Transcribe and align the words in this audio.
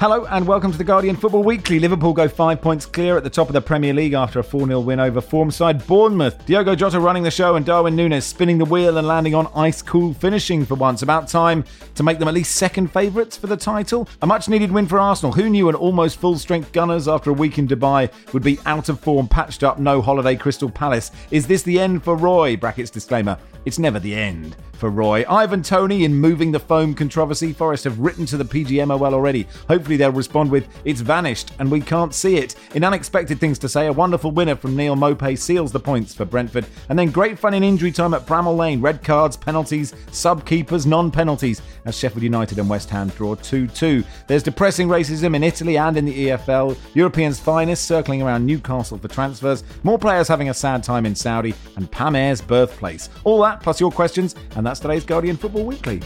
Hello 0.00 0.24
and 0.30 0.46
welcome 0.46 0.72
to 0.72 0.78
the 0.78 0.82
Guardian 0.82 1.14
Football 1.14 1.42
Weekly. 1.42 1.78
Liverpool 1.78 2.14
go 2.14 2.26
five 2.26 2.62
points 2.62 2.86
clear 2.86 3.18
at 3.18 3.22
the 3.22 3.28
top 3.28 3.48
of 3.48 3.52
the 3.52 3.60
Premier 3.60 3.92
League 3.92 4.14
after 4.14 4.38
a 4.38 4.42
4 4.42 4.66
0 4.66 4.80
win 4.80 4.98
over 4.98 5.20
form 5.20 5.50
side 5.50 5.86
Bournemouth. 5.86 6.46
Diogo 6.46 6.74
Jota 6.74 6.98
running 6.98 7.22
the 7.22 7.30
show 7.30 7.56
and 7.56 7.66
Darwin 7.66 7.94
Nunez 7.94 8.24
spinning 8.24 8.56
the 8.56 8.64
wheel 8.64 8.96
and 8.96 9.06
landing 9.06 9.34
on 9.34 9.52
ice 9.54 9.82
cool 9.82 10.14
finishing 10.14 10.64
for 10.64 10.74
once. 10.74 11.02
About 11.02 11.28
time 11.28 11.66
to 11.96 12.02
make 12.02 12.18
them 12.18 12.28
at 12.28 12.32
least 12.32 12.56
second 12.56 12.90
favourites 12.90 13.36
for 13.36 13.46
the 13.46 13.58
title. 13.58 14.08
A 14.22 14.26
much 14.26 14.48
needed 14.48 14.72
win 14.72 14.86
for 14.86 14.98
Arsenal. 14.98 15.32
Who 15.32 15.50
knew 15.50 15.68
an 15.68 15.74
almost 15.74 16.18
full 16.18 16.38
strength 16.38 16.72
Gunners 16.72 17.06
after 17.06 17.28
a 17.28 17.34
week 17.34 17.58
in 17.58 17.68
Dubai 17.68 18.10
would 18.32 18.42
be 18.42 18.58
out 18.64 18.88
of 18.88 19.00
form, 19.00 19.28
patched 19.28 19.62
up, 19.62 19.78
no 19.78 20.00
holiday 20.00 20.34
Crystal 20.34 20.70
Palace? 20.70 21.10
Is 21.30 21.46
this 21.46 21.62
the 21.62 21.78
end 21.78 22.02
for 22.02 22.16
Roy? 22.16 22.56
Brackets 22.56 22.90
disclaimer. 22.90 23.36
It's 23.66 23.78
never 23.78 23.98
the 23.98 24.14
end 24.14 24.56
for 24.80 24.88
Roy. 24.90 25.24
Ivan 25.28 25.62
Toney 25.62 26.04
in 26.04 26.14
moving 26.14 26.50
the 26.50 26.58
foam 26.58 26.94
controversy. 26.94 27.52
Forest 27.52 27.84
have 27.84 28.00
written 28.00 28.24
to 28.26 28.38
the 28.38 28.44
PGMOL 28.44 29.12
already. 29.12 29.46
Hopefully 29.68 29.98
they'll 29.98 30.10
respond 30.10 30.50
with, 30.50 30.66
it's 30.86 31.02
vanished 31.02 31.52
and 31.58 31.70
we 31.70 31.80
can't 31.80 32.14
see 32.14 32.38
it. 32.38 32.56
In 32.74 32.82
unexpected 32.82 33.38
things 33.38 33.58
to 33.58 33.68
say, 33.68 33.86
a 33.86 33.92
wonderful 33.92 34.30
winner 34.30 34.56
from 34.56 34.74
Neil 34.74 34.96
Maupay 34.96 35.38
seals 35.38 35.70
the 35.70 35.78
points 35.78 36.14
for 36.14 36.24
Brentford. 36.24 36.64
And 36.88 36.98
then 36.98 37.10
great 37.10 37.38
fun 37.38 37.52
in 37.52 37.62
injury 37.62 37.92
time 37.92 38.14
at 38.14 38.26
Bramall 38.26 38.56
Lane. 38.56 38.80
Red 38.80 39.04
cards, 39.04 39.36
penalties, 39.36 39.94
sub 40.12 40.46
keepers, 40.46 40.86
non 40.86 41.10
penalties 41.10 41.60
as 41.84 41.96
Sheffield 41.96 42.22
United 42.22 42.58
and 42.58 42.68
West 42.68 42.90
Ham 42.90 43.08
draw 43.10 43.34
2 43.34 43.66
2. 43.68 44.04
There's 44.26 44.42
depressing 44.42 44.88
racism 44.88 45.34
in 45.34 45.42
Italy 45.42 45.78
and 45.78 45.96
in 45.96 46.04
the 46.04 46.28
EFL. 46.28 46.76
Europeans' 46.94 47.38
finest 47.38 47.86
circling 47.86 48.22
around 48.22 48.46
Newcastle 48.46 48.98
for 48.98 49.08
transfers. 49.08 49.64
More 49.82 49.98
players 49.98 50.28
having 50.28 50.48
a 50.48 50.54
sad 50.54 50.82
time 50.82 51.06
in 51.06 51.14
Saudi 51.14 51.54
and 51.76 51.90
Pam 51.90 52.14
Ayres' 52.14 52.40
birthplace. 52.40 53.08
All 53.24 53.42
that 53.42 53.62
plus 53.62 53.80
your 53.80 53.90
questions, 53.90 54.34
and 54.56 54.66
that's 54.66 54.80
today's 54.80 55.04
Guardian 55.04 55.36
Football 55.36 55.66
Weekly. 55.66 56.00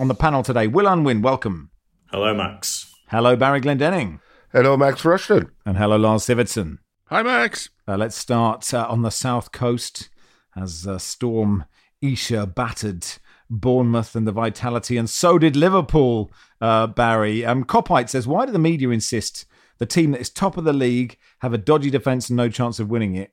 On 0.00 0.06
the 0.06 0.14
panel 0.14 0.44
today, 0.44 0.68
Will 0.68 0.86
Unwin, 0.86 1.22
welcome. 1.22 1.70
Hello, 2.12 2.32
Max. 2.32 2.94
Hello, 3.08 3.34
Barry 3.34 3.60
Glendenning. 3.60 4.20
Hello, 4.52 4.76
Max 4.76 5.02
Rushden. 5.02 5.50
And 5.66 5.76
hello, 5.76 5.96
Lars 5.96 6.24
Sivertsen. 6.24 6.78
Hi, 7.10 7.22
Max. 7.22 7.70
Uh, 7.88 7.96
let's 7.96 8.16
start 8.16 8.74
uh, 8.74 8.86
on 8.86 9.00
the 9.00 9.08
south 9.08 9.50
coast 9.50 10.10
as 10.54 10.86
uh, 10.86 10.98
Storm 10.98 11.64
Isha 12.02 12.48
battered 12.48 13.06
Bournemouth 13.48 14.14
and 14.14 14.26
the 14.26 14.32
Vitality, 14.32 14.98
and 14.98 15.08
so 15.08 15.38
did 15.38 15.56
Liverpool, 15.56 16.30
uh, 16.60 16.86
Barry. 16.86 17.46
Um, 17.46 17.64
Copite 17.64 18.10
says, 18.10 18.28
Why 18.28 18.44
do 18.44 18.52
the 18.52 18.58
media 18.58 18.90
insist 18.90 19.46
the 19.78 19.86
team 19.86 20.10
that 20.10 20.20
is 20.20 20.28
top 20.28 20.58
of 20.58 20.64
the 20.64 20.74
league 20.74 21.16
have 21.38 21.54
a 21.54 21.58
dodgy 21.58 21.88
defence 21.88 22.28
and 22.28 22.36
no 22.36 22.50
chance 22.50 22.78
of 22.78 22.90
winning 22.90 23.14
it 23.14 23.32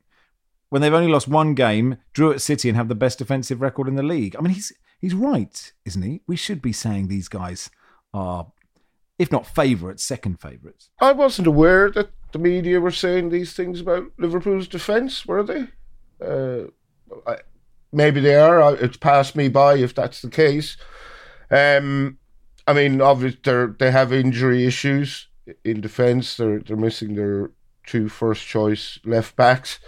when 0.69 0.81
they've 0.81 0.93
only 0.93 1.11
lost 1.11 1.27
one 1.27 1.53
game, 1.53 1.97
drew 2.13 2.31
at 2.31 2.39
City, 2.39 2.69
and 2.69 2.77
have 2.77 2.87
the 2.87 2.95
best 2.95 3.19
defensive 3.19 3.59
record 3.59 3.89
in 3.89 3.95
the 3.95 4.03
league? 4.03 4.37
I 4.37 4.41
mean, 4.41 4.53
he's 4.53 4.71
he's 5.01 5.13
right, 5.13 5.73
isn't 5.83 6.01
he? 6.01 6.21
We 6.27 6.37
should 6.37 6.61
be 6.61 6.71
saying 6.71 7.09
these 7.09 7.27
guys 7.27 7.69
are, 8.13 8.47
if 9.19 9.33
not 9.33 9.45
favourites, 9.45 10.01
second 10.01 10.39
favourites. 10.39 10.91
I 11.01 11.11
wasn't 11.11 11.47
aware 11.47 11.91
that 11.91 12.11
the 12.35 12.39
media 12.39 12.81
were 12.81 12.91
saying 12.91 13.29
these 13.29 13.53
things 13.53 13.79
about 13.79 14.11
Liverpool's 14.17 14.67
defence, 14.67 15.25
were 15.25 15.41
they? 15.41 15.67
Uh, 16.21 16.65
I, 17.25 17.37
maybe 17.93 18.19
they 18.19 18.35
are. 18.35 18.75
It's 18.75 18.97
passed 18.97 19.37
me 19.37 19.47
by 19.47 19.75
if 19.77 19.95
that's 19.95 20.21
the 20.21 20.29
case. 20.29 20.75
Um, 21.49 22.17
I 22.67 22.73
mean, 22.73 22.99
obviously 22.99 23.67
they 23.79 23.89
have 23.89 24.11
injury 24.11 24.65
issues 24.65 25.29
in 25.63 25.79
defence. 25.79 26.35
They're 26.35 26.59
they're 26.59 26.75
missing 26.75 27.15
their 27.15 27.51
two 27.87 28.09
first 28.09 28.45
choice 28.45 28.99
left 29.05 29.37
backs. 29.37 29.79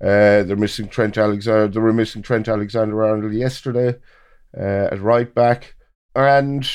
Uh, 0.00 0.42
they're 0.42 0.56
missing 0.56 0.88
Trent 0.88 1.16
Alexander. 1.16 1.68
They 1.68 1.78
were 1.78 1.92
missing 1.92 2.22
Trent 2.22 2.48
Alexander 2.48 3.04
Arnold 3.04 3.34
yesterday 3.34 4.00
uh, 4.58 4.88
at 4.90 5.00
right 5.00 5.32
back, 5.32 5.76
and 6.16 6.68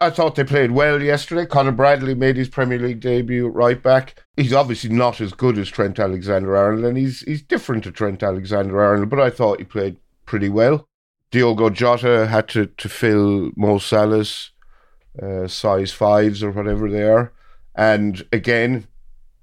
I 0.00 0.10
thought 0.10 0.34
they 0.34 0.44
played 0.44 0.72
well 0.72 1.02
yesterday. 1.02 1.46
Conor 1.46 1.72
Bradley 1.72 2.14
made 2.14 2.36
his 2.36 2.48
Premier 2.48 2.78
League 2.78 3.00
debut 3.00 3.48
right 3.48 3.80
back. 3.82 4.22
He's 4.36 4.52
obviously 4.52 4.90
not 4.90 5.20
as 5.20 5.32
good 5.32 5.56
as 5.56 5.68
Trent 5.68 5.98
Alexander 5.98 6.56
Arnold, 6.56 6.84
and 6.84 6.98
he's 6.98 7.20
he's 7.20 7.42
different 7.42 7.84
to 7.84 7.92
Trent 7.92 8.22
Alexander 8.22 8.82
Arnold, 8.82 9.08
but 9.08 9.20
I 9.20 9.30
thought 9.30 9.60
he 9.60 9.64
played 9.64 9.96
pretty 10.26 10.48
well. 10.48 10.88
Diogo 11.30 11.70
Jota 11.70 12.26
had 12.26 12.48
to, 12.48 12.66
to 12.66 12.88
fill 12.88 13.50
Mo 13.56 13.78
Salah's 13.78 14.52
uh, 15.20 15.48
size 15.48 15.92
fives 15.92 16.42
or 16.42 16.50
whatever 16.50 16.88
they 16.88 17.02
are. 17.02 17.32
And 17.74 18.24
again, 18.32 18.86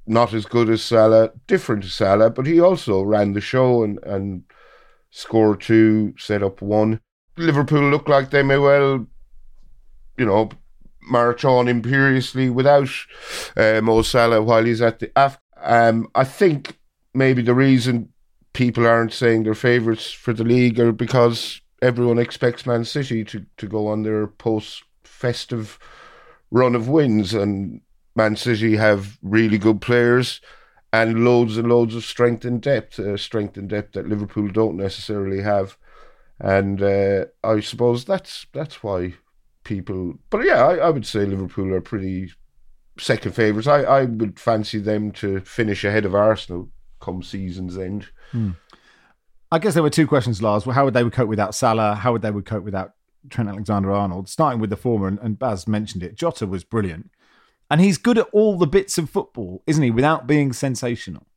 not 0.08 0.34
as 0.34 0.46
good 0.46 0.70
as 0.70 0.82
Salah, 0.82 1.32
different 1.48 1.84
to 1.84 1.90
Salah, 1.90 2.30
but 2.30 2.46
he 2.46 2.60
also 2.60 3.02
ran 3.02 3.34
the 3.34 3.42
show 3.42 3.84
and, 3.84 4.00
and 4.04 4.44
scored 5.10 5.62
two, 5.62 6.14
set 6.18 6.42
up 6.42 6.62
one. 6.62 7.02
Liverpool 7.38 7.90
look 7.90 8.08
like 8.08 8.30
they 8.30 8.44
may 8.44 8.58
well, 8.58 9.06
you 10.18 10.26
know, 10.26 10.50
march 11.02 11.44
on 11.44 11.68
imperiously 11.68 12.50
without 12.50 12.90
uh, 13.58 13.82
Mo 13.82 14.02
Salah 14.02 14.42
while 14.42 14.64
he's 14.66 14.82
at 14.82 15.00
the 15.00 15.12
Af. 15.16 15.40
Um, 15.62 16.08
I 16.16 16.24
think 16.24 16.80
maybe 17.14 17.42
the 17.42 17.54
reason 17.54 18.12
people 18.54 18.86
aren't 18.86 19.14
saying 19.14 19.44
they're 19.44 19.54
favourites 19.54 20.12
for 20.12 20.34
the 20.34 20.44
league 20.44 20.80
are 20.80 20.92
because 20.92 21.62
everyone 21.82 22.20
expects 22.20 22.66
Man 22.66 22.86
City 22.86 23.24
to, 23.26 23.46
to 23.58 23.68
go 23.68 23.88
on 23.88 24.04
their 24.04 24.28
post 24.28 24.84
festive 25.04 25.80
run 26.52 26.76
of 26.76 26.88
wins, 26.88 27.34
and 27.34 27.82
Man 28.16 28.36
City 28.36 28.76
have 28.76 29.18
really 29.22 29.58
good 29.58 29.82
players 29.82 30.42
and 30.94 31.24
loads 31.24 31.58
and 31.58 31.70
loads 31.70 31.96
of 31.96 32.04
strength 32.04 32.44
and 32.44 32.62
depth, 32.62 33.00
uh, 33.00 33.16
strength 33.16 33.56
and 33.56 33.70
depth 33.70 33.94
that 33.94 34.08
Liverpool 34.08 34.50
don't 34.50 34.76
necessarily 34.76 35.42
have, 35.42 35.78
and 36.40 36.82
uh, 36.82 37.26
I 37.44 37.62
suppose 37.62 38.04
that's 38.06 38.46
that's 38.52 38.84
why 38.84 39.14
people. 39.64 40.16
But 40.30 40.46
yeah, 40.46 40.66
I, 40.66 40.76
I 40.78 40.90
would 40.90 41.06
say 41.06 41.26
Liverpool 41.26 41.74
are 41.74 41.82
pretty 41.82 42.32
second 43.00 43.34
favourites. 43.34 43.68
I, 43.68 43.82
I 43.82 44.04
would 44.06 44.40
fancy 44.40 44.80
them 44.80 45.12
to 45.14 45.40
finish 45.42 45.84
ahead 45.84 46.06
of 46.06 46.16
Arsenal 46.16 46.70
come 47.00 47.24
season's 47.24 47.78
end. 47.78 48.08
Hmm. 48.32 48.52
I 49.52 49.60
guess 49.60 49.74
there 49.74 49.84
were 49.84 49.90
two 49.90 50.08
questions, 50.08 50.42
Lars. 50.42 50.66
Well, 50.66 50.76
how 50.76 50.86
would 50.86 50.94
they 50.94 51.04
would 51.04 51.14
cope 51.14 51.28
without 51.28 51.54
Salah? 51.54 51.96
How 51.96 52.14
would 52.14 52.22
they 52.22 52.32
would 52.32 52.46
cope 52.46 52.64
without 52.64 52.94
Trent 53.30 53.50
Alexander 53.50 53.92
Arnold? 53.92 54.30
Starting 54.30 54.62
with 54.62 54.70
the 54.70 54.78
former, 54.78 55.08
and, 55.08 55.20
and 55.20 55.38
Baz 55.38 55.68
mentioned 55.68 56.04
it. 56.04 56.16
Jota 56.16 56.48
was 56.48 56.64
brilliant. 56.64 57.10
And 57.70 57.82
he's 57.82 57.98
good 57.98 58.18
at 58.18 58.28
all 58.32 58.58
the 58.58 58.68
bits 58.68 58.98
of 58.98 59.10
football, 59.10 59.62
isn't 59.68 59.84
he, 59.84 59.92
without 59.92 60.28
being 60.28 60.54
sensational? 60.54 61.28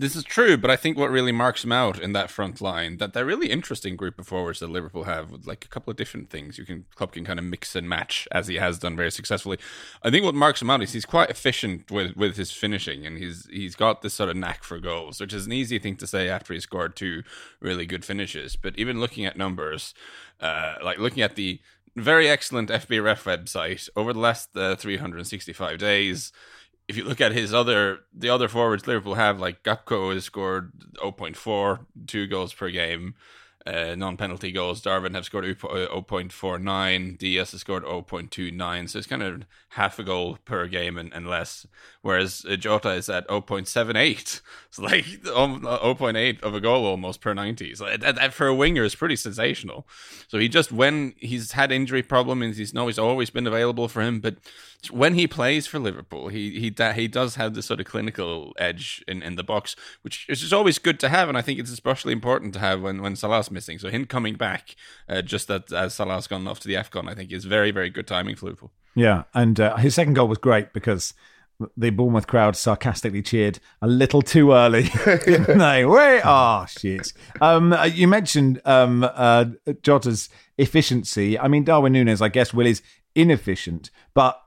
This 0.00 0.16
is 0.16 0.24
true, 0.24 0.56
but 0.56 0.70
I 0.70 0.76
think 0.76 0.96
what 0.96 1.10
really 1.10 1.30
marks 1.30 1.60
them 1.60 1.72
out 1.72 2.00
in 2.00 2.14
that 2.14 2.30
front 2.30 2.62
line 2.62 2.96
that 2.96 3.12
they're 3.12 3.26
really 3.26 3.50
interesting 3.50 3.96
group 3.96 4.18
of 4.18 4.26
forwards 4.26 4.60
that 4.60 4.70
Liverpool 4.70 5.04
have 5.04 5.30
with 5.30 5.46
like 5.46 5.62
a 5.62 5.68
couple 5.68 5.90
of 5.90 5.98
different 5.98 6.30
things 6.30 6.56
you 6.56 6.64
can 6.64 6.86
club 6.94 7.12
can 7.12 7.22
kind 7.22 7.38
of 7.38 7.44
mix 7.44 7.76
and 7.76 7.86
match 7.86 8.26
as 8.32 8.46
he 8.46 8.54
has 8.54 8.78
done 8.78 8.96
very 8.96 9.10
successfully. 9.10 9.58
I 10.02 10.10
think 10.10 10.24
what 10.24 10.34
marks 10.34 10.62
him 10.62 10.70
out 10.70 10.82
is 10.82 10.94
he's 10.94 11.04
quite 11.04 11.28
efficient 11.28 11.90
with 11.90 12.16
with 12.16 12.38
his 12.38 12.50
finishing 12.50 13.04
and 13.04 13.18
he's 13.18 13.46
he's 13.50 13.74
got 13.74 14.00
this 14.00 14.14
sort 14.14 14.30
of 14.30 14.38
knack 14.38 14.64
for 14.64 14.80
goals, 14.80 15.20
which 15.20 15.34
is 15.34 15.44
an 15.44 15.52
easy 15.52 15.78
thing 15.78 15.96
to 15.96 16.06
say 16.06 16.30
after 16.30 16.54
he 16.54 16.60
scored 16.60 16.96
two 16.96 17.22
really 17.60 17.84
good 17.84 18.02
finishes. 18.02 18.56
But 18.56 18.78
even 18.78 19.00
looking 19.00 19.26
at 19.26 19.36
numbers, 19.36 19.92
uh, 20.40 20.76
like 20.82 20.96
looking 20.96 21.22
at 21.22 21.36
the 21.36 21.60
very 21.94 22.26
excellent 22.26 22.70
FBref 22.70 23.24
website 23.24 23.90
over 23.94 24.14
the 24.14 24.18
last 24.18 24.56
uh, 24.56 24.76
365 24.76 25.76
days 25.76 26.32
if 26.90 26.96
you 26.96 27.04
look 27.04 27.20
at 27.20 27.30
his 27.30 27.54
other 27.54 28.00
the 28.12 28.28
other 28.28 28.48
forwards 28.48 28.86
Liverpool 28.86 29.14
have 29.14 29.38
like 29.38 29.62
Gakpo 29.62 30.12
has 30.12 30.24
scored 30.24 30.72
0.4 30.96 31.86
two 32.08 32.26
goals 32.26 32.52
per 32.52 32.68
game 32.68 33.14
uh, 33.66 33.94
non-penalty 33.96 34.52
goals. 34.52 34.80
Darwin 34.80 35.14
have 35.14 35.24
scored 35.24 35.44
0.49. 35.44 37.18
Diaz 37.18 37.52
has 37.52 37.60
scored 37.60 37.84
0.29. 37.84 38.88
So 38.88 38.98
it's 38.98 39.06
kind 39.06 39.22
of 39.22 39.42
half 39.70 39.98
a 39.98 40.02
goal 40.02 40.38
per 40.44 40.66
game 40.66 40.96
and, 40.96 41.12
and 41.12 41.28
less. 41.28 41.66
Whereas 42.02 42.44
uh, 42.48 42.56
Jota 42.56 42.90
is 42.90 43.08
at 43.08 43.28
0.78. 43.28 44.40
It's 44.70 44.78
like 44.78 45.04
um, 45.34 45.62
0.8 45.62 46.42
of 46.42 46.54
a 46.54 46.60
goal 46.60 46.86
almost 46.86 47.20
per 47.20 47.34
90. 47.34 47.74
So 47.74 47.86
that, 47.86 48.14
that 48.14 48.32
for 48.32 48.46
a 48.46 48.54
winger 48.54 48.84
is 48.84 48.94
pretty 48.94 49.16
sensational. 49.16 49.86
So 50.28 50.38
he 50.38 50.48
just 50.48 50.70
when 50.70 51.14
he's 51.18 51.52
had 51.52 51.72
injury 51.72 52.02
problems, 52.02 52.56
he's 52.56 52.72
know 52.72 52.86
he's 52.86 52.98
always 52.98 53.30
been 53.30 53.46
available 53.46 53.88
for 53.88 54.00
him, 54.00 54.20
but 54.20 54.36
when 54.88 55.14
he 55.14 55.26
plays 55.26 55.66
for 55.66 55.78
Liverpool, 55.78 56.28
he 56.28 56.58
he 56.58 56.74
he 56.94 57.08
does 57.08 57.34
have 57.34 57.54
this 57.54 57.66
sort 57.66 57.80
of 57.80 57.86
clinical 57.86 58.52
edge 58.58 59.04
in, 59.06 59.22
in 59.22 59.36
the 59.36 59.42
box, 59.42 59.76
which 60.02 60.26
is 60.28 60.52
always 60.52 60.78
good 60.78 60.98
to 61.00 61.08
have, 61.10 61.28
and 61.28 61.36
I 61.36 61.42
think 61.42 61.58
it's 61.58 61.70
especially 61.70 62.12
important 62.12 62.54
to 62.54 62.60
have 62.60 62.80
when 62.80 63.02
when 63.02 63.16
Salah's 63.16 63.49
missing. 63.50 63.78
So 63.78 63.88
him 63.88 64.06
coming 64.06 64.34
back, 64.34 64.76
uh, 65.08 65.22
just 65.22 65.48
that 65.48 65.72
as 65.72 65.94
Salah's 65.94 66.26
gone 66.26 66.46
off 66.46 66.60
to 66.60 66.68
the 66.68 66.74
Afcon, 66.74 67.08
I 67.08 67.14
think 67.14 67.32
is 67.32 67.44
very 67.44 67.70
very 67.70 67.90
good 67.90 68.06
timing 68.06 68.36
for 68.36 68.46
Liverpool. 68.46 68.72
Yeah, 68.94 69.24
and 69.34 69.58
uh, 69.60 69.76
his 69.76 69.94
second 69.94 70.14
goal 70.14 70.28
was 70.28 70.38
great 70.38 70.72
because 70.72 71.14
the 71.76 71.90
Bournemouth 71.90 72.26
crowd 72.26 72.56
sarcastically 72.56 73.22
cheered 73.22 73.58
a 73.82 73.86
little 73.86 74.22
too 74.22 74.52
early. 74.52 74.90
no, 75.54 75.88
wait, 75.88 76.22
oh 76.24 76.66
shit. 76.66 77.12
Um, 77.40 77.72
uh, 77.72 77.84
you 77.84 78.08
mentioned 78.08 78.60
um, 78.64 79.04
uh, 79.04 79.46
Jota's 79.82 80.28
efficiency. 80.58 81.38
I 81.38 81.48
mean, 81.48 81.64
Darwin 81.64 81.92
Nunes, 81.92 82.22
I 82.22 82.28
guess, 82.28 82.54
Will 82.54 82.66
is 82.66 82.82
inefficient, 83.14 83.90
but 84.14 84.40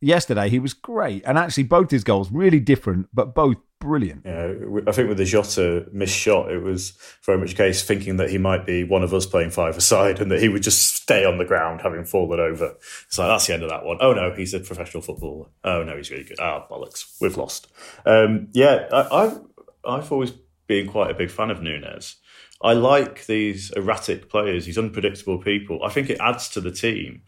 yesterday 0.00 0.48
he 0.48 0.58
was 0.58 0.74
great, 0.74 1.22
and 1.26 1.38
actually 1.38 1.64
both 1.64 1.90
his 1.90 2.04
goals 2.04 2.30
really 2.30 2.60
different, 2.60 3.08
but 3.12 3.34
both 3.34 3.56
brilliant. 3.80 4.22
Yeah, 4.24 4.54
I 4.86 4.92
think 4.92 5.08
with 5.08 5.18
the 5.18 5.24
Jota 5.24 5.86
missed 5.92 6.16
shot, 6.16 6.50
it 6.50 6.62
was 6.62 6.98
very 7.24 7.38
much 7.38 7.52
a 7.52 7.56
case 7.56 7.82
thinking 7.82 8.16
that 8.16 8.30
he 8.30 8.38
might 8.38 8.66
be 8.66 8.84
one 8.84 9.02
of 9.02 9.14
us 9.14 9.26
playing 9.26 9.50
five 9.50 9.76
aside 9.76 10.20
and 10.20 10.30
that 10.30 10.40
he 10.40 10.48
would 10.48 10.62
just 10.62 10.96
stay 10.96 11.24
on 11.24 11.38
the 11.38 11.44
ground 11.44 11.82
having 11.82 12.04
fallen 12.04 12.40
over. 12.40 12.76
It's 13.06 13.18
like, 13.18 13.28
that's 13.28 13.46
the 13.46 13.54
end 13.54 13.62
of 13.62 13.70
that 13.70 13.84
one. 13.84 13.98
Oh 14.00 14.12
no, 14.12 14.34
he's 14.34 14.54
a 14.54 14.60
professional 14.60 15.02
footballer. 15.02 15.46
Oh 15.64 15.82
no, 15.82 15.96
he's 15.96 16.10
really 16.10 16.24
good. 16.24 16.38
Ah, 16.40 16.66
oh, 16.68 16.74
bollocks, 16.74 17.20
we've 17.20 17.36
lost. 17.36 17.68
Um, 18.04 18.48
yeah, 18.52 18.88
I, 18.92 19.24
I've, 19.24 19.40
I've 19.84 20.12
always 20.12 20.32
been 20.66 20.88
quite 20.88 21.10
a 21.10 21.14
big 21.14 21.30
fan 21.30 21.50
of 21.50 21.62
Nunez. 21.62 22.16
I 22.60 22.72
like 22.72 23.26
these 23.26 23.70
erratic 23.70 24.28
players, 24.28 24.66
these 24.66 24.78
unpredictable 24.78 25.38
people. 25.38 25.84
I 25.84 25.90
think 25.90 26.10
it 26.10 26.18
adds 26.20 26.48
to 26.50 26.60
the 26.60 26.72
team. 26.72 27.22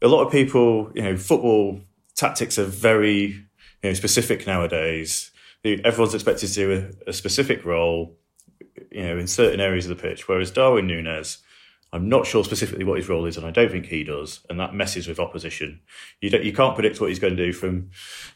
A 0.00 0.08
lot 0.08 0.24
of 0.24 0.32
people, 0.32 0.90
you 0.94 1.02
know, 1.02 1.16
football 1.16 1.80
tactics 2.16 2.58
are 2.58 2.64
very 2.64 3.20
you 3.22 3.44
know, 3.82 3.94
specific 3.94 4.46
nowadays 4.46 5.30
everyone's 5.64 6.14
expected 6.14 6.48
to 6.48 6.54
do 6.54 6.92
a, 7.06 7.10
a, 7.10 7.12
specific 7.12 7.64
role, 7.64 8.16
you 8.90 9.02
know, 9.02 9.16
in 9.16 9.26
certain 9.26 9.60
areas 9.60 9.88
of 9.88 9.96
the 9.96 10.02
pitch. 10.02 10.28
Whereas 10.28 10.50
Darwin 10.50 10.86
Nunez, 10.86 11.38
I'm 11.92 12.08
not 12.08 12.26
sure 12.26 12.44
specifically 12.44 12.84
what 12.84 12.98
his 12.98 13.08
role 13.08 13.24
is, 13.24 13.36
and 13.36 13.46
I 13.46 13.50
don't 13.50 13.70
think 13.70 13.86
he 13.86 14.04
does, 14.04 14.40
and 14.50 14.58
that 14.60 14.74
messes 14.74 15.06
with 15.06 15.20
opposition. 15.20 15.80
You 16.20 16.30
don't, 16.30 16.44
you 16.44 16.52
can't 16.52 16.74
predict 16.74 17.00
what 17.00 17.08
he's 17.08 17.18
going 17.18 17.36
to 17.36 17.44
do 17.44 17.52
from, 17.52 17.90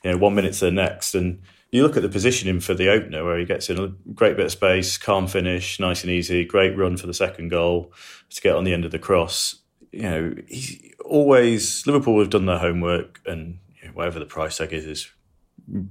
you 0.04 0.12
know, 0.12 0.16
one 0.16 0.34
minute 0.34 0.54
to 0.54 0.66
the 0.66 0.70
next, 0.70 1.14
and 1.14 1.42
you 1.70 1.82
look 1.82 1.96
at 1.96 2.02
the 2.02 2.08
positioning 2.08 2.60
for 2.60 2.72
the 2.72 2.88
opener 2.88 3.25
where 3.25 3.38
he 3.38 3.44
gets 3.44 3.69
in 3.69 3.78
a 3.78 3.88
great 4.14 4.36
bit 4.36 4.46
of 4.46 4.52
space, 4.52 4.96
calm 4.96 5.26
finish, 5.26 5.78
nice 5.78 6.02
and 6.02 6.10
easy, 6.10 6.44
great 6.44 6.76
run 6.78 6.96
for 6.96 7.06
the 7.06 7.14
second 7.14 7.50
goal 7.50 7.92
to 8.30 8.40
get 8.40 8.54
on 8.54 8.64
the 8.64 8.72
end 8.72 8.86
of 8.86 8.90
the 8.90 8.98
cross. 8.98 9.56
You 9.92 10.02
know, 10.02 10.34
he's 10.46 10.94
always 11.04 11.86
Liverpool 11.86 12.20
have 12.20 12.30
done 12.30 12.46
their 12.46 12.58
homework, 12.58 13.20
and 13.26 13.58
whatever 13.98 14.20
the 14.20 14.26
price 14.26 14.56
tag 14.56 14.72
is, 14.72 14.86
is 14.86 15.10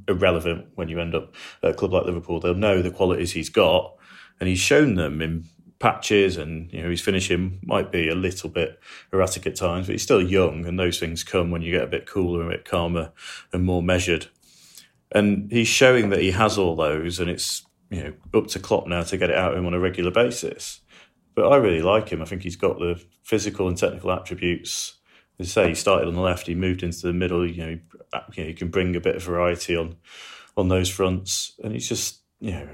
irrelevant 0.07 0.69
when 0.75 0.87
you 0.87 0.99
end 0.99 1.13
up 1.13 1.35
at 1.61 1.71
a 1.71 1.73
club 1.73 1.91
like 1.91 2.05
Liverpool. 2.05 2.39
They'll 2.39 2.55
know 2.55 2.81
the 2.81 2.89
qualities 2.89 3.33
he's 3.33 3.49
got, 3.49 3.95
and 4.39 4.47
he's 4.47 4.59
shown 4.59 4.95
them 4.95 5.21
in 5.21 5.43
patches. 5.79 6.37
And 6.37 6.71
you 6.71 6.81
know, 6.81 6.89
his 6.89 7.01
finishing 7.01 7.59
might 7.63 7.91
be 7.91 8.07
a 8.07 8.15
little 8.15 8.49
bit 8.49 8.79
erratic 9.11 9.45
at 9.45 9.57
times, 9.57 9.87
but 9.87 9.91
he's 9.91 10.03
still 10.03 10.21
young, 10.21 10.65
and 10.65 10.79
those 10.79 10.99
things 10.99 11.25
come 11.25 11.51
when 11.51 11.61
you 11.61 11.73
get 11.73 11.83
a 11.83 11.87
bit 11.87 12.07
cooler, 12.07 12.47
a 12.47 12.51
bit 12.51 12.63
calmer, 12.63 13.11
and 13.51 13.65
more 13.65 13.83
measured. 13.83 14.27
And 15.11 15.51
he's 15.51 15.67
showing 15.67 16.09
that 16.09 16.21
he 16.21 16.31
has 16.31 16.57
all 16.57 16.77
those, 16.77 17.19
and 17.19 17.29
it's 17.29 17.65
you 17.89 18.03
know 18.03 18.39
up 18.39 18.47
to 18.47 18.59
Klopp 18.59 18.87
now 18.87 19.03
to 19.03 19.17
get 19.17 19.29
it 19.29 19.37
out 19.37 19.51
of 19.51 19.57
him 19.57 19.65
on 19.65 19.73
a 19.73 19.79
regular 19.79 20.11
basis. 20.11 20.79
But 21.35 21.51
I 21.51 21.57
really 21.57 21.81
like 21.81 22.09
him. 22.09 22.21
I 22.21 22.25
think 22.25 22.43
he's 22.43 22.55
got 22.55 22.79
the 22.79 23.03
physical 23.21 23.67
and 23.67 23.77
technical 23.77 24.11
attributes 24.11 24.96
as 25.39 25.51
say, 25.51 25.69
he 25.69 25.75
started 25.75 26.07
on 26.07 26.15
the 26.15 26.21
left, 26.21 26.47
he 26.47 26.55
moved 26.55 26.83
into 26.83 27.05
the 27.05 27.13
middle. 27.13 27.49
You 27.49 27.65
know, 27.65 27.79
uh, 28.13 28.21
you 28.33 28.43
know, 28.43 28.47
he 28.47 28.53
can 28.53 28.69
bring 28.69 28.95
a 28.95 28.99
bit 28.99 29.15
of 29.15 29.23
variety 29.23 29.75
on 29.75 29.97
on 30.55 30.67
those 30.67 30.89
fronts, 30.89 31.53
and 31.63 31.73
he's 31.73 31.87
just 31.87 32.21
you 32.39 32.51
know 32.51 32.67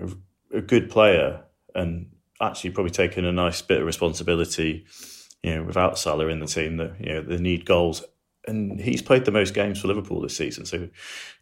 a, 0.54 0.58
a 0.58 0.62
good 0.62 0.90
player, 0.90 1.44
and 1.76 2.10
actually 2.42 2.72
probably 2.72 2.92
taking 2.92 3.26
a 3.26 3.32
nice 3.32 3.62
bit 3.62 3.80
of 3.80 3.86
responsibility. 3.86 4.86
You 5.44 5.56
know, 5.56 5.64
without 5.64 6.00
Salah 6.00 6.28
in 6.28 6.40
the 6.40 6.48
team, 6.48 6.78
that 6.78 6.96
you 7.00 7.14
know 7.14 7.22
they 7.22 7.38
need 7.38 7.66
goals, 7.66 8.04
and 8.48 8.80
he's 8.80 9.02
played 9.02 9.26
the 9.26 9.32
most 9.32 9.54
games 9.54 9.82
for 9.82 9.90
Liverpool 9.90 10.22
this 10.22 10.38
season. 10.38 10.66
So 10.66 10.88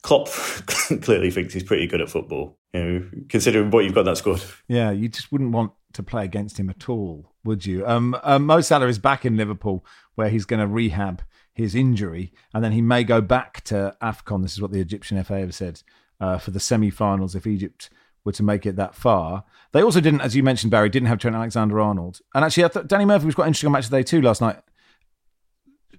Klopp 0.02 0.28
clearly 1.02 1.30
thinks 1.30 1.54
he's 1.54 1.64
pretty 1.64 1.86
good 1.86 2.02
at 2.02 2.10
football. 2.10 2.58
You 2.74 2.84
know, 2.84 3.10
considering 3.30 3.70
what 3.70 3.84
you've 3.84 3.94
got 3.94 4.02
in 4.02 4.06
that 4.08 4.18
squad. 4.18 4.44
Yeah, 4.68 4.90
you 4.90 5.08
just 5.08 5.32
wouldn't 5.32 5.52
want 5.52 5.74
to 5.94 6.04
play 6.04 6.26
against 6.26 6.60
him 6.60 6.70
at 6.70 6.90
all, 6.90 7.34
would 7.44 7.66
you? 7.66 7.86
Um, 7.86 8.18
um, 8.24 8.46
Mo 8.46 8.62
Salah 8.62 8.88
is 8.88 9.00
back 9.00 9.26
in 9.26 9.38
Liverpool, 9.38 9.86
where 10.16 10.30
he's 10.30 10.46
going 10.46 10.60
to 10.60 10.68
rehab 10.68 11.22
his 11.54 11.76
injury, 11.76 12.34
and 12.54 12.64
then 12.64 12.72
he 12.72 12.82
may 12.82 13.04
go 13.04 13.22
back 13.22 13.62
to 13.66 13.96
Afcon. 14.02 14.42
This 14.42 14.54
is 14.54 14.62
what 14.62 14.72
the 14.72 14.82
Egyptian 14.82 15.22
FA 15.24 15.40
have 15.40 15.54
said 15.54 15.82
uh, 16.20 16.38
for 16.38 16.52
the 16.52 16.60
semi-finals 16.60 17.36
if 17.36 17.46
Egypt 17.46 17.90
were 18.24 18.32
to 18.32 18.44
make 18.44 18.66
it 18.66 18.76
that 18.76 18.96
far. 18.96 19.44
They 19.72 19.82
also 19.82 20.00
didn't, 20.00 20.22
as 20.22 20.36
you 20.36 20.44
mentioned, 20.44 20.72
Barry, 20.72 20.90
didn't 20.90 21.08
have 21.08 21.20
Trent 21.20 21.36
Alexander-Arnold, 21.36 22.22
and 22.34 22.46
actually, 22.46 22.66
I 22.66 22.70
thought 22.70 22.88
Danny 22.88 23.06
Murphy 23.06 23.26
was 23.26 23.36
quite 23.36 23.48
interesting 23.48 23.68
on 23.68 23.74
match 23.74 23.86
today 23.86 24.04
too 24.04 24.22
last 24.22 24.42
night. 24.42 24.58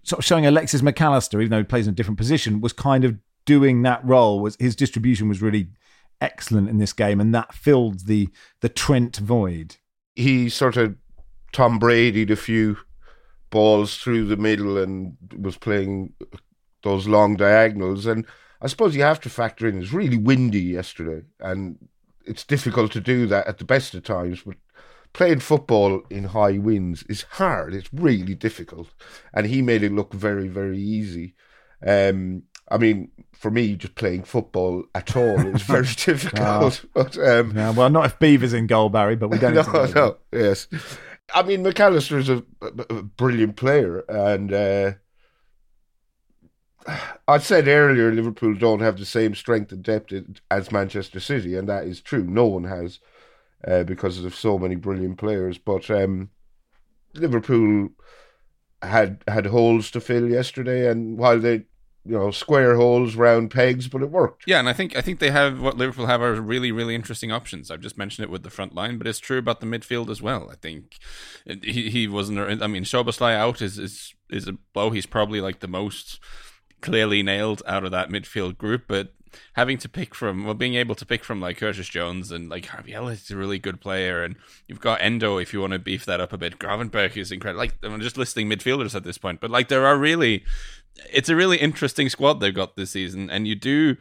Sort 0.04 0.18
of 0.18 0.24
showing 0.24 0.46
Alexis 0.46 0.82
Mac 0.82 1.00
Allister, 1.00 1.40
even 1.40 1.50
though 1.50 1.58
he 1.58 1.64
plays 1.64 1.86
in 1.86 1.92
a 1.92 1.96
different 1.96 2.18
position, 2.18 2.60
was 2.60 2.72
kind 2.72 3.04
of 3.04 3.18
doing 3.44 3.82
that 3.82 4.04
role. 4.04 4.40
Was 4.40 4.56
his 4.58 4.74
distribution 4.74 5.28
was 5.28 5.42
really 5.42 5.68
excellent 6.20 6.68
in 6.68 6.78
this 6.78 6.92
game, 6.92 7.20
and 7.20 7.34
that 7.34 7.52
filled 7.52 8.06
the 8.06 8.28
the 8.60 8.68
Trent 8.68 9.16
void. 9.16 9.76
He 10.14 10.48
sort 10.48 10.76
of 10.76 10.96
Tom 11.52 11.78
Brady'd 11.78 12.30
a 12.30 12.36
few 12.36 12.78
balls 13.50 13.98
through 13.98 14.26
the 14.26 14.36
middle 14.36 14.78
and 14.78 15.16
was 15.38 15.56
playing 15.56 16.14
those 16.82 17.06
long 17.06 17.36
diagonals. 17.36 18.06
And 18.06 18.26
I 18.60 18.66
suppose 18.66 18.96
you 18.96 19.02
have 19.02 19.20
to 19.20 19.30
factor 19.30 19.66
in 19.66 19.80
it's 19.80 19.92
really 19.92 20.16
windy 20.16 20.60
yesterday, 20.60 21.24
and 21.40 21.78
it's 22.24 22.44
difficult 22.44 22.92
to 22.92 23.00
do 23.00 23.26
that 23.26 23.46
at 23.46 23.58
the 23.58 23.64
best 23.64 23.94
of 23.94 24.04
times. 24.04 24.42
But 24.42 24.56
playing 25.12 25.40
football 25.40 26.02
in 26.10 26.24
high 26.24 26.58
winds 26.58 27.02
is 27.08 27.22
hard. 27.22 27.74
It's 27.74 27.92
really 27.92 28.34
difficult, 28.34 28.88
and 29.34 29.46
he 29.46 29.62
made 29.62 29.82
it 29.82 29.92
look 29.92 30.12
very, 30.12 30.48
very 30.48 30.78
easy. 30.78 31.34
Um, 31.84 32.44
I 32.68 32.78
mean, 32.78 33.10
for 33.32 33.50
me, 33.50 33.76
just 33.76 33.94
playing 33.94 34.22
football 34.24 34.84
at 34.94 35.16
all 35.16 35.54
is 35.54 35.62
very 35.62 35.82
difficult. 35.96 36.84
but, 36.94 37.18
um, 37.18 37.56
yeah, 37.56 37.70
well, 37.70 37.90
not 37.90 38.06
if 38.06 38.18
Beaver's 38.18 38.52
in 38.52 38.66
goal, 38.66 38.88
Barry, 38.88 39.16
but 39.16 39.28
we 39.28 39.38
don't. 39.38 39.54
no, 39.72 39.86
no, 39.86 40.16
yes. 40.32 40.68
I 41.34 41.42
mean, 41.42 41.62
Mac 41.62 41.80
Allister's 41.80 42.28
a, 42.28 42.42
a 42.60 43.02
brilliant 43.02 43.56
player, 43.56 44.00
and 44.08 44.52
uh, 44.52 44.92
I 47.28 47.38
said 47.38 47.68
earlier 47.68 48.12
Liverpool 48.12 48.54
don't 48.54 48.80
have 48.80 48.98
the 48.98 49.06
same 49.06 49.34
strength 49.34 49.72
and 49.72 49.82
depth 49.82 50.12
as 50.50 50.72
Manchester 50.72 51.20
City, 51.20 51.56
and 51.56 51.68
that 51.68 51.84
is 51.84 52.00
true. 52.00 52.24
No 52.24 52.46
one 52.46 52.64
has 52.64 52.98
uh, 53.66 53.84
because 53.84 54.24
of 54.24 54.34
so 54.34 54.58
many 54.58 54.74
brilliant 54.74 55.18
players. 55.18 55.58
But 55.58 55.90
um, 55.90 56.30
Liverpool 57.14 57.90
had 58.82 59.22
had 59.28 59.46
holes 59.46 59.90
to 59.92 60.00
fill 60.00 60.28
yesterday, 60.28 60.90
and 60.90 61.16
while 61.18 61.38
they 61.38 61.64
you 62.04 62.12
know 62.12 62.30
square 62.30 62.76
holes, 62.76 63.14
round 63.14 63.50
pegs, 63.50 63.88
but 63.88 64.02
it 64.02 64.10
worked. 64.10 64.44
Yeah, 64.46 64.58
and 64.58 64.68
I 64.68 64.72
think 64.72 64.96
I 64.96 65.00
think 65.00 65.20
they 65.20 65.30
have 65.30 65.60
what 65.60 65.76
Liverpool 65.76 66.06
have 66.06 66.20
are 66.20 66.40
really 66.40 66.72
really 66.72 66.94
interesting 66.94 67.30
options. 67.30 67.70
I've 67.70 67.80
just 67.80 67.98
mentioned 67.98 68.24
it 68.24 68.30
with 68.30 68.42
the 68.42 68.50
front 68.50 68.74
line, 68.74 68.98
but 68.98 69.06
it's 69.06 69.20
true 69.20 69.38
about 69.38 69.60
the 69.60 69.66
midfield 69.66 70.10
as 70.10 70.20
well. 70.20 70.48
I 70.50 70.56
think 70.56 70.98
he 71.46 71.90
he 71.90 72.08
wasn't. 72.08 72.62
I 72.62 72.66
mean, 72.66 72.84
Szoboszlai 72.84 73.34
out 73.34 73.62
is 73.62 73.78
is 73.78 74.14
is 74.30 74.48
a 74.48 74.54
blow. 74.72 74.90
He's 74.90 75.06
probably 75.06 75.40
like 75.40 75.60
the 75.60 75.68
most 75.68 76.18
clearly 76.80 77.22
nailed 77.22 77.62
out 77.66 77.84
of 77.84 77.92
that 77.92 78.08
midfield 78.08 78.58
group, 78.58 78.84
but 78.88 79.14
having 79.54 79.78
to 79.78 79.88
pick 79.88 80.14
from 80.14 80.44
well 80.44 80.54
being 80.54 80.74
able 80.74 80.94
to 80.94 81.06
pick 81.06 81.24
from 81.24 81.40
like 81.40 81.58
Curtis 81.58 81.88
Jones 81.88 82.30
and 82.30 82.48
like 82.48 82.66
Harvey 82.66 82.92
Ellis 82.92 83.24
is 83.24 83.30
a 83.30 83.36
really 83.36 83.58
good 83.58 83.80
player 83.80 84.22
and 84.22 84.36
you've 84.66 84.80
got 84.80 85.00
Endo 85.00 85.38
if 85.38 85.52
you 85.52 85.60
want 85.60 85.72
to 85.72 85.78
beef 85.78 86.04
that 86.04 86.20
up 86.20 86.32
a 86.32 86.38
bit 86.38 86.58
Gravenberch 86.58 87.16
is 87.16 87.32
incredible 87.32 87.58
like 87.58 87.74
I'm 87.82 88.00
just 88.00 88.18
listing 88.18 88.48
midfielders 88.48 88.94
at 88.94 89.04
this 89.04 89.18
point 89.18 89.40
but 89.40 89.50
like 89.50 89.68
there 89.68 89.86
are 89.86 89.96
really 89.96 90.44
it's 91.12 91.28
a 91.28 91.36
really 91.36 91.58
interesting 91.58 92.08
squad 92.08 92.34
they've 92.34 92.54
got 92.54 92.76
this 92.76 92.90
season, 92.90 93.30
and 93.30 93.46
you 93.46 93.54
do 93.54 93.96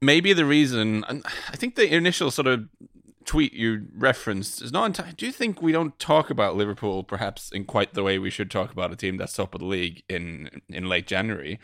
maybe 0.00 0.32
the 0.32 0.44
reason. 0.44 1.04
I 1.04 1.56
think 1.56 1.74
the 1.76 1.92
initial 1.92 2.30
sort 2.30 2.46
of 2.46 2.68
tweet 3.24 3.52
you 3.52 3.86
referenced 3.96 4.62
is 4.62 4.72
not. 4.72 5.16
Do 5.16 5.26
you 5.26 5.32
think 5.32 5.60
we 5.60 5.72
don't 5.72 5.98
talk 5.98 6.30
about 6.30 6.56
Liverpool 6.56 7.04
perhaps 7.04 7.52
in 7.52 7.64
quite 7.64 7.94
the 7.94 8.02
way 8.02 8.18
we 8.18 8.30
should 8.30 8.50
talk 8.50 8.72
about 8.72 8.92
a 8.92 8.96
team 8.96 9.16
that's 9.16 9.34
top 9.34 9.54
of 9.54 9.60
the 9.60 9.66
league 9.66 10.02
in 10.08 10.62
in 10.68 10.88
late 10.88 11.06
January? 11.06 11.58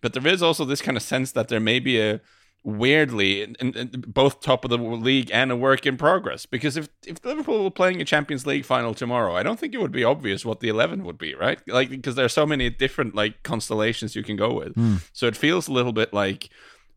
But 0.00 0.14
there 0.14 0.26
is 0.26 0.42
also 0.42 0.64
this 0.64 0.82
kind 0.82 0.96
of 0.96 1.02
sense 1.02 1.32
that 1.32 1.48
there 1.48 1.60
may 1.60 1.78
be 1.78 2.00
a 2.00 2.20
weirdly 2.64 3.42
in, 3.42 3.56
in, 3.60 3.74
in 3.76 4.04
both 4.06 4.40
top 4.40 4.64
of 4.64 4.70
the 4.70 4.78
league 4.78 5.30
and 5.32 5.50
a 5.50 5.56
work 5.56 5.84
in 5.86 5.96
progress. 5.96 6.46
Because 6.46 6.76
if 6.76 6.88
if 7.06 7.24
Liverpool 7.24 7.64
were 7.64 7.70
playing 7.70 8.00
a 8.00 8.04
Champions 8.04 8.46
League 8.46 8.64
final 8.64 8.94
tomorrow, 8.94 9.34
I 9.36 9.42
don't 9.42 9.58
think 9.58 9.74
it 9.74 9.80
would 9.80 9.92
be 9.92 10.04
obvious 10.04 10.44
what 10.44 10.60
the 10.60 10.68
eleven 10.68 11.04
would 11.04 11.18
be, 11.18 11.34
right? 11.34 11.60
Like 11.68 11.90
because 11.90 12.14
there 12.14 12.24
are 12.24 12.28
so 12.30 12.46
many 12.46 12.70
different 12.70 13.14
like 13.14 13.42
constellations 13.42 14.14
you 14.14 14.22
can 14.22 14.36
go 14.36 14.52
with. 14.54 14.74
So 15.12 15.26
it 15.26 15.36
feels 15.36 15.68
a 15.68 15.72
little 15.72 15.92
bit 15.92 16.12
like 16.12 16.48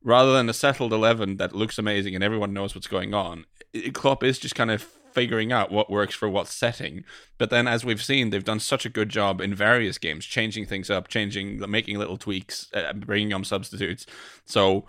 rather 0.03 0.33
than 0.33 0.47
a 0.49 0.53
settled 0.53 0.93
11 0.93 1.37
that 1.37 1.55
looks 1.55 1.79
amazing 1.79 2.13
and 2.13 2.23
everyone 2.23 2.53
knows 2.53 2.75
what's 2.75 2.85
going 2.85 3.15
on, 3.15 3.43
i- 3.75 3.89
Klopp 3.91 4.23
is 4.23 4.37
just 4.37 4.53
kind 4.53 4.69
of 4.69 4.83
figuring 4.83 5.51
out 5.51 5.71
what 5.71 5.89
works 5.89 6.13
for 6.13 6.29
what 6.29 6.45
setting. 6.47 7.03
But 7.39 7.49
then, 7.49 7.67
as 7.67 7.83
we've 7.83 8.03
seen, 8.03 8.29
they've 8.29 8.43
done 8.43 8.59
such 8.59 8.85
a 8.85 8.89
good 8.89 9.09
job 9.09 9.41
in 9.41 9.55
various 9.55 9.97
games, 9.97 10.25
changing 10.25 10.67
things 10.67 10.91
up, 10.91 11.07
changing, 11.07 11.59
making 11.71 11.97
little 11.97 12.17
tweaks, 12.17 12.69
uh, 12.75 12.93
bringing 12.93 13.33
on 13.33 13.43
substitutes. 13.45 14.05
So 14.45 14.85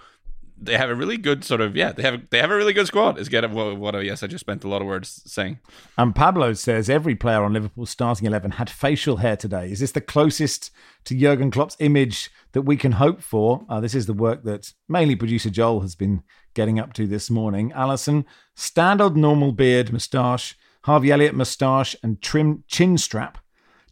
they 0.59 0.77
have 0.77 0.89
a 0.89 0.95
really 0.95 1.17
good 1.17 1.45
sort 1.45 1.61
of 1.61 1.77
yeah. 1.77 1.93
They 1.93 2.03
have 2.03 2.29
they 2.31 2.39
have 2.39 2.51
a 2.51 2.57
really 2.57 2.73
good 2.73 2.87
squad. 2.87 3.19
Is 3.19 3.29
get 3.29 3.49
what, 3.51 3.77
what 3.77 4.05
yes, 4.05 4.23
I 4.23 4.27
just 4.27 4.41
spent 4.41 4.65
a 4.65 4.69
lot 4.69 4.81
of 4.81 4.87
words 4.87 5.23
saying. 5.27 5.59
And 5.99 6.15
Pablo 6.15 6.55
says 6.55 6.89
every 6.89 7.15
player 7.15 7.43
on 7.43 7.53
Liverpool's 7.53 7.91
starting 7.91 8.27
11 8.27 8.53
had 8.53 8.71
facial 8.71 9.19
hair 9.19 9.37
today. 9.37 9.71
Is 9.71 9.81
this 9.81 9.93
the 9.93 10.01
closest 10.01 10.71
to 11.05 11.15
Jurgen 11.15 11.51
Klopp's 11.51 11.77
image 11.79 12.31
that 12.53 12.63
we 12.63 12.77
can 12.77 12.93
hope 12.93 13.21
for? 13.23 13.65
Uh, 13.69 13.81
this 13.81 13.95
is 13.95 14.07
the 14.07 14.15
work 14.15 14.45
that 14.45 14.73
mainly 14.89 15.17
producer 15.17 15.51
Joel 15.51 15.81
has 15.81 15.95
been 15.95 16.23
getting 16.55 16.79
up 16.79 16.93
to 16.95 17.07
this 17.07 17.31
morning. 17.31 17.71
Alisson 17.73 18.25
standard 18.55 19.17
normal 19.17 19.53
beard, 19.53 19.93
moustache, 19.93 20.57
Harvey 20.85 21.13
Elliott 21.13 21.35
moustache, 21.35 21.95
and 22.03 22.23
trim 22.23 22.65
chin 22.67 22.97
strap. 22.97 23.39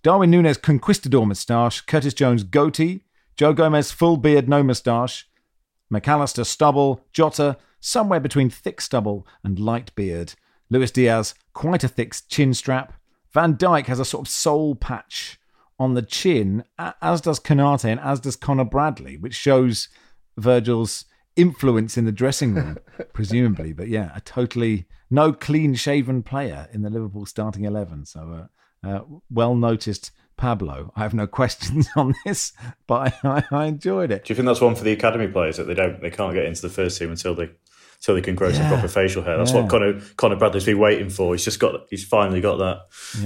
Darwin 0.02 0.30
Nunez 0.30 0.58
conquistador 0.58 1.26
moustache, 1.26 1.80
Curtis 1.82 2.14
Jones 2.14 2.42
goatee, 2.42 3.04
Joe 3.36 3.52
Gomez 3.52 3.90
full 3.90 4.16
beard, 4.16 4.48
no 4.48 4.62
moustache, 4.62 5.26
Mac 5.90 6.08
Allister 6.08 6.44
stubble, 6.44 7.04
Jota 7.12 7.56
somewhere 7.80 8.20
between 8.20 8.48
thick 8.48 8.80
stubble 8.80 9.26
and 9.42 9.58
light 9.58 9.94
beard. 9.94 10.34
Luis 10.70 10.90
Diaz 10.90 11.34
quite 11.52 11.84
a 11.84 11.88
thick 11.88 12.14
chin 12.28 12.54
strap. 12.54 12.94
Van 13.32 13.56
Dijk 13.56 13.86
has 13.86 14.00
a 14.00 14.04
sort 14.04 14.26
of 14.26 14.32
soul 14.32 14.74
patch 14.74 15.38
on 15.78 15.94
the 15.94 16.02
chin, 16.02 16.64
as 16.78 17.20
does 17.20 17.40
Konaté 17.40 17.86
and 17.86 18.00
as 18.00 18.20
does 18.20 18.36
Conor 18.36 18.64
Bradley, 18.64 19.16
which 19.16 19.34
shows 19.34 19.88
Virgil's 20.38 21.04
influence 21.36 21.98
in 21.98 22.04
the 22.04 22.12
dressing 22.12 22.54
room, 22.54 22.78
presumably. 23.12 23.72
But 23.72 23.88
yeah, 23.88 24.12
a 24.14 24.20
totally 24.20 24.86
no 25.10 25.32
clean 25.32 25.74
shaven 25.74 26.22
player 26.22 26.68
in 26.72 26.82
the 26.82 26.90
Liverpool 26.90 27.26
starting 27.26 27.64
eleven. 27.64 28.06
So 28.06 28.48
uh, 28.84 28.88
uh, 28.88 29.00
well 29.30 29.54
noticed. 29.54 30.10
Pablo, 30.36 30.92
I 30.96 31.00
have 31.02 31.14
no 31.14 31.26
questions 31.40 31.88
on 31.96 32.14
this, 32.24 32.52
but 32.86 33.14
I, 33.24 33.44
I 33.50 33.64
enjoyed 33.66 34.10
it. 34.10 34.24
Do 34.24 34.32
you 34.32 34.36
think 34.36 34.46
that's 34.46 34.60
one 34.60 34.74
for 34.74 34.84
the 34.84 34.92
academy 34.92 35.28
players 35.28 35.56
that 35.56 35.64
they 35.64 35.74
don't 35.74 36.00
they 36.00 36.10
can't 36.10 36.34
get 36.34 36.44
into 36.46 36.62
the 36.62 36.68
first 36.70 36.98
team 36.98 37.10
until 37.10 37.34
they 37.34 37.50
until 37.98 38.16
they 38.16 38.20
can 38.20 38.34
grow 38.34 38.52
some 38.52 38.68
proper 38.68 38.88
facial 38.88 39.22
hair? 39.22 39.38
That's 39.38 39.52
Yeah. 39.52 39.62
what 39.62 39.70
Conor 39.70 40.00
Conor 40.16 40.36
Bradley's 40.36 40.64
been 40.64 40.78
waiting 40.78 41.08
for. 41.10 41.34
He's 41.34 41.44
just 41.44 41.58
got 41.60 41.86
he's 41.90 42.04
finally 42.04 42.40
got 42.40 42.56
that 42.58 42.82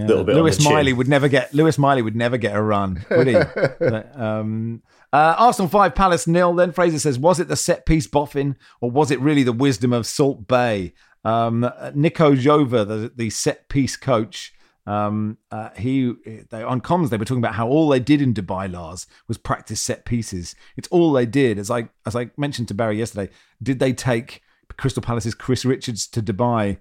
little 0.06 0.24
bit. 0.24 0.36
Lewis 0.36 0.56
on 0.58 0.64
the 0.64 0.64
chin. 0.68 0.72
Miley 0.74 0.92
would 0.92 1.08
never 1.08 1.28
get 1.28 1.52
Lewis 1.54 1.78
Miley 1.78 2.02
would 2.02 2.16
never 2.16 2.36
get 2.36 2.54
a 2.54 2.62
run, 2.62 3.04
would 3.10 3.26
he? 3.26 3.34
But, 3.78 4.18
um, 4.20 4.82
uh, 5.12 5.34
Arsenal 5.38 5.68
five, 5.70 5.94
Palace 5.94 6.26
nil. 6.26 6.52
Then 6.54 6.72
Fraser 6.72 6.98
says, 6.98 7.18
was 7.18 7.40
it 7.40 7.48
the 7.48 7.56
set 7.56 7.86
piece 7.86 8.06
boffin 8.06 8.56
or 8.82 8.90
was 8.90 9.10
it 9.10 9.18
really 9.20 9.42
the 9.42 9.52
wisdom 9.54 9.92
of 9.94 10.04
Salt 10.06 10.46
Bae? 10.46 10.92
Um, 11.24 11.68
Nico 11.94 12.34
Jover, 12.34 12.86
the, 12.86 13.10
the 13.16 13.30
set 13.30 13.68
piece 13.70 13.96
coach. 13.96 14.52
Um, 14.88 15.36
uh, 15.50 15.68
he 15.76 16.14
they 16.50 16.62
on 16.62 16.80
comms 16.80 17.10
they 17.10 17.18
were 17.18 17.26
talking 17.26 17.42
about 17.42 17.56
how 17.56 17.68
all 17.68 17.88
they 17.88 18.00
did 18.00 18.22
in 18.22 18.32
Dubai 18.32 18.72
Lars 18.72 19.06
was 19.26 19.36
practice 19.36 19.82
set 19.82 20.06
pieces. 20.06 20.54
It's 20.78 20.88
all 20.88 21.12
they 21.12 21.26
did. 21.26 21.58
As 21.58 21.70
I 21.70 21.90
as 22.06 22.16
I 22.16 22.30
mentioned 22.38 22.68
to 22.68 22.74
Barry 22.74 22.98
yesterday, 22.98 23.30
did 23.62 23.80
they 23.80 23.92
take 23.92 24.40
Crystal 24.78 25.02
Palace's 25.02 25.34
Chris 25.34 25.66
Richards 25.66 26.06
to 26.06 26.22
Dubai 26.22 26.78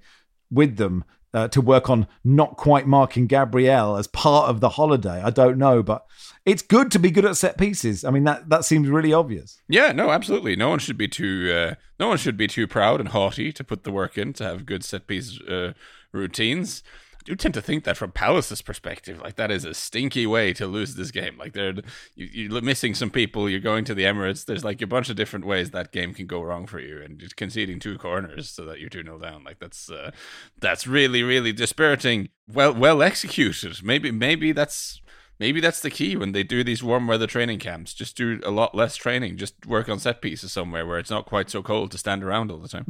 with 0.49 0.77
them 0.77 1.03
uh, 1.33 1.47
to 1.49 1.59
work 1.59 1.89
on 1.89 2.07
not 2.23 2.55
quite 2.55 2.87
marking 2.87 3.27
Gabriel 3.27 3.97
as 3.97 4.07
part 4.07 4.49
of 4.49 4.61
the 4.61 4.69
holiday. 4.69 5.21
I 5.21 5.29
don't 5.29 5.57
know, 5.57 5.83
but 5.83 6.05
it's 6.45 6.61
good 6.61 6.91
to 6.91 6.99
be 6.99 7.11
good 7.11 7.25
at 7.25 7.35
set 7.35 7.57
pieces. 7.57 8.05
I 8.05 8.11
mean 8.11 8.23
that 8.23 8.47
that 8.47 8.63
seems 8.63 8.87
really 8.87 9.11
obvious. 9.11 9.61
Yeah, 9.67 9.91
no, 9.91 10.11
absolutely. 10.11 10.55
No 10.55 10.69
one 10.69 10.79
should 10.79 10.97
be 10.97 11.09
too 11.09 11.51
uh, 11.53 11.75
no 11.99 12.07
one 12.07 12.17
should 12.17 12.37
be 12.37 12.47
too 12.47 12.67
proud 12.67 12.99
and 13.01 13.09
haughty 13.09 13.51
to 13.51 13.63
put 13.63 13.83
the 13.83 13.91
work 13.91 14.17
in 14.17 14.31
to 14.33 14.45
have 14.45 14.65
good 14.65 14.85
set 14.85 15.07
piece 15.07 15.41
uh, 15.41 15.73
routines. 16.13 16.83
Do 17.27 17.36
tend 17.36 17.55
to 17.55 17.62
think 17.62 17.84
that 17.84 17.98
from 17.98 18.13
Palace's 18.13 18.62
perspective, 18.62 19.19
like 19.19 19.36
that 19.36 19.51
is 19.51 19.65
a 19.65 19.74
stinky 19.74 20.25
way 20.25 20.53
to 20.53 20.65
lose 20.65 20.96
this 20.96 21.12
game. 21.12 21.38
Like 21.38 21.51
they're 21.51 21.74
you, 22.15 22.48
you're 22.48 22.62
missing 22.62 22.96
some 22.96 23.10
people. 23.10 23.50
You're 23.50 23.60
going 23.60 23.84
to 23.84 23.93
the 23.93 24.03
Emirates. 24.03 24.46
There's 24.46 24.63
like 24.63 24.81
a 24.81 24.88
bunch 24.88 25.10
of 25.10 25.17
different 25.17 25.46
ways 25.46 25.72
that 25.72 25.91
game 25.91 26.13
can 26.13 26.25
go 26.25 26.41
wrong 26.41 26.67
for 26.67 26.79
you, 26.79 27.01
and 27.01 27.22
conceding 27.36 27.81
two 27.81 27.98
corners 27.98 28.50
so 28.50 28.63
that 28.63 28.79
you're 28.79 28.88
two 28.88 29.03
0 29.03 29.19
down. 29.19 29.43
Like 29.43 29.60
that's 29.60 29.91
uh, 29.91 30.12
that's 30.57 30.88
really 30.88 31.22
really 31.22 31.51
dispiriting. 31.51 32.29
Well 32.50 32.74
well 32.74 33.01
executed. 33.01 33.84
Maybe 33.84 34.10
maybe 34.10 34.53
that's 34.53 35.01
maybe 35.38 35.60
that's 35.60 35.81
the 35.81 35.89
key 35.89 36.15
when 36.15 36.31
they 36.31 36.43
do 36.43 36.63
these 36.63 36.81
warm 36.81 37.07
weather 37.07 37.27
training 37.27 37.60
camps. 37.60 37.93
Just 37.93 38.15
do 38.15 38.39
a 38.46 38.51
lot 38.51 38.74
less 38.74 38.96
training. 38.96 39.36
Just 39.36 39.65
work 39.65 39.89
on 39.89 40.00
set 40.00 40.22
pieces 40.22 40.53
somewhere 40.53 40.88
where 40.88 40.98
it's 40.98 41.12
not 41.12 41.25
quite 41.25 41.50
so 41.50 41.62
cold 41.62 41.91
to 41.91 41.98
stand 41.98 42.24
around 42.24 42.51
all 42.51 42.60
the 42.60 42.69
time. 42.69 42.86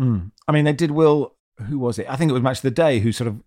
I 0.48 0.51
mean, 0.51 0.65
they 0.65 0.74
did 0.74 0.91
Will. 0.91 1.34
Who 1.70 1.79
was 1.79 1.98
it? 1.98 2.06
I 2.08 2.15
think 2.17 2.29
it 2.29 2.36
was 2.36 2.44
Match 2.44 2.60
of 2.60 2.62
the 2.62 2.70
Day 2.70 3.00
who 3.00 3.12
sort 3.12 3.29
of 3.29 3.41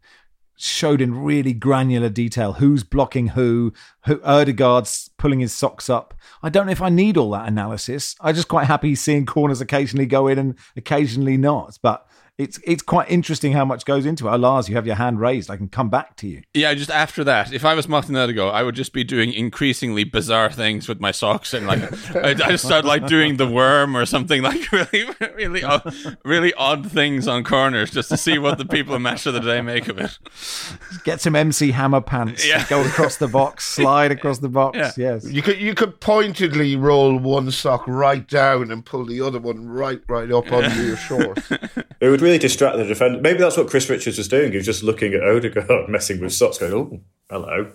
showed 0.63 1.01
in 1.01 1.15
really 1.15 1.53
granular 1.53 2.09
detail 2.09 2.55
who's 2.55 2.85
blocking 2.85 3.29
who, 3.29 3.73
who 4.07 4.21
Odegaard's 4.23 5.11
pulling 5.19 5.41
his 5.41 5.53
socks 5.53 5.89
up. 5.89 6.15
I 6.43 6.49
don't 6.49 6.67
know 6.67 6.73
if 6.73 6.83
I 6.83 6.89
need 6.89 7.17
all 7.17 7.31
that 7.31 7.49
analysis. 7.49 8.15
I'm 8.21 8.35
just 8.35 8.49
quite 8.49 8.67
happy 8.67 8.95
seeing 8.95 9.27
corners 9.27 9.61
occasionally 9.61 10.07
go 10.07 10.27
in 10.27 10.39
and 10.39 10.55
occasionally 10.77 11.37
not. 11.37 11.79
But 11.83 12.07
it's 12.41 12.59
it's 12.65 12.83
quite 12.83 13.11
interesting 13.11 13.53
how 13.53 13.65
much 13.65 13.85
goes 13.85 14.07
into 14.07 14.27
it. 14.27 14.31
Oh, 14.31 14.37
Lars, 14.37 14.69
you 14.69 14.75
have 14.75 14.87
your 14.87 14.97
hand 14.97 15.21
raised. 15.21 15.51
I 15.51 15.57
can 15.57 15.69
come 15.69 15.91
back 15.91 16.17
to 16.17 16.27
you. 16.27 16.43
Yeah, 16.55 16.73
just 16.73 16.91
after 16.91 17.23
that, 17.25 17.53
if 17.53 17.65
I 17.65 17.75
was 17.75 17.87
Martin 17.87 18.17
Odegaard, 18.17 18.55
I 18.55 18.63
would 18.63 18.75
just 18.75 18.93
be 18.95 19.05
doing 19.05 19.33
increasingly 19.33 20.05
bizarre 20.05 20.51
things 20.51 20.89
with 20.89 21.01
my 21.01 21.11
socks 21.11 21.53
and 21.53 21.67
like 21.67 21.81
I, 22.17 22.31
I 22.31 22.35
just 22.35 22.65
start 22.65 22.85
like 22.87 23.07
doing 23.07 23.37
the 23.37 23.47
worm 23.47 23.95
or 23.97 24.07
something 24.07 24.43
like 24.43 24.73
really, 24.73 25.07
really, 25.35 25.63
odd, 25.63 25.95
really 26.25 26.55
odd 26.55 26.91
things 26.91 27.29
on 27.29 27.45
corners 27.45 27.91
just 27.91 28.09
to 28.09 28.17
see 28.17 28.39
what 28.39 28.57
the 28.57 28.65
people 28.65 28.95
in 28.95 29.03
Match 29.03 29.27
of 29.27 29.35
the 29.35 29.41
Day 29.41 29.61
make 29.61 29.89
of 29.89 29.99
it. 29.99 30.19
Get 31.05 31.21
some 31.21 31.37
MC 31.37 31.73
Hammer 31.73 32.01
pants. 32.01 32.49
Yeah. 32.49 32.67
Go 32.69 32.83
across 32.83 33.17
the 33.17 33.29
box, 33.29 33.67
slide 33.67 34.13
across 34.13 34.39
the 34.39 34.49
box. 34.49 34.79
Yeah. 34.79 34.93
Yes. 34.97 35.31
You 35.31 35.43
could 35.43 35.61
you 35.61 35.75
could 35.75 36.01
pointedly 36.01 36.77
roll 36.77 37.19
one 37.19 37.51
sock 37.51 37.87
right 37.87 38.27
down 38.27 38.71
and 38.71 38.85
pull 38.85 39.05
the 39.05 39.21
other 39.21 39.39
one 39.41 39.69
right 39.69 40.01
right 40.09 40.31
up 40.31 40.51
under 40.53 40.83
your 40.83 40.97
shorts. 40.97 41.51
It 42.01 42.09
would 42.09 42.23
really 42.31 42.39
distract 42.39 42.77
the 42.77 42.85
defender. 42.85 43.21
Maybe 43.21 43.39
that's 43.39 43.57
what 43.57 43.69
Chris 43.69 43.89
Richards 43.91 44.19
was 44.19 44.29
doing. 44.29 44.53
He 44.53 44.57
was 44.57 44.67
just 44.67 44.83
looking 44.83 45.15
at 45.15 45.23
Odegaard 45.23 45.89
messing 45.89 46.21
with 46.21 46.33
socks, 46.33 46.59
going, 46.59 46.73
"Oh, 46.73 47.01
hello, 47.29 47.73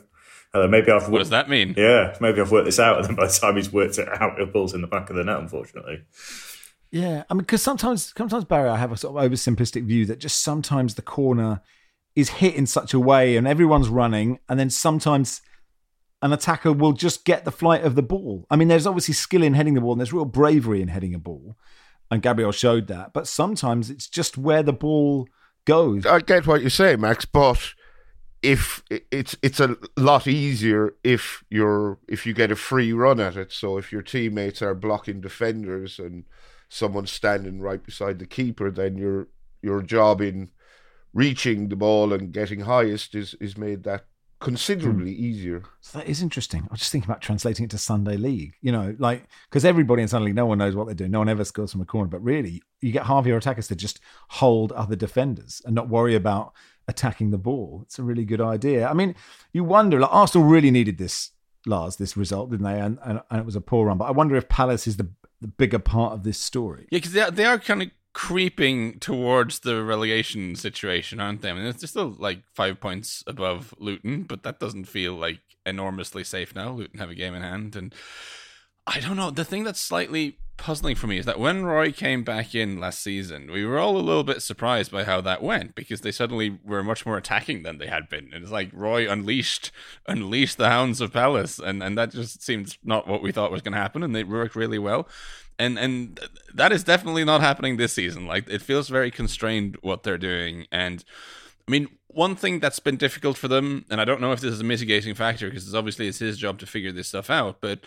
hello." 0.54 0.68
Maybe 0.68 0.92
I've 0.92 1.10
What 1.10 1.20
does 1.20 1.30
that 1.30 1.50
mean? 1.50 1.74
Yeah, 1.78 2.16
maybe 2.22 2.40
I've 2.40 2.52
worked 2.52 2.66
this 2.66 2.80
out, 2.80 2.98
and 3.00 3.06
then 3.08 3.16
by 3.16 3.28
the 3.28 3.34
time 3.34 3.58
he's 3.58 3.72
worked 3.72 3.98
it 3.98 4.08
out, 4.22 4.40
it 4.40 4.54
pulls 4.54 4.74
in 4.74 4.82
the 4.82 4.88
back 4.88 5.10
of 5.10 5.18
the 5.18 5.24
net. 5.24 5.40
Unfortunately, 5.40 6.04
Yeah, 6.92 7.24
I 7.30 7.34
mean, 7.34 7.42
because 7.42 7.62
sometimes, 7.62 8.14
sometimes 8.18 8.46
Barry, 8.46 8.70
I 8.70 8.78
have 8.78 8.92
a 8.92 8.98
sort 8.98 9.16
of 9.16 9.32
oversimplistic 9.32 9.86
view 9.86 10.06
that 10.06 10.20
just 10.20 10.42
sometimes 10.42 10.96
the 10.96 11.02
corner 11.02 11.62
is 12.16 12.30
hit 12.30 12.56
in 12.56 12.66
such 12.66 12.94
a 12.94 13.00
way, 13.00 13.36
and 13.36 13.48
everyone's 13.48 13.90
running, 13.90 14.40
and 14.48 14.58
then 14.58 14.70
sometimes 14.70 15.42
an 16.22 16.32
attacker 16.32 16.72
will 16.72 16.94
just 16.94 17.26
get 17.26 17.44
the 17.44 17.52
flight 17.52 17.84
of 17.84 17.96
the 17.96 18.02
ball. 18.02 18.48
I 18.50 18.56
mean, 18.56 18.70
there's 18.70 18.88
obviously 18.88 19.14
skill 19.14 19.44
in 19.44 19.54
heading 19.54 19.74
the 19.74 19.82
ball, 19.82 19.92
and 19.92 20.00
there's 20.00 20.14
real 20.14 20.24
bravery 20.26 20.82
in 20.82 20.88
heading 20.88 21.14
a 21.14 21.20
ball, 21.20 21.58
and 22.16 22.24
Gabriel 22.24 22.54
showed 22.54 22.88
that. 22.88 23.12
But 23.12 23.28
sometimes 23.28 23.90
it's 23.90 24.08
just 24.08 24.38
where 24.38 24.64
the 24.64 24.74
ball 24.74 25.28
goes. 25.66 26.06
I 26.06 26.22
get 26.22 26.48
what 26.48 26.64
you 26.64 26.70
say, 26.70 26.96
Max, 26.96 27.26
but 27.26 27.74
if 28.42 28.82
it's 28.90 29.36
it's 29.42 29.60
a 29.60 29.76
lot 29.98 30.28
easier 30.28 30.96
if 31.04 31.44
you're 31.50 32.00
if 32.08 32.26
you 32.26 32.34
get 32.34 32.52
a 32.52 32.56
free 32.56 32.94
run 32.94 33.20
at 33.20 33.36
it. 33.36 33.52
So 33.52 33.78
if 33.78 33.92
your 33.92 34.02
teammates 34.02 34.62
are 34.62 34.74
blocking 34.74 35.20
defenders 35.20 36.00
and 36.00 36.24
someone's 36.70 37.12
standing 37.12 37.60
right 37.60 37.84
beside 37.84 38.20
the 38.20 38.26
keeper, 38.26 38.72
then 38.72 38.98
your 38.98 39.28
your 39.62 39.82
job 39.82 40.22
in 40.22 40.52
reaching 41.14 41.68
the 41.68 41.76
ball 41.76 42.14
and 42.14 42.32
getting 42.32 42.62
highest 42.62 43.14
is 43.14 43.36
is 43.42 43.58
made 43.58 43.84
that 43.84 44.06
considerably 44.46 45.14
hmm. 45.14 45.24
easier. 45.24 45.64
So 45.82 45.98
that 45.98 46.08
is 46.08 46.22
interesting. 46.22 46.62
I 46.62 46.68
was 46.72 46.80
just 46.80 46.92
thinking 46.92 47.10
about 47.10 47.22
translating 47.22 47.66
it 47.66 47.72
to 47.72 47.78
Sunday 47.78 48.16
League. 48.16 48.54
You 48.62 48.72
know, 48.72 48.96
like 49.00 49.28
because 49.50 49.66
everybody 49.66 50.04
in 50.04 50.08
Sunday 50.08 50.28
League, 50.28 50.36
no 50.36 50.46
one 50.46 50.60
knows 50.60 50.76
what 50.76 50.86
they're 50.86 50.96
doing. 50.96 51.12
No 51.12 51.20
one 51.20 51.30
ever 51.30 51.44
scores 51.44 51.72
from 51.72 51.82
a 51.82 51.86
corner. 51.86 52.08
But 52.08 52.24
really, 52.24 52.62
you 52.80 52.92
get 52.92 53.08
half 53.08 53.26
your 53.26 53.38
attackers 53.38 53.68
to 53.70 53.76
just 53.76 54.00
hold 54.30 54.72
other 54.74 54.96
defenders 54.96 55.62
and 55.66 55.74
not 55.74 55.90
worry 55.90 56.16
about 56.16 56.54
attacking 56.88 57.32
the 57.32 57.40
ball. 57.40 57.82
It's 57.84 57.98
a 57.98 58.04
really 58.04 58.24
good 58.24 58.42
idea. 58.42 58.88
I 58.88 58.94
mean, 58.94 59.16
you 59.52 59.64
wonder. 59.64 60.00
Like 60.00 60.14
Arsenal 60.14 60.48
really 60.48 60.72
needed 60.72 61.00
this, 61.00 61.32
Lars, 61.66 61.96
this 61.96 62.16
result, 62.16 62.52
didn't 62.52 62.66
they? 62.66 62.80
And 62.80 63.00
and, 63.04 63.22
and 63.32 63.40
it 63.40 63.46
was 63.46 63.56
a 63.56 63.62
poor 63.62 63.88
run. 63.88 63.98
But 63.98 64.06
I 64.06 64.12
wonder 64.12 64.36
if 64.36 64.48
Palace 64.48 64.86
is 64.88 64.98
the 64.98 65.10
the 65.42 65.48
bigger 65.48 65.80
part 65.80 66.14
of 66.14 66.24
this 66.24 66.38
story. 66.38 66.88
Yeah, 66.92 66.98
because 66.98 67.14
they 67.14 67.30
they 67.32 67.46
are 67.46 67.58
kind 67.58 67.82
of 67.82 67.90
creeping 68.16 68.98
towards 69.00 69.60
the 69.60 69.84
relegation 69.84 70.56
situation, 70.56 71.20
aren't 71.20 71.42
they? 71.42 71.50
I 71.50 71.54
mean, 71.54 71.64
they're 71.66 71.74
still 71.74 72.16
like 72.18 72.44
five 72.54 72.80
points 72.80 73.26
above 73.28 73.76
Luton, 73.78 74.24
but 74.24 74.42
that 74.44 74.58
doesn't 74.58 74.86
feel 74.86 75.14
like 75.14 75.42
enormously 75.66 76.24
safe 76.24 76.56
now. 76.56 76.72
Luton 76.72 77.00
have 77.00 77.10
a 77.10 77.16
game 77.16 77.36
in 77.36 77.42
hand, 77.42 77.76
and 77.76 77.94
I 78.88 79.02
don't 79.02 79.18
know. 79.18 79.32
The 79.32 79.44
thing 79.44 79.66
that's 79.66 79.82
slightly 79.82 80.38
puzzling 80.56 80.96
for 80.96 81.08
me 81.08 81.18
is 81.18 81.26
that 81.26 81.42
when 81.42 81.66
Roy 81.66 81.92
came 81.92 82.24
back 82.24 82.56
in 82.56 82.80
last 82.80 83.04
season, 83.04 83.52
we 83.52 83.66
were 83.66 83.78
all 83.78 83.98
a 83.98 84.00
little 84.00 84.24
bit 84.24 84.42
surprised 84.42 84.94
by 84.94 85.04
how 85.04 85.20
that 85.20 85.44
went 85.44 85.76
because 85.76 86.00
they 86.00 86.14
suddenly 86.14 86.58
were 86.64 86.86
much 86.86 87.06
more 87.06 87.18
attacking 87.18 87.64
than 87.64 87.80
they 87.80 87.88
had 87.88 88.08
been. 88.08 88.30
And 88.34 88.44
it's 88.44 88.52
like 88.52 88.70
Roy 88.72 89.12
unleashed 89.12 89.74
unleashed 90.08 90.58
the 90.58 90.70
hounds 90.70 91.02
of 91.02 91.12
Palace, 91.12 91.60
and, 91.60 91.84
and 91.84 91.98
that 91.98 92.12
just 92.12 92.42
seemed 92.42 92.78
not 92.82 93.10
what 93.10 93.22
we 93.22 93.34
thought 93.34 93.52
was 93.52 93.62
going 93.62 93.74
to 93.74 93.78
happen, 93.78 94.04
and 94.04 94.16
they 94.16 94.24
worked 94.24 94.56
really 94.56 94.80
well. 94.80 95.10
And 95.58 95.80
and 95.80 96.20
that 96.54 96.72
is 96.72 96.84
definitely 96.84 97.24
not 97.24 97.42
happening 97.42 97.78
this 97.78 97.94
season. 97.94 98.28
Like 98.28 98.50
it 98.50 98.62
feels 98.62 98.90
very 98.90 99.12
constrained 99.12 99.78
what 99.82 100.04
they're 100.04 100.18
doing, 100.18 100.66
and 100.72 101.04
I 101.68 101.72
mean 101.72 101.88
one 102.08 102.36
thing 102.36 102.62
that's 102.62 102.80
been 102.80 102.96
difficult 102.96 103.38
for 103.38 103.50
them, 103.50 103.86
and 103.90 104.00
I 104.00 104.06
don't 104.06 104.22
know 104.22 104.32
if 104.32 104.40
this 104.40 104.54
is 104.54 104.62
a 104.62 104.66
mitigating 104.66 105.16
factor 105.16 105.50
because 105.50 105.76
obviously 105.76 106.08
it's 106.08 106.20
his 106.20 106.38
job 106.38 106.60
to 106.60 106.66
figure 106.66 106.92
this 106.94 107.10
stuff 107.10 107.30
out, 107.30 107.58
but 107.60 107.80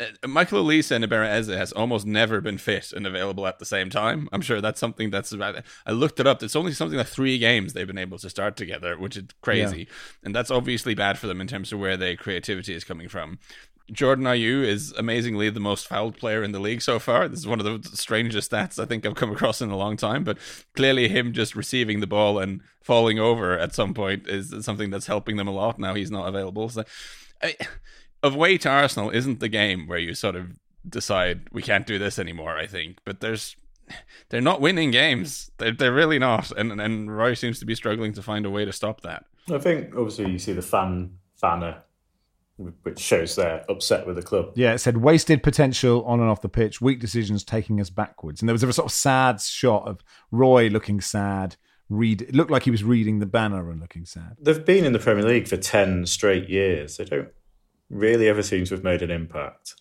Uh, 0.00 0.26
Michael 0.26 0.64
Olise 0.64 0.90
and 0.90 1.04
Eberechi 1.04 1.28
Eze 1.28 1.48
has 1.48 1.72
almost 1.72 2.06
never 2.06 2.40
been 2.40 2.58
fit 2.58 2.92
and 2.92 3.06
available 3.06 3.46
at 3.46 3.58
the 3.58 3.64
same 3.64 3.90
time. 3.90 4.28
I'm 4.32 4.40
sure 4.40 4.60
that's 4.60 4.80
something 4.80 5.10
that's 5.10 5.32
I 5.32 5.90
looked 5.90 6.20
it 6.20 6.26
up. 6.26 6.42
It's 6.42 6.56
only 6.56 6.72
something 6.72 6.96
like 6.96 7.06
three 7.06 7.38
games 7.38 7.72
they've 7.72 7.86
been 7.86 7.98
able 7.98 8.18
to 8.18 8.30
start 8.30 8.56
together, 8.56 8.98
which 8.98 9.16
is 9.16 9.24
crazy, 9.42 9.80
yeah. 9.80 9.94
and 10.24 10.34
that's 10.34 10.50
obviously 10.50 10.94
bad 10.94 11.18
for 11.18 11.26
them 11.26 11.40
in 11.40 11.46
terms 11.46 11.72
of 11.72 11.78
where 11.78 11.96
their 11.96 12.16
creativity 12.16 12.74
is 12.74 12.84
coming 12.84 13.08
from. 13.08 13.38
Jordan 13.92 14.24
Ayew 14.24 14.64
is 14.64 14.92
amazingly 14.92 15.50
the 15.50 15.60
most 15.60 15.86
fouled 15.86 16.16
player 16.16 16.42
in 16.42 16.52
the 16.52 16.60
league 16.60 16.82
so 16.82 16.98
far. 16.98 17.28
This 17.28 17.40
is 17.40 17.46
one 17.46 17.60
of 17.60 17.82
the 17.82 17.96
strangest 17.96 18.50
stats 18.50 18.78
I 18.80 18.86
think 18.86 19.04
I've 19.04 19.16
come 19.16 19.32
across 19.32 19.60
in 19.60 19.70
a 19.70 19.76
long 19.76 19.96
time. 19.96 20.24
But 20.24 20.38
clearly, 20.74 21.08
him 21.08 21.32
just 21.32 21.56
receiving 21.56 22.00
the 22.00 22.06
ball 22.06 22.38
and 22.38 22.60
falling 22.82 23.18
over 23.18 23.58
at 23.58 23.74
some 23.74 23.94
point 23.94 24.28
is 24.28 24.54
something 24.64 24.90
that's 24.90 25.06
helping 25.06 25.36
them 25.36 25.48
a 25.48 25.52
lot. 25.52 25.78
Now 25.78 25.94
he's 25.94 26.10
not 26.10 26.28
available. 26.28 26.68
So, 26.68 26.84
I, 27.42 27.56
away 28.22 28.58
to 28.58 28.68
Arsenal 28.68 29.10
isn't 29.10 29.40
the 29.40 29.48
game 29.48 29.86
where 29.86 29.98
you 29.98 30.14
sort 30.14 30.36
of 30.36 30.48
decide 30.88 31.48
we 31.52 31.62
can't 31.62 31.86
do 31.86 31.98
this 31.98 32.18
anymore. 32.18 32.56
I 32.56 32.66
think, 32.66 32.98
but 33.04 33.20
there's 33.20 33.56
they're 34.28 34.40
not 34.40 34.60
winning 34.60 34.90
games. 34.90 35.50
They're, 35.58 35.72
they're 35.72 35.92
really 35.92 36.18
not, 36.18 36.50
and 36.52 36.80
and 36.80 37.14
Roy 37.14 37.34
seems 37.34 37.58
to 37.60 37.66
be 37.66 37.74
struggling 37.74 38.12
to 38.14 38.22
find 38.22 38.46
a 38.46 38.50
way 38.50 38.64
to 38.64 38.72
stop 38.72 39.02
that. 39.02 39.24
I 39.52 39.58
think 39.58 39.94
obviously 39.96 40.30
you 40.30 40.38
see 40.38 40.52
the 40.52 40.62
fan 40.62 41.18
banner, 41.40 41.82
which 42.56 42.98
shows 42.98 43.36
they're 43.36 43.64
upset 43.68 44.06
with 44.06 44.16
the 44.16 44.22
club. 44.22 44.52
Yeah, 44.54 44.72
it 44.72 44.78
said 44.78 44.98
wasted 44.98 45.42
potential 45.42 46.04
on 46.04 46.20
and 46.20 46.28
off 46.28 46.42
the 46.42 46.48
pitch, 46.48 46.80
weak 46.80 47.00
decisions 47.00 47.44
taking 47.44 47.80
us 47.80 47.90
backwards, 47.90 48.42
and 48.42 48.48
there 48.48 48.54
was 48.54 48.62
a 48.62 48.72
sort 48.72 48.86
of 48.86 48.92
sad 48.92 49.40
shot 49.40 49.88
of 49.88 50.00
Roy 50.30 50.68
looking 50.68 51.00
sad. 51.00 51.56
Read 51.88 52.22
it 52.22 52.36
looked 52.36 52.52
like 52.52 52.62
he 52.62 52.70
was 52.70 52.84
reading 52.84 53.18
the 53.18 53.26
banner 53.26 53.68
and 53.68 53.80
looking 53.80 54.04
sad. 54.04 54.36
They've 54.40 54.64
been 54.64 54.84
in 54.84 54.92
the 54.92 55.00
Premier 55.00 55.24
League 55.24 55.48
for 55.48 55.56
ten 55.56 56.06
straight 56.06 56.48
years. 56.48 56.98
They 56.98 57.04
don't 57.04 57.30
really 57.90 58.28
ever 58.28 58.42
seems 58.42 58.68
to 58.68 58.76
have 58.76 58.84
made 58.84 59.02
an 59.02 59.10
impact. 59.10 59.74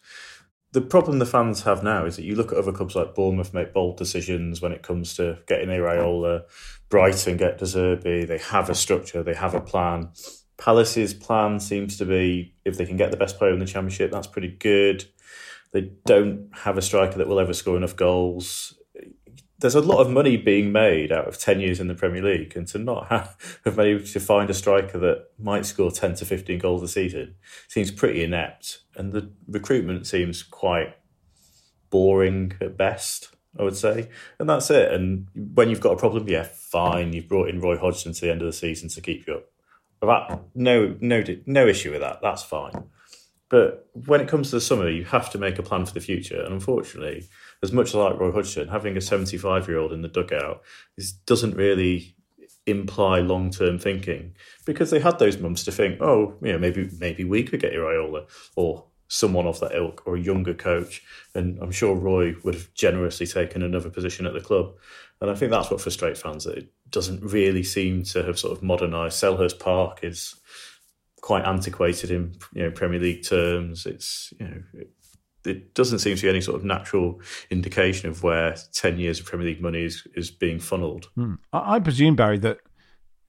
The 0.72 0.82
problem 0.82 1.18
the 1.18 1.26
fans 1.26 1.64
have 1.64 1.84
now 1.84 2.06
is 2.06 2.16
that 2.16 2.26
you 2.26 2.36
look 2.36 2.52
at 2.52 2.58
other 2.58 2.72
clubs 2.72 2.96
like 2.96 3.16
Bournemouth 3.16 3.54
make 3.54 3.74
bold 3.74 3.98
decisions 3.98 4.62
when 4.62 4.72
it 4.72 4.84
comes 4.84 5.16
to 5.16 5.40
getting 5.48 5.70
Iraola, 5.70 6.44
Brighton 6.90 7.38
get 7.38 7.58
De 7.58 7.66
Zerbi, 7.66 8.28
they 8.28 8.38
have 8.38 8.70
a 8.70 8.76
structure, 8.76 9.24
they 9.24 9.34
have 9.34 9.56
a 9.56 9.62
plan. 9.62 10.10
Palace's 10.58 11.14
plan 11.14 11.60
seems 11.60 11.98
to 11.98 12.06
be 12.06 12.54
if 12.66 12.78
they 12.78 12.86
can 12.86 12.98
get 12.98 13.12
the 13.12 13.18
best 13.18 13.38
player 13.38 13.54
in 13.54 13.60
the 13.60 13.66
championship, 13.66 14.12
that's 14.12 14.28
pretty 14.28 14.50
good. 14.50 15.06
They 15.72 15.92
don't 16.06 16.50
have 16.54 16.78
a 16.78 16.82
striker 16.82 17.18
that 17.18 17.28
will 17.28 17.40
ever 17.40 17.54
score 17.54 17.78
enough 17.78 17.96
goals 17.96 18.79
there's 19.60 19.76
a 19.76 19.82
lot 19.82 20.00
of 20.00 20.10
money 20.10 20.38
being 20.38 20.72
made 20.72 21.12
out 21.12 21.28
of 21.28 21.38
10 21.38 21.60
years 21.60 21.80
in 21.80 21.88
the 21.88 21.96
Premier 21.96 22.24
League, 22.24 22.56
and 22.56 22.68
to 22.70 22.78
not 22.78 23.08
have, 23.08 23.60
have 23.66 23.78
managed 23.78 24.14
to 24.14 24.20
find 24.20 24.50
a 24.50 24.54
striker 24.54 24.98
that 25.00 25.28
might 25.38 25.66
score 25.66 25.92
10 25.92 26.16
to 26.16 26.26
15 26.26 26.60
goals 26.60 26.84
a 26.84 26.88
season 26.88 27.36
seems 27.68 27.92
pretty 27.92 28.24
inept. 28.24 28.80
And 28.96 29.12
the 29.12 29.30
recruitment 29.48 30.08
seems 30.08 30.44
quite 30.44 30.96
boring 31.90 32.54
at 32.62 32.78
best, 32.78 33.30
I 33.58 33.64
would 33.64 33.76
say. 33.76 34.10
And 34.40 34.50
that's 34.50 34.70
it. 34.70 34.92
And 34.92 35.28
when 35.34 35.70
you've 35.70 35.82
got 35.82 35.94
a 35.94 35.98
problem, 35.98 36.28
yeah, 36.28 36.44
fine. 36.44 37.14
You've 37.14 37.28
brought 37.28 37.50
in 37.50 37.60
Roy 37.60 37.78
Hodgson 37.78 38.14
to 38.14 38.22
the 38.22 38.32
end 38.32 38.42
of 38.42 38.48
the 38.48 38.54
season 38.54 38.90
to 38.90 39.02
keep 39.02 39.28
you 39.28 39.36
up. 39.36 39.46
That, 40.02 40.42
no, 40.56 40.96
no, 41.02 41.24
no 41.46 41.68
issue 41.68 41.92
with 41.92 42.02
that. 42.02 42.20
That's 42.22 42.44
fine. 42.44 42.86
But 43.50 43.90
when 44.06 44.22
it 44.22 44.28
comes 44.28 44.50
to 44.50 44.58
the 44.58 44.62
summer, 44.62 44.90
you 44.90 45.04
have 45.06 45.32
to 45.32 45.38
make 45.38 45.58
a 45.58 45.64
plan 45.64 45.86
for 45.86 45.94
the 45.94 46.00
future. 46.00 46.42
And 46.42 46.54
unfortunately, 46.54 47.28
as 47.64 47.72
much 47.72 47.90
as 47.90 47.96
I 47.96 48.00
like 48.00 48.20
Roy 48.20 48.32
Hodgson, 48.32 48.68
having 48.68 48.96
a 48.96 49.02
75 49.02 49.68
year 49.68 49.80
old 49.80 49.92
in 49.92 50.02
the 50.02 50.08
dugout 50.08 50.62
is, 50.98 51.12
doesn't 51.12 51.56
really 51.56 52.16
imply 52.68 53.20
long 53.20 53.50
term 53.50 53.80
thinking 53.80 54.36
because 54.66 54.92
they 54.92 55.00
had 55.00 55.18
those 55.18 55.40
months 55.40 55.64
to 55.64 55.72
think, 55.72 56.00
oh, 56.02 56.36
you 56.42 56.52
know, 56.52 56.60
maybe 56.60 56.90
maybe 57.00 57.24
we 57.24 57.44
could 57.44 57.60
get 57.60 57.74
Iraola 57.74 58.28
or 58.56 58.86
someone 59.08 59.48
off 59.48 59.60
that 59.60 59.76
ilk 59.76 60.04
or 60.06 60.16
a 60.16 60.22
younger 60.22 60.54
coach. 60.54 61.02
And 61.34 61.58
I'm 61.62 61.72
sure 61.72 61.96
Roy 61.96 62.36
would 62.44 62.54
have 62.54 62.72
generously 62.76 63.26
taken 63.26 63.64
another 63.64 63.90
position 63.90 64.28
at 64.28 64.34
the 64.34 64.42
club. 64.42 64.76
And 65.20 65.30
I 65.30 65.36
think 65.36 65.52
that's 65.52 65.72
what 65.72 65.82
frustrates 65.82 66.22
fans 66.22 66.46
that 66.46 66.58
it 66.58 66.72
doesn't 66.92 67.24
really 67.24 67.64
seem 67.64 68.04
to 68.04 68.24
have 68.24 68.40
sort 68.40 68.56
of 68.56 68.64
modernised. 68.64 69.22
Selhurst 69.22 69.60
Park 69.60 70.00
is 70.04 70.36
quite 71.22 71.46
antiquated 71.46 72.12
in 72.12 72.36
you 72.54 72.64
know 72.64 72.72
Premier 72.72 73.00
League 73.00 73.24
terms. 73.24 73.86
It's 73.86 74.34
you 74.40 74.48
know 74.48 74.62
it, 74.74 74.90
it 75.46 75.74
doesn't 75.74 76.00
seem 76.00 76.16
to 76.16 76.22
be 76.22 76.30
any 76.30 76.42
sort 76.42 76.58
of 76.58 76.66
natural 76.66 77.22
indication 77.50 78.10
of 78.10 78.24
where 78.24 78.56
10 78.74 79.00
years 79.00 79.20
of 79.20 79.26
Premier 79.26 79.48
League 79.48 79.62
money 79.62 79.84
is, 79.84 80.06
is 80.16 80.32
being 80.32 80.60
funneled. 80.60 81.10
Hmm. 81.16 81.36
I, 81.54 81.76
I, 81.76 81.80
presume, 81.80 82.16
Barry, 82.16 82.38
that 82.40 82.60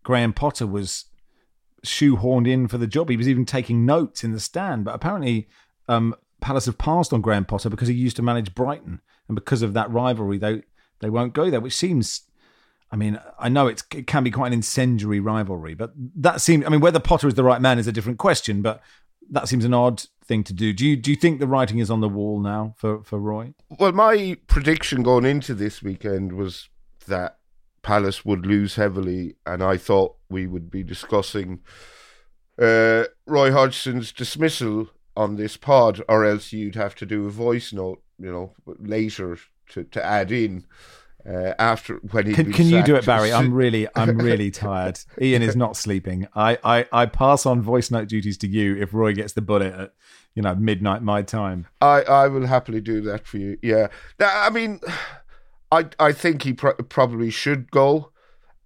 Graham 0.03 0.33
Potter 0.33 0.66
was 0.66 1.07
shoehorned 1.85 2.48
in 2.48 2.68
for 2.68 2.79
the 2.79 2.87
job. 2.87 3.09
He 3.09 3.16
was 3.16 3.29
even 3.29 3.44
taking 3.44 3.87
notes 3.87 4.24
in 4.24 4.33
the 4.33 4.40
stand, 4.40 4.85
but 4.85 4.94
apparently 4.94 5.48
um, 5.88 6.14
Palace 6.40 6.66
have 6.66 6.79
passed 6.79 7.12
on 7.12 7.20
Graham 7.20 7.44
Potter 7.44 7.70
because 7.70 7.88
he 7.88 7.94
used 7.94 8.16
to 8.16 8.22
manage 8.22 8.55
Brighton. 8.55 9.00
And 9.29 9.35
because 9.35 9.62
of 9.62 9.74
that 9.74 9.90
rivalry, 9.90 10.38
they, 10.38 10.62
they 11.00 11.11
won't 11.11 11.33
go 11.33 11.50
there, 11.50 11.61
which 11.61 11.76
seems. 11.76 12.22
I 12.92 12.96
mean, 12.96 13.20
I 13.38 13.48
know 13.48 13.68
it 13.68 13.83
can 14.07 14.24
be 14.24 14.31
quite 14.31 14.48
an 14.48 14.53
incendiary 14.53 15.20
rivalry, 15.20 15.74
but 15.74 15.92
that 16.16 16.40
seems. 16.40 16.66
I 16.66 16.68
mean, 16.68 16.81
whether 16.81 16.98
Potter 16.98 17.29
is 17.29 17.35
the 17.35 17.44
right 17.44 17.61
man 17.61 17.79
is 17.79 17.87
a 17.87 17.92
different 17.92 18.18
question. 18.18 18.62
But 18.62 18.83
that 19.31 19.48
seems 19.48 19.64
an 19.64 19.74
odd 19.74 20.03
thing 20.24 20.42
to 20.44 20.53
do. 20.53 20.72
Do 20.72 20.87
you 20.87 20.96
do 20.96 21.11
you 21.11 21.16
think 21.16 21.38
the 21.38 21.46
writing 21.46 21.79
is 21.79 21.90
on 21.90 22.00
the 22.00 22.09
wall 22.09 22.40
now 22.40 22.74
for 22.79 23.03
for 23.05 23.18
Roy? 23.18 23.55
Well, 23.79 23.92
my 23.92 24.37
prediction 24.48 25.03
going 25.03 25.24
into 25.24 25.55
this 25.55 25.83
weekend 25.83 26.33
was 26.33 26.68
that 27.07 27.38
Palace 27.83 28.24
would 28.24 28.44
lose 28.44 28.74
heavily, 28.74 29.37
and 29.46 29.62
I 29.62 29.76
thought 29.76 30.16
we 30.29 30.46
would 30.46 30.70
be 30.70 30.83
discussing 30.83 31.61
uh, 32.61 33.05
Roy 33.26 33.53
Hodgson's 33.53 34.12
dismissal 34.12 34.90
on 35.16 35.37
this 35.37 35.57
pod, 35.57 36.03
or 36.09 36.24
else 36.24 36.53
you'd 36.53 36.74
have 36.74 36.94
to 36.96 37.07
do 37.07 37.26
a 37.26 37.31
voice 37.31 37.72
note, 37.72 38.03
you 38.18 38.31
know, 38.31 38.55
later 38.66 39.38
to, 39.70 39.85
to 39.85 40.05
add 40.05 40.31
in 40.31 40.64
uh, 41.26 41.54
after 41.59 41.96
when 42.11 42.26
he 42.26 42.35
can, 42.35 42.52
can 42.52 42.66
you 42.66 42.83
do 42.83 42.96
it 42.96 43.04
barry? 43.04 43.33
I'm 43.33 43.52
really 43.62 43.88
i'm 43.94 44.18
really 44.18 44.50
tired. 44.50 45.00
Ian 45.20 45.42
is 45.42 45.56
not 45.56 45.76
sleeping. 45.76 46.28
I, 46.35 46.59
I 46.64 46.87
i 46.92 47.06
pass 47.06 47.46
on 47.46 47.62
voice 47.62 47.90
note 47.90 48.09
duties 48.09 48.38
to 48.38 48.48
you 48.48 48.76
if 48.76 48.94
roy 48.94 49.14
gets 49.14 49.33
the 49.33 49.42
bullet 49.42 49.72
at 49.74 49.92
you 50.35 50.42
know 50.42 50.54
midnight 50.54 51.02
my 51.02 51.22
time. 51.22 51.66
I 51.80 52.02
i 52.02 52.28
will 52.28 52.46
happily 52.46 52.80
do 52.80 53.00
that 53.02 53.26
for 53.26 53.38
you 53.38 53.59
yeah. 53.62 53.88
I 54.18 54.50
mean 54.50 54.80
i 55.72 55.87
i 55.98 56.12
think 56.12 56.42
he 56.42 56.52
probably 56.52 57.30
should 57.30 57.70
go 57.70 58.11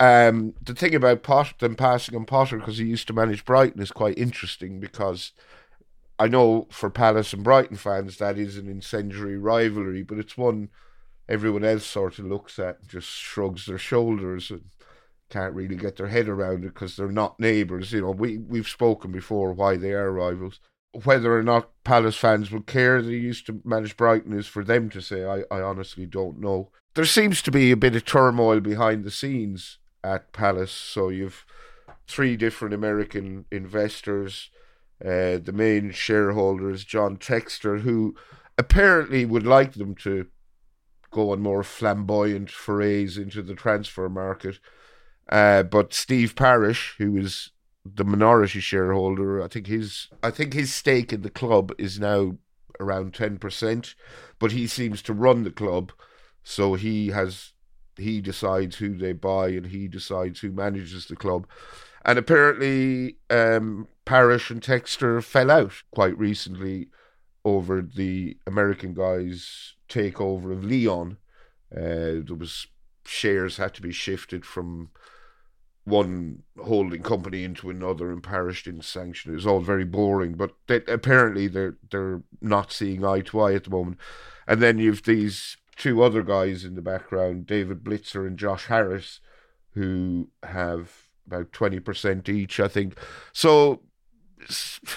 um 0.00 0.54
the 0.62 0.74
thing 0.74 0.94
about 0.94 1.22
potter 1.22 1.54
them 1.58 1.76
passing 1.76 2.16
on 2.16 2.24
potter 2.24 2.58
because 2.58 2.78
he 2.78 2.84
used 2.84 3.06
to 3.06 3.12
manage 3.12 3.44
brighton 3.44 3.80
is 3.80 3.92
quite 3.92 4.18
interesting 4.18 4.80
because 4.80 5.32
i 6.18 6.26
know 6.26 6.66
for 6.70 6.90
palace 6.90 7.32
and 7.32 7.44
brighton 7.44 7.76
fans 7.76 8.16
that 8.16 8.36
is 8.36 8.56
an 8.56 8.68
incendiary 8.68 9.38
rivalry 9.38 10.02
but 10.02 10.18
it's 10.18 10.36
one 10.36 10.68
everyone 11.28 11.64
else 11.64 11.86
sort 11.86 12.18
of 12.18 12.26
looks 12.26 12.58
at 12.58 12.80
and 12.80 12.88
just 12.88 13.08
shrugs 13.08 13.66
their 13.66 13.78
shoulders 13.78 14.50
and 14.50 14.62
can't 15.30 15.54
really 15.54 15.76
get 15.76 15.96
their 15.96 16.08
head 16.08 16.28
around 16.28 16.64
it 16.64 16.74
because 16.74 16.96
they're 16.96 17.10
not 17.10 17.40
neighbours. 17.40 17.92
You 17.92 18.02
know, 18.02 18.10
we 18.10 18.38
we've 18.38 18.68
spoken 18.68 19.10
before 19.10 19.52
why 19.52 19.76
they 19.76 19.92
are 19.92 20.12
rivals. 20.12 20.60
Whether 21.02 21.36
or 21.36 21.42
not 21.42 21.70
Palace 21.82 22.16
fans 22.16 22.52
would 22.52 22.66
care 22.66 23.02
they 23.02 23.12
used 23.12 23.46
to 23.46 23.60
manage 23.64 23.96
Brighton 23.96 24.32
is 24.32 24.46
for 24.46 24.62
them 24.62 24.90
to 24.90 25.00
say. 25.00 25.24
I, 25.24 25.42
I 25.50 25.60
honestly 25.60 26.06
don't 26.06 26.38
know. 26.38 26.70
There 26.94 27.04
seems 27.04 27.42
to 27.42 27.50
be 27.50 27.72
a 27.72 27.76
bit 27.76 27.96
of 27.96 28.04
turmoil 28.04 28.60
behind 28.60 29.02
the 29.02 29.10
scenes 29.10 29.78
at 30.04 30.32
Palace. 30.32 30.70
So 30.70 31.08
you've 31.08 31.44
three 32.06 32.36
different 32.36 32.74
American 32.74 33.46
investors. 33.50 34.50
Uh, 35.04 35.38
the 35.42 35.52
main 35.52 35.90
shareholders, 35.90 36.84
John 36.84 37.16
Textor, 37.16 37.80
who 37.80 38.14
apparently 38.56 39.24
would 39.24 39.44
like 39.44 39.72
them 39.72 39.94
to 39.96 40.28
go 41.14 41.30
on 41.30 41.40
more 41.40 41.62
flamboyant 41.62 42.50
forays 42.50 43.16
into 43.16 43.40
the 43.40 43.54
transfer 43.54 44.08
market. 44.08 44.58
Uh, 45.28 45.62
but 45.62 45.94
Steve 45.94 46.34
Parish, 46.34 46.94
who 46.98 47.16
is 47.16 47.52
the 47.84 48.04
minority 48.04 48.60
shareholder, 48.60 49.42
I 49.42 49.48
think 49.48 49.68
his 49.68 50.08
I 50.22 50.30
think 50.30 50.52
his 50.52 50.74
stake 50.74 51.12
in 51.12 51.22
the 51.22 51.30
club 51.30 51.72
is 51.78 51.98
now 52.00 52.36
around 52.80 53.14
ten 53.14 53.38
percent, 53.38 53.94
but 54.38 54.52
he 54.52 54.66
seems 54.66 55.00
to 55.02 55.14
run 55.14 55.44
the 55.44 55.50
club, 55.50 55.92
so 56.42 56.74
he 56.74 57.08
has 57.08 57.52
he 57.96 58.20
decides 58.20 58.76
who 58.76 58.96
they 58.96 59.12
buy 59.12 59.48
and 59.48 59.66
he 59.66 59.86
decides 59.86 60.40
who 60.40 60.50
manages 60.50 61.06
the 61.06 61.16
club. 61.16 61.46
And 62.04 62.18
apparently, 62.18 63.16
um, 63.30 63.86
Parish 64.04 64.50
and 64.50 64.60
Textor 64.60 65.22
fell 65.22 65.50
out 65.50 65.72
quite 65.92 66.18
recently 66.18 66.88
over 67.44 67.80
the 67.80 68.36
American 68.46 68.94
guy's 68.94 69.73
takeover 69.88 70.52
of 70.52 70.64
Lyon, 70.64 71.18
Uh, 71.74 72.22
there 72.24 72.36
was 72.38 72.68
shares 73.04 73.56
had 73.56 73.74
to 73.74 73.82
be 73.82 73.92
shifted 73.92 74.44
from 74.44 74.90
one 75.84 76.42
holding 76.56 77.02
company 77.02 77.44
into 77.44 77.68
another 77.68 78.10
and 78.10 78.22
perished 78.22 78.66
in 78.66 78.80
sanction. 78.80 79.32
It 79.32 79.34
was 79.34 79.46
all 79.46 79.60
very 79.60 79.84
boring, 79.84 80.34
but 80.36 80.52
they, 80.66 80.82
apparently 80.86 81.48
they're 81.48 81.76
they're 81.90 82.22
not 82.40 82.72
seeing 82.72 83.04
eye 83.04 83.22
to 83.22 83.40
eye 83.40 83.54
at 83.54 83.64
the 83.64 83.70
moment. 83.70 83.98
And 84.46 84.62
then 84.62 84.78
you've 84.78 85.02
these 85.02 85.56
two 85.76 86.02
other 86.02 86.22
guys 86.22 86.64
in 86.64 86.74
the 86.74 86.82
background, 86.82 87.46
David 87.46 87.82
Blitzer 87.82 88.26
and 88.26 88.38
Josh 88.38 88.66
Harris, 88.66 89.20
who 89.74 90.28
have 90.42 91.10
about 91.26 91.52
twenty 91.52 91.80
percent 91.80 92.28
each, 92.28 92.60
I 92.60 92.68
think. 92.68 92.98
So 93.32 93.82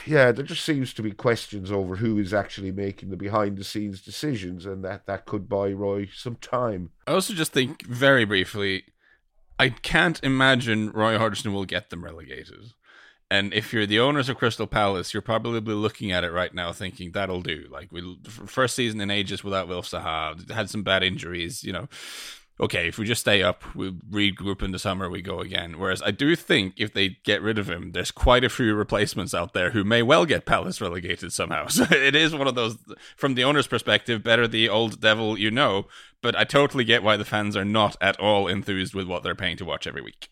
yeah, 0.05 0.31
there 0.31 0.45
just 0.45 0.63
seems 0.63 0.93
to 0.93 1.01
be 1.01 1.11
questions 1.11 1.71
over 1.71 1.97
who 1.97 2.17
is 2.17 2.33
actually 2.33 2.71
making 2.71 3.09
the 3.09 3.17
behind 3.17 3.57
the 3.57 3.63
scenes 3.63 4.01
decisions, 4.01 4.65
and 4.65 4.83
that 4.83 5.05
that 5.05 5.25
could 5.25 5.47
buy 5.49 5.71
Roy 5.71 6.09
some 6.13 6.35
time. 6.35 6.91
I 7.05 7.13
also 7.13 7.33
just 7.33 7.53
think 7.53 7.85
very 7.85 8.25
briefly 8.25 8.83
I 9.59 9.69
can't 9.69 10.23
imagine 10.23 10.91
Roy 10.91 11.17
Hodgson 11.17 11.53
will 11.53 11.65
get 11.65 11.89
them 11.89 12.03
relegated. 12.03 12.73
And 13.29 13.53
if 13.53 13.73
you're 13.73 13.85
the 13.85 13.99
owners 13.99 14.29
of 14.29 14.37
Crystal 14.37 14.67
Palace, 14.67 15.13
you're 15.13 15.21
probably 15.21 15.59
looking 15.73 16.13
at 16.13 16.23
it 16.23 16.31
right 16.31 16.53
now 16.53 16.71
thinking 16.71 17.11
that'll 17.11 17.41
do. 17.41 17.65
Like 17.69 17.91
we 17.91 18.17
first 18.23 18.73
season 18.75 19.01
in 19.01 19.11
ages 19.11 19.43
without 19.43 19.67
Wilf 19.67 19.89
Zaha, 19.89 20.49
had 20.49 20.69
some 20.69 20.83
bad 20.83 21.03
injuries, 21.03 21.63
you 21.63 21.73
know 21.73 21.89
okay, 22.59 22.87
if 22.87 22.97
we 22.97 23.05
just 23.05 23.21
stay 23.21 23.43
up, 23.43 23.63
we 23.75 23.91
regroup 23.91 24.63
in 24.63 24.71
the 24.71 24.79
summer, 24.79 25.09
we 25.09 25.21
go 25.21 25.39
again. 25.39 25.77
Whereas 25.77 26.01
I 26.01 26.11
do 26.11 26.35
think 26.35 26.73
if 26.77 26.93
they 26.93 27.17
get 27.23 27.41
rid 27.41 27.57
of 27.57 27.69
him, 27.69 27.91
there's 27.91 28.11
quite 28.11 28.43
a 28.43 28.49
few 28.49 28.73
replacements 28.73 29.33
out 29.33 29.53
there 29.53 29.71
who 29.71 29.83
may 29.83 30.01
well 30.01 30.25
get 30.25 30.45
Palace 30.45 30.81
relegated 30.81 31.33
somehow. 31.33 31.67
So 31.77 31.85
it 31.91 32.15
is 32.15 32.33
one 32.33 32.47
of 32.47 32.55
those, 32.55 32.77
from 33.15 33.35
the 33.35 33.43
owner's 33.43 33.67
perspective, 33.67 34.23
better 34.23 34.47
the 34.47 34.67
old 34.67 34.99
devil 34.99 35.37
you 35.37 35.51
know. 35.51 35.85
But 36.23 36.35
I 36.35 36.43
totally 36.43 36.83
get 36.83 37.03
why 37.03 37.17
the 37.17 37.25
fans 37.25 37.55
are 37.55 37.65
not 37.65 37.95
at 38.01 38.19
all 38.19 38.47
enthused 38.47 38.95
with 38.95 39.07
what 39.07 39.21
they're 39.21 39.35
paying 39.35 39.57
to 39.57 39.65
watch 39.65 39.85
every 39.85 40.01
week. 40.01 40.29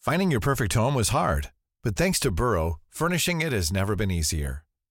Finding 0.00 0.30
your 0.30 0.40
perfect 0.40 0.72
home 0.72 0.94
was 0.94 1.10
hard, 1.10 1.50
but 1.84 1.96
thanks 1.96 2.18
to 2.20 2.30
Burrow, 2.30 2.76
furnishing 2.88 3.42
it 3.42 3.52
has 3.52 3.70
never 3.70 3.94
been 3.94 4.10
easier. 4.10 4.64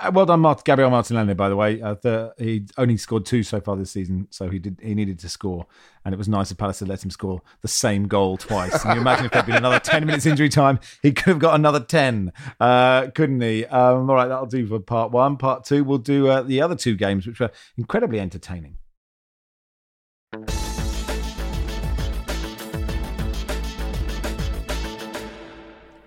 Uh, 0.00 0.10
well 0.14 0.26
done, 0.26 0.40
Mart- 0.40 0.64
Gabriel 0.64 0.90
Martinelli. 0.90 1.34
By 1.34 1.48
the 1.48 1.56
way, 1.56 1.80
uh, 1.82 1.94
the, 2.00 2.34
he 2.38 2.66
only 2.76 2.96
scored 2.96 3.26
two 3.26 3.42
so 3.42 3.60
far 3.60 3.76
this 3.76 3.90
season, 3.90 4.28
so 4.30 4.48
he 4.48 4.58
did 4.58 4.78
he 4.82 4.94
needed 4.94 5.18
to 5.20 5.28
score, 5.28 5.66
and 6.04 6.14
it 6.14 6.18
was 6.18 6.28
nice 6.28 6.50
of 6.50 6.58
Palace 6.58 6.78
to 6.78 6.86
let 6.86 7.04
him 7.04 7.10
score 7.10 7.42
the 7.62 7.68
same 7.68 8.06
goal 8.06 8.36
twice. 8.36 8.82
Can 8.82 8.94
you 8.94 9.00
imagine 9.00 9.26
if 9.26 9.32
there'd 9.32 9.46
been 9.46 9.56
another 9.56 9.80
ten 9.80 10.06
minutes 10.06 10.26
injury 10.26 10.48
time, 10.48 10.78
he 11.02 11.12
could 11.12 11.26
have 11.26 11.38
got 11.38 11.54
another 11.54 11.80
ten, 11.80 12.32
uh, 12.60 13.08
couldn't 13.14 13.40
he? 13.40 13.64
Um, 13.66 14.08
all 14.08 14.16
right, 14.16 14.28
that'll 14.28 14.46
do 14.46 14.66
for 14.66 14.78
part 14.78 15.10
one. 15.10 15.36
Part 15.36 15.64
two, 15.64 15.84
we'll 15.84 15.98
do 15.98 16.28
uh, 16.28 16.42
the 16.42 16.60
other 16.62 16.76
two 16.76 16.94
games, 16.94 17.26
which 17.26 17.40
were 17.40 17.50
incredibly 17.76 18.20
entertaining. 18.20 18.76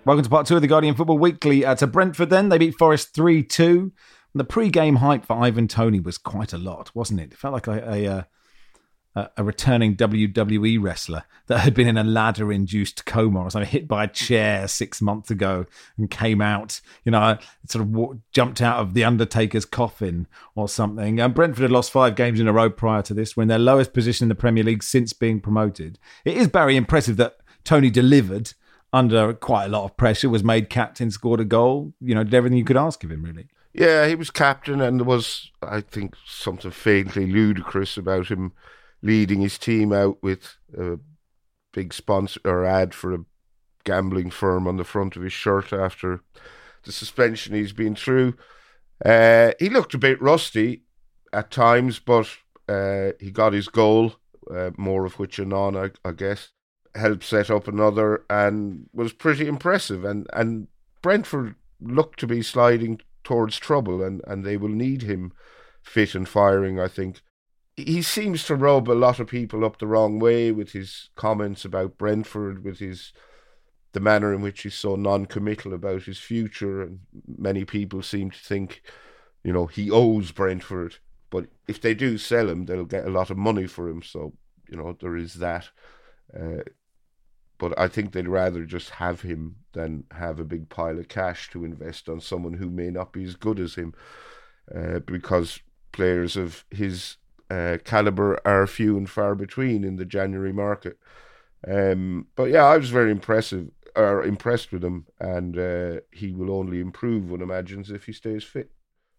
Welcome 0.04 0.24
to 0.24 0.32
part 0.32 0.48
two 0.48 0.56
of 0.56 0.64
the 0.64 0.68
Guardian 0.68 0.96
Football 0.96 1.20
Weekly. 1.20 1.64
Uh, 1.64 1.76
to 1.76 1.86
Brentford, 1.86 2.32
then 2.32 2.50
they 2.50 2.58
beat 2.58 2.76
Forest 2.76 3.14
three 3.14 3.44
two. 3.44 3.92
The 4.34 4.44
pre-game 4.44 4.96
hype 4.96 5.28
for 5.28 5.34
Ivan 5.34 5.68
Toney 5.68 6.00
was 6.00 6.18
quite 6.18 6.54
a 6.54 6.58
lot, 6.58 6.90
wasn't 6.96 7.20
it? 7.20 7.34
It 7.34 7.38
felt 7.38 7.54
like 7.54 7.68
a, 7.68 8.28
a, 9.16 9.20
a, 9.20 9.30
a 9.38 9.44
returning 9.44 9.96
WWE 9.96 10.82
wrestler 10.82 11.26
that 11.46 11.60
had 11.60 11.76
been 11.76 11.88
in 11.88 12.00
a 12.00 12.04
ladder-induced 12.04 13.06
coma 13.06 13.42
or 13.42 13.52
something, 13.52 13.70
hit 13.70 13.88
by 13.88 14.06
a 14.06 14.08
chair 14.08 14.68
six 14.68 15.04
months 15.04 15.30
ago 15.30 15.68
and 16.00 16.10
came 16.10 16.42
out. 16.42 16.82
You 17.06 17.12
know, 17.12 17.38
sort 17.68 17.86
of 17.86 18.22
jumped 18.32 18.60
out 18.60 18.80
of 18.80 18.96
the 18.96 19.04
Undertaker's 19.04 19.66
coffin 19.66 20.26
or 20.56 20.68
something. 20.68 21.20
And 21.20 21.36
Brentford 21.36 21.62
had 21.62 21.72
lost 21.72 21.92
five 21.92 22.16
games 22.16 22.40
in 22.40 22.48
a 22.48 22.54
row 22.54 22.72
prior 22.72 23.04
to 23.04 23.14
this. 23.14 23.38
We're 23.38 23.44
in 23.44 23.50
their 23.50 23.60
lowest 23.60 23.94
position 23.94 24.26
in 24.26 24.30
the 24.30 24.36
Premier 24.36 24.64
League 24.64 24.82
since 24.82 25.14
being 25.14 25.40
promoted. 25.40 26.00
It 26.26 26.38
is 26.38 26.48
very 26.48 26.76
impressive 26.76 27.18
that 27.18 27.36
Toney 27.64 27.92
delivered 27.92 28.54
under 28.94 29.34
quite 29.34 29.66
a 29.66 29.70
lot 29.70 29.86
of 29.86 29.98
pressure, 29.98 30.30
was 30.30 30.44
made 30.44 30.70
captain, 30.70 31.12
scored 31.12 31.40
a 31.40 31.46
goal. 31.46 31.94
You 32.00 32.16
know, 32.16 32.24
did 32.24 32.34
everything 32.34 32.58
you 32.58 32.66
could 32.66 32.78
ask 32.78 33.04
of 33.04 33.12
him, 33.12 33.24
really. 33.24 33.48
Yeah, 33.74 34.08
he 34.08 34.16
was 34.16 34.30
captain, 34.30 34.82
and 34.82 35.00
there 35.00 35.06
was, 35.06 35.50
I 35.62 35.82
think, 35.82 36.16
something 36.26 36.72
faintly 36.72 37.26
ludicrous 37.26 37.96
about 37.96 38.28
him 38.28 38.52
leading 39.02 39.42
his 39.42 39.58
team 39.58 39.94
out 39.94 40.22
with 40.22 40.58
a 40.78 41.00
big 41.72 41.94
sponsor 41.94 42.42
or 42.44 42.66
ad 42.66 42.94
for 42.94 43.14
a 43.14 43.26
gambling 43.84 44.30
firm 44.30 44.68
on 44.68 44.78
the 44.78 44.84
front 44.84 45.16
of 45.16 45.24
his 45.24 45.34
shirt 45.34 45.72
after 45.72 46.22
the 46.84 46.92
suspension 46.92 47.56
he's 47.56 47.74
been 47.74 47.96
through. 47.96 48.36
Uh, 49.04 49.52
he 49.58 49.70
looked 49.70 49.94
a 49.94 49.98
bit 49.98 50.22
rusty 50.22 50.84
at 51.34 51.50
times, 51.50 51.98
but 52.00 52.30
uh, 52.68 53.12
he 53.20 53.32
got 53.32 53.54
his 53.54 53.70
goal, 53.70 54.16
uh, 54.54 54.72
more 54.78 55.06
of 55.06 55.18
which 55.18 55.40
anon, 55.40 55.78
I, 55.78 55.92
I 56.08 56.12
guess 56.12 56.50
helped 56.96 57.24
set 57.24 57.50
up 57.50 57.68
another 57.68 58.24
and 58.30 58.90
was 58.94 59.14
pretty 59.14 59.48
impressive. 59.48 60.04
And, 60.04 60.28
and 60.34 60.68
Brentford 61.02 61.56
looked 61.80 62.20
to 62.20 62.28
be 62.28 62.42
sliding 62.42 63.02
towards 63.24 63.58
trouble, 63.58 64.04
and, 64.04 64.22
and 64.28 64.44
they 64.44 64.58
will 64.58 64.70
need 64.70 65.04
him 65.04 65.34
fit 65.82 66.16
and 66.16 66.28
firing, 66.28 66.80
I 66.80 66.88
think. 66.88 67.22
He 67.78 68.02
seems 68.02 68.44
to 68.46 68.56
rub 68.56 68.90
a 68.90 68.94
lot 68.94 69.20
of 69.20 69.28
people 69.28 69.64
up 69.64 69.80
the 69.80 69.88
wrong 69.88 70.20
way 70.20 70.52
with 70.52 70.72
his 70.72 71.10
comments 71.16 71.66
about 71.66 71.98
Brentford, 71.98 72.64
with 72.64 72.80
his 72.80 73.14
the 73.94 74.00
manner 74.00 74.34
in 74.34 74.42
which 74.42 74.62
he's 74.62 74.76
so 74.76 74.96
non-committal 74.96 75.74
about 75.74 76.04
his 76.04 76.18
future, 76.18 76.82
and 76.82 77.00
many 77.38 77.66
people 77.66 78.02
seem 78.02 78.32
to 78.32 78.40
think, 78.40 78.82
you 79.44 79.52
know, 79.52 79.66
he 79.66 79.92
owes 79.92 80.32
Brentford. 80.32 80.96
But 81.30 81.48
if 81.68 81.82
they 81.82 81.94
do 81.94 82.18
sell 82.18 82.50
him, 82.50 82.66
they'll 82.66 82.86
get 82.86 83.06
a 83.06 83.12
lot 83.12 83.30
of 83.30 83.38
money 83.38 83.68
for 83.68 83.90
him. 83.90 84.02
So 84.02 84.34
you 84.72 84.78
know 84.78 84.98
there 85.00 85.18
is 85.18 85.36
that. 85.36 85.70
Uh, 86.34 86.64
but 87.62 87.78
I 87.78 87.88
think 87.88 88.12
they'd 88.12 88.28
rather 88.28 88.66
just 88.66 88.90
have 88.90 89.22
him 89.22 89.58
than 89.74 90.06
have 90.10 90.40
a 90.40 90.44
big 90.44 90.68
pile 90.70 90.98
of 90.98 91.10
cash 91.10 91.48
to 91.52 91.64
invest 91.64 92.10
on 92.10 92.20
someone 92.20 92.54
who 92.54 92.72
may 92.72 92.90
not 92.90 93.14
be 93.14 93.24
as 93.24 93.36
good 93.36 93.60
as 93.60 93.76
him, 93.76 93.94
uh, 94.74 94.98
because 94.98 95.60
players 95.92 96.36
of 96.36 96.66
his 96.72 97.18
uh, 97.52 97.78
caliber 97.84 98.40
are 98.44 98.66
few 98.66 98.98
and 98.98 99.08
far 99.08 99.36
between 99.36 99.84
in 99.84 99.98
the 99.98 100.06
January 100.06 100.52
market. 100.52 100.98
Um, 101.68 102.26
but 102.36 102.46
yeah, 102.46 102.64
I 102.64 102.78
was 102.78 102.90
very 102.90 103.12
impressive 103.12 103.70
or 103.96 104.24
impressed 104.24 104.72
with 104.72 104.84
him, 104.84 105.06
and 105.20 105.56
uh, 105.56 106.00
he 106.12 106.32
will 106.32 106.50
only 106.50 106.80
improve, 106.80 107.30
one 107.30 107.44
imagines, 107.44 107.92
if 107.92 108.08
he 108.08 108.14
stays 108.14 108.44
fit. 108.44 108.72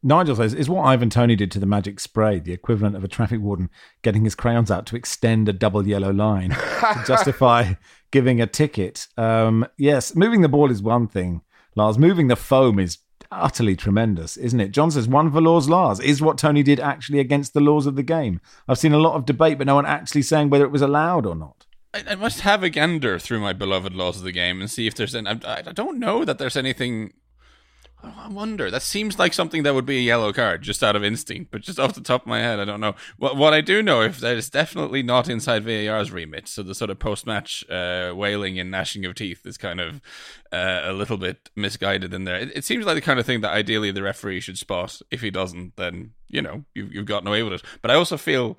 Nigel 0.02 0.36
says, 0.36 0.52
is 0.52 0.68
what 0.68 0.84
Ivan 0.84 1.10
Toney 1.10 1.36
did 1.36 1.50
to 1.52 1.60
the 1.60 1.66
magic 1.66 2.00
spray 2.00 2.40
the 2.40 2.52
equivalent 2.52 2.96
of 2.96 3.04
a 3.04 3.08
traffic 3.08 3.40
warden 3.40 3.70
getting 4.02 4.24
his 4.24 4.34
crayons 4.34 4.70
out 4.70 4.86
to 4.86 4.96
extend 4.96 5.48
a 5.48 5.52
double 5.52 5.86
yellow 5.86 6.12
line 6.12 6.50
to 6.50 7.02
justify 7.06 7.74
giving 8.10 8.40
a 8.40 8.46
ticket? 8.46 9.06
Um, 9.16 9.66
yes, 9.78 10.16
moving 10.16 10.42
the 10.42 10.48
ball 10.48 10.70
is 10.70 10.82
one 10.82 11.06
thing, 11.06 11.42
Lars. 11.76 11.98
Moving 11.98 12.26
the 12.26 12.36
foam 12.36 12.78
is 12.78 12.98
utterly 13.30 13.76
tremendous, 13.76 14.36
isn't 14.36 14.60
it? 14.60 14.72
John 14.72 14.90
says, 14.90 15.06
one 15.06 15.30
for 15.30 15.40
Law's 15.40 15.68
Lars. 15.68 16.00
Is 16.00 16.20
what 16.20 16.38
Toney 16.38 16.62
did 16.62 16.80
actually 16.80 17.20
against 17.20 17.54
the 17.54 17.60
laws 17.60 17.86
of 17.86 17.94
the 17.94 18.02
game? 18.02 18.40
I've 18.68 18.78
seen 18.78 18.92
a 18.92 18.98
lot 18.98 19.14
of 19.14 19.24
debate, 19.24 19.58
but 19.58 19.66
no 19.66 19.76
one 19.76 19.86
actually 19.86 20.22
saying 20.22 20.50
whether 20.50 20.64
it 20.64 20.72
was 20.72 20.82
allowed 20.82 21.26
or 21.26 21.34
not. 21.34 21.66
I, 21.94 22.14
must 22.14 22.40
have 22.40 22.62
a 22.62 22.70
gander 22.70 23.18
through 23.18 23.40
my 23.40 23.52
beloved 23.52 23.94
laws 23.94 24.16
of 24.16 24.22
the 24.22 24.32
game 24.32 24.60
and 24.60 24.70
see 24.70 24.86
if 24.86 24.94
there's 24.94 25.14
an. 25.14 25.26
I, 25.26 25.38
I 25.44 25.72
don't 25.72 25.98
know 25.98 26.24
that 26.24 26.38
there's 26.38 26.56
anything 26.56 27.12
I 28.04 28.28
wonder. 28.28 28.70
That 28.70 28.82
seems 28.82 29.18
like 29.18 29.32
something 29.32 29.62
that 29.62 29.74
would 29.74 29.86
be 29.86 29.98
a 29.98 30.00
yellow 30.00 30.32
card, 30.32 30.62
just 30.62 30.82
out 30.82 30.96
of 30.96 31.04
instinct. 31.04 31.50
But 31.50 31.60
just 31.60 31.78
off 31.78 31.94
the 31.94 32.00
top 32.00 32.22
of 32.22 32.26
my 32.26 32.40
head, 32.40 32.58
I 32.58 32.64
don't 32.64 32.80
know. 32.80 32.94
What 33.16 33.36
what 33.36 33.54
I 33.54 33.60
do 33.60 33.82
know, 33.82 34.02
if 34.02 34.18
that 34.18 34.36
is 34.36 34.50
definitely 34.50 35.02
not 35.02 35.28
inside 35.28 35.64
VAR's 35.64 36.10
remit. 36.10 36.48
So 36.48 36.62
the 36.62 36.74
sort 36.74 36.90
of 36.90 36.98
post 36.98 37.26
match 37.26 37.64
uh, 37.70 38.12
wailing 38.14 38.58
and 38.58 38.70
gnashing 38.70 39.04
of 39.04 39.14
teeth 39.14 39.46
is 39.46 39.56
kind 39.56 39.80
of 39.80 40.00
uh, 40.52 40.82
a 40.84 40.92
little 40.92 41.16
bit 41.16 41.50
misguided 41.54 42.12
in 42.12 42.24
there. 42.24 42.36
It, 42.36 42.56
it, 42.56 42.64
seems 42.64 42.86
like 42.86 42.96
the 42.96 43.00
kind 43.00 43.20
of 43.20 43.26
thing 43.26 43.40
that 43.42 43.52
ideally 43.52 43.92
the 43.92 44.02
referee 44.02 44.40
should 44.40 44.58
spot. 44.58 45.00
If 45.10 45.20
he 45.20 45.30
doesn't, 45.30 45.76
then 45.76 46.12
you 46.28 46.42
know 46.42 46.64
you've 46.74 46.92
you've 46.92 47.06
gotten 47.06 47.28
away 47.28 47.42
with 47.42 47.52
it. 47.54 47.62
But 47.82 47.90
I 47.92 47.94
also 47.94 48.16
feel 48.16 48.58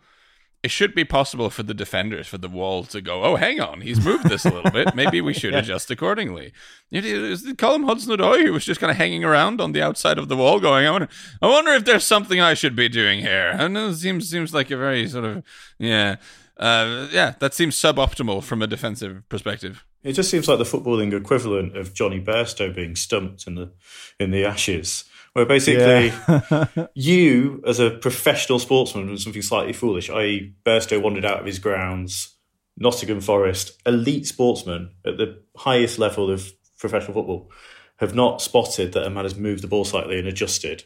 it 0.63 0.71
should 0.71 0.95
be 0.95 1.04
possible 1.04 1.49
for 1.49 1.62
the 1.62 1.73
defenders 1.73 2.28
for 2.28 2.38
the 2.38 2.47
wall 2.47 2.86
to 2.86 3.02
go, 3.02 3.23
oh, 3.23 3.36
hang 3.36 3.60
on, 3.60 3.82
he's 3.82 4.04
moved 4.04 4.30
this 4.30 4.45
a 4.45 4.49
little 4.49 4.71
bit. 4.71 4.95
Maybe 4.95 5.19
we 5.21 5.34
should 5.34 5.54
yeah. 5.54 5.60
adjust 5.60 5.91
accordingly. 5.91 6.54
It 6.89 7.21
was 7.21 7.54
Callum 7.58 7.84
Hudson-Odoi 7.84 8.43
who 8.43 8.54
was 8.54 8.65
just 8.65 8.80
kind 8.80 8.89
of 8.89 8.97
hanging 8.97 9.23
around 9.23 9.60
on 9.60 9.73
the 9.73 9.82
outside 9.82 10.17
of 10.17 10.30
the 10.30 10.38
wall, 10.38 10.60
going, 10.60 10.88
I 10.88 10.91
wonder, 10.91 11.10
I 11.41 11.47
wonder 11.47 11.71
if 11.71 11.86
there's 11.86 12.06
something 12.06 12.39
I 12.39 12.54
should 12.54 12.76
be 12.76 12.88
doing 12.88 13.19
here. 13.19 13.54
And 13.54 13.78
it 13.78 13.95
seems 13.95 14.30
seems 14.30 14.54
like 14.54 14.71
a 14.71 14.78
very 14.78 15.08
sort 15.08 15.26
of 15.26 15.43
yeah 15.78 16.15
uh, 16.58 17.08
yeah, 17.12 17.34
that 17.39 17.54
seems 17.54 17.76
suboptimal 17.76 18.43
from 18.43 18.62
a 18.62 18.67
defensive 18.67 19.28
perspective. 19.30 19.84
It 20.04 20.13
just 20.13 20.30
seems 20.30 20.47
like 20.47 20.60
the 20.60 20.65
footballing 20.65 21.13
equivalent 21.13 21.78
of 21.78 21.93
Jonny 21.93 22.21
Bairstow 22.21 22.73
being 22.73 22.95
stumped 22.95 23.47
in 23.47 23.56
the 23.56 23.71
in 24.19 24.32
the 24.32 24.45
Ashes, 24.45 25.06
where 25.34 25.46
basically 25.46 26.08
Yeah. 26.08 26.88
you, 26.93 27.63
as 27.65 27.80
a 27.80 27.91
professional 27.91 28.60
sportsman, 28.60 29.08
did 29.08 29.19
something 29.19 29.41
slightly 29.41 29.74
foolish. 29.74 30.10
I.e., 30.10 30.54
Bairstow 30.65 31.02
wandered 31.02 31.26
out 31.26 31.39
of 31.39 31.46
his 31.46 31.60
grounds. 31.60 32.36
Nottingham 32.78 33.22
Forest, 33.22 33.80
elite 33.86 34.26
sportsmen 34.26 34.91
at 35.06 35.17
the 35.17 35.43
highest 35.56 36.00
level 36.00 36.32
of 36.32 36.52
professional 36.80 37.13
football, 37.13 37.52
have 37.98 38.15
not 38.15 38.41
spotted 38.41 38.93
that 38.93 39.06
a 39.06 39.10
man 39.10 39.26
has 39.26 39.36
moved 39.36 39.62
the 39.62 39.67
ball 39.67 39.86
slightly 39.86 40.17
and 40.17 40.28
adjusted. 40.28 40.84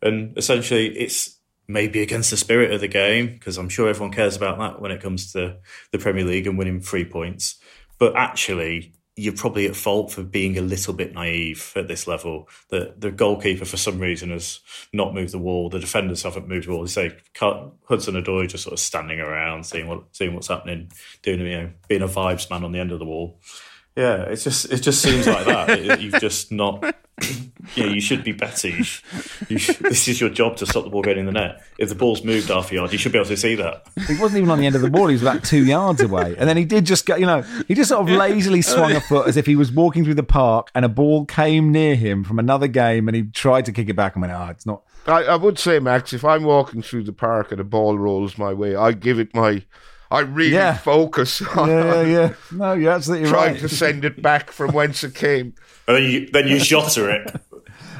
And 0.00 0.36
essentially, 0.38 0.96
it's 0.96 1.38
maybe 1.66 2.02
against 2.02 2.30
the 2.30 2.36
spirit 2.36 2.72
of 2.72 2.80
the 2.80 2.88
game 2.88 3.26
because 3.26 3.58
I'm 3.58 3.68
sure 3.68 3.88
everyone 3.88 4.12
cares 4.12 4.36
about 4.36 4.58
that 4.58 4.80
when 4.80 4.92
it 4.92 5.00
comes 5.00 5.32
to 5.32 5.56
the 5.92 5.98
Premier 5.98 6.24
League 6.24 6.46
and 6.46 6.58
winning 6.58 6.80
three 6.80 7.04
points. 7.04 7.56
But 7.98 8.16
actually, 8.16 8.94
you're 9.16 9.34
probably 9.34 9.66
at 9.66 9.76
fault 9.76 10.10
for 10.10 10.24
being 10.24 10.58
a 10.58 10.62
little 10.62 10.92
bit 10.92 11.14
naive 11.14 11.72
at 11.76 11.86
this 11.86 12.06
level. 12.06 12.48
That 12.70 13.00
the 13.00 13.12
goalkeeper, 13.12 13.64
for 13.64 13.76
some 13.76 14.00
reason, 14.00 14.30
has 14.30 14.60
not 14.92 15.14
moved 15.14 15.32
the 15.32 15.38
wall. 15.38 15.68
The 15.70 15.78
defenders 15.78 16.24
haven't 16.24 16.48
moved 16.48 16.66
the 16.66 16.72
wall. 16.72 16.82
They 16.82 16.88
say 16.88 17.16
Hudson 17.38 18.14
Odoi 18.14 18.48
just 18.48 18.64
sort 18.64 18.72
of 18.72 18.80
standing 18.80 19.20
around, 19.20 19.66
seeing 19.66 19.86
what 19.86 20.04
seeing 20.12 20.34
what's 20.34 20.48
happening, 20.48 20.90
doing 21.22 21.40
you 21.40 21.62
know 21.62 21.70
being 21.88 22.02
a 22.02 22.08
vibes 22.08 22.50
man 22.50 22.64
on 22.64 22.72
the 22.72 22.80
end 22.80 22.90
of 22.90 22.98
the 22.98 23.04
wall. 23.04 23.38
Yeah, 23.96 24.22
it's 24.24 24.42
just 24.44 24.72
it 24.72 24.78
just 24.80 25.00
seems 25.02 25.26
like 25.26 25.46
that. 25.46 25.70
It- 25.70 26.00
you've 26.00 26.20
just 26.20 26.50
not. 26.50 26.84
Yeah, 27.76 27.86
you 27.86 28.00
should 28.00 28.24
be 28.24 28.32
better. 28.32 28.68
You 28.68 28.82
sh- 28.84 29.02
you 29.48 29.56
sh- 29.58 29.78
this 29.78 30.06
is 30.08 30.20
your 30.20 30.28
job 30.30 30.56
to 30.58 30.66
stop 30.66 30.84
the 30.84 30.90
ball 30.90 31.00
going 31.02 31.18
in 31.18 31.26
the 31.26 31.32
net. 31.32 31.62
If 31.78 31.88
the 31.88 31.94
ball's 31.94 32.22
moved 32.24 32.48
half 32.48 32.70
a 32.70 32.74
yard, 32.74 32.92
you 32.92 32.98
should 32.98 33.12
be 33.12 33.18
able 33.18 33.28
to 33.28 33.36
see 33.36 33.54
that. 33.54 33.86
He 34.06 34.16
wasn't 34.18 34.38
even 34.38 34.50
on 34.50 34.58
the 34.58 34.66
end 34.66 34.74
of 34.76 34.82
the 34.82 34.90
ball. 34.90 35.06
He 35.06 35.14
was 35.14 35.22
about 35.22 35.42
two 35.44 35.64
yards 35.64 36.02
away. 36.02 36.34
And 36.36 36.48
then 36.48 36.56
he 36.56 36.64
did 36.64 36.84
just 36.84 37.06
go, 37.06 37.16
you 37.16 37.24
know, 37.24 37.42
he 37.66 37.74
just 37.74 37.88
sort 37.88 38.02
of 38.02 38.14
lazily 38.14 38.62
swung 38.62 38.92
a 38.92 39.00
foot 39.00 39.28
as 39.28 39.36
if 39.36 39.46
he 39.46 39.56
was 39.56 39.72
walking 39.72 40.04
through 40.04 40.14
the 40.14 40.22
park 40.24 40.70
and 40.74 40.84
a 40.84 40.88
ball 40.88 41.24
came 41.24 41.72
near 41.72 41.94
him 41.94 42.22
from 42.24 42.38
another 42.38 42.66
game 42.68 43.08
and 43.08 43.16
he 43.16 43.22
tried 43.22 43.64
to 43.66 43.72
kick 43.72 43.88
it 43.88 43.94
back 43.96 44.14
and 44.14 44.20
went, 44.22 44.32
ah, 44.34 44.50
it's 44.50 44.66
not. 44.66 44.82
I, 45.06 45.22
I 45.22 45.36
would 45.36 45.58
say, 45.58 45.78
Max, 45.78 46.12
if 46.12 46.24
I'm 46.24 46.42
walking 46.44 46.82
through 46.82 47.04
the 47.04 47.12
park 47.12 47.50
and 47.52 47.60
a 47.60 47.64
ball 47.64 47.96
rolls 47.96 48.36
my 48.36 48.52
way, 48.52 48.74
I 48.76 48.92
give 48.92 49.18
it 49.18 49.34
my. 49.34 49.64
I 50.14 50.20
really 50.20 50.52
Yeah. 50.54 50.76
focus 50.76 51.42
on 51.56 51.68
Yeah, 51.68 52.02
yeah, 52.02 52.02
yeah. 52.02 52.32
No, 52.52 52.72
you're 52.72 52.92
absolutely 52.92 53.28
trying 53.28 53.52
right. 53.54 53.60
to 53.60 53.68
send 53.68 54.04
it 54.04 54.22
back 54.22 54.50
from 54.52 54.72
whence 54.72 55.02
it 55.04 55.14
came. 55.14 55.54
And 55.88 55.96
then 55.96 56.04
you 56.04 56.28
then 56.32 56.48
you 56.48 56.58
shotter 56.60 57.10
it. 57.10 57.34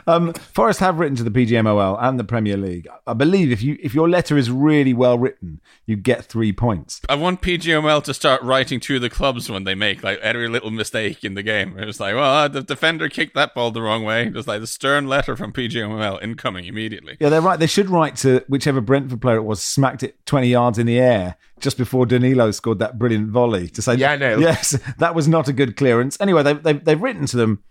Um, 0.07 0.33
Forest 0.35 0.81
have 0.81 0.99
written 0.99 1.17
to 1.17 1.23
the 1.23 1.31
PGMOL 1.31 1.99
and 2.01 2.19
the 2.19 2.25
Premier 2.25 2.57
League. 2.57 2.89
I 3.07 3.15
believe 3.15 3.51
if 3.51 3.63
you 3.63 3.79
if 3.83 3.95
your 3.95 4.09
letter 4.09 4.37
is 4.37 4.51
really 4.51 4.93
well 4.93 5.19
written, 5.19 5.61
you 5.87 5.97
get 5.97 6.25
three 6.25 6.53
points. 6.53 7.01
I 7.09 7.15
want 7.15 7.43
PGML 7.43 8.03
to 8.05 8.15
start 8.15 8.43
writing 8.43 8.81
to 8.81 8.99
the 8.99 9.11
clubs 9.11 9.51
when 9.51 9.65
they 9.65 9.75
make 9.75 10.03
like 10.03 10.19
every 10.21 10.49
little 10.49 10.71
mistake 10.71 11.25
in 11.25 11.35
the 11.35 11.43
game. 11.43 11.79
It's 11.79 12.01
like, 12.01 12.15
well, 12.15 12.49
the 12.49 12.63
defender 12.63 13.09
kicked 13.09 13.35
that 13.35 13.55
ball 13.55 13.71
the 13.71 13.83
wrong 13.83 14.05
way. 14.05 14.29
Just 14.31 14.49
like 14.49 14.61
the 14.61 14.67
stern 14.67 15.09
letter 15.09 15.37
from 15.37 15.53
PGML 15.53 16.23
incoming 16.23 16.65
immediately. 16.67 17.17
Yeah, 17.21 17.29
they're 17.29 17.41
right. 17.41 17.59
They 17.59 17.67
should 17.67 17.89
write 17.91 18.17
to 18.17 18.45
whichever 18.49 18.81
Brentford 18.81 19.21
player 19.21 19.37
it 19.37 19.43
was, 19.43 19.63
smacked 19.63 20.03
it 20.03 20.25
20 20.27 20.49
yards 20.49 20.79
in 20.79 20.87
the 20.87 20.99
air 20.99 21.37
just 21.61 21.79
before 21.79 22.05
Danilo 22.05 22.51
scored 22.51 22.79
that 22.81 22.99
brilliant 22.99 23.29
volley 23.29 23.69
to 23.69 23.81
say, 23.83 23.95
Yeah, 23.95 24.17
no. 24.17 24.39
yes, 24.39 24.79
that 24.99 25.15
was 25.15 25.29
not 25.29 25.49
a 25.49 25.53
good 25.53 25.77
clearance. 25.77 26.17
Anyway, 26.21 26.43
they've, 26.43 26.63
they've, 26.63 26.85
they've 26.85 27.03
written 27.03 27.27
to 27.27 27.37
them 27.37 27.63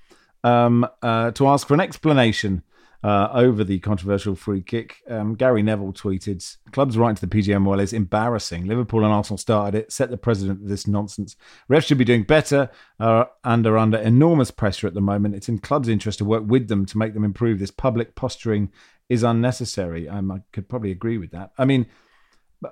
um, 0.44 0.88
uh, 1.02 1.32
to 1.32 1.48
ask 1.48 1.68
for 1.68 1.74
an 1.74 1.80
explanation 1.80 2.64
uh, 3.04 3.30
over 3.34 3.64
the 3.64 3.80
controversial 3.80 4.36
free 4.36 4.62
kick. 4.62 5.02
Um, 5.10 5.36
Gary 5.36 5.62
Neville 5.62 5.92
tweeted, 5.92 6.58
Club's 6.72 6.98
right 6.98 7.16
to 7.16 7.26
the 7.26 7.36
PGMOL 7.36 7.82
is 7.82 7.92
embarrassing. 7.92 8.66
Liverpool 8.66 9.04
and 9.04 9.14
Arsenal 9.14 9.38
started 9.38 9.78
it, 9.78 9.92
set 9.92 10.10
the 10.10 10.18
precedent 10.18 10.62
for 10.62 10.68
this 10.68 10.88
nonsense. 10.88 11.36
Refs 11.70 11.86
should 11.86 11.98
be 11.98 12.06
doing 12.06 12.24
better 12.24 12.70
uh, 13.00 13.26
and 13.44 13.68
are 13.68 13.78
under 13.78 13.98
enormous 13.98 14.52
pressure 14.52 14.88
at 14.88 14.94
the 14.94 15.02
moment. 15.02 15.36
It's 15.36 15.50
in 15.50 15.60
clubs' 15.60 15.90
interest 15.90 16.20
to 16.20 16.26
work 16.26 16.44
with 16.46 16.70
them 16.70 16.86
to 16.86 16.98
make 16.98 17.14
them 17.14 17.26
improve. 17.26 17.60
This 17.60 17.72
public 17.72 18.16
posturing 18.16 18.72
is 19.10 19.24
unnecessary. 19.24 20.08
Um, 20.08 20.32
I 20.32 20.42
could 20.54 20.70
probably 20.70 20.92
agree 20.92 21.18
with 21.18 21.32
that. 21.32 21.52
I 21.58 21.66
mean, 21.66 21.88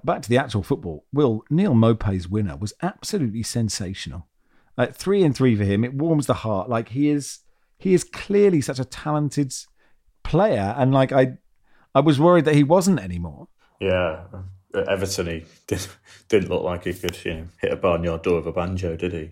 back 0.06 0.22
to 0.22 0.30
the 0.30 0.38
actual 0.38 0.64
football. 0.64 1.06
Will 1.12 1.44
Neil 1.50 1.74
Maupay's 1.74 2.30
winner 2.30 2.56
was 2.56 2.74
absolutely 2.82 3.44
sensational. 3.44 4.28
Like 4.78 4.96
three 4.96 5.24
and 5.24 5.36
three 5.36 5.58
for 5.58 5.66
him. 5.66 5.84
It 5.84 5.94
warms 5.94 6.28
the 6.28 6.36
heart. 6.36 6.70
Like 6.70 6.90
he 6.90 7.10
is, 7.10 7.40
he 7.82 7.94
is 7.94 8.04
clearly 8.04 8.62
such 8.62 8.80
a 8.80 8.86
talented 8.86 9.54
player, 10.24 10.76
and 10.78 10.94
like 10.94 11.12
I, 11.12 11.38
I 11.96 12.00
was 12.00 12.20
worried 12.20 12.46
that 12.46 12.56
he 12.56 12.64
wasn't 12.64 13.00
anymore. 13.00 13.48
Yeah, 13.80 14.26
at 14.74 14.88
Everton, 14.88 15.28
he 15.28 15.46
did, 15.68 15.88
didn't 16.30 16.50
look 16.50 16.64
like 16.64 16.84
he 16.84 16.94
could 16.94 17.24
you 17.26 17.34
know, 17.34 17.48
hit 17.60 17.74
a 17.74 17.76
barnyard 17.76 18.22
door 18.22 18.38
with 18.38 18.48
a 18.48 18.52
banjo, 18.52 18.96
did 18.96 19.14
he? 19.14 19.32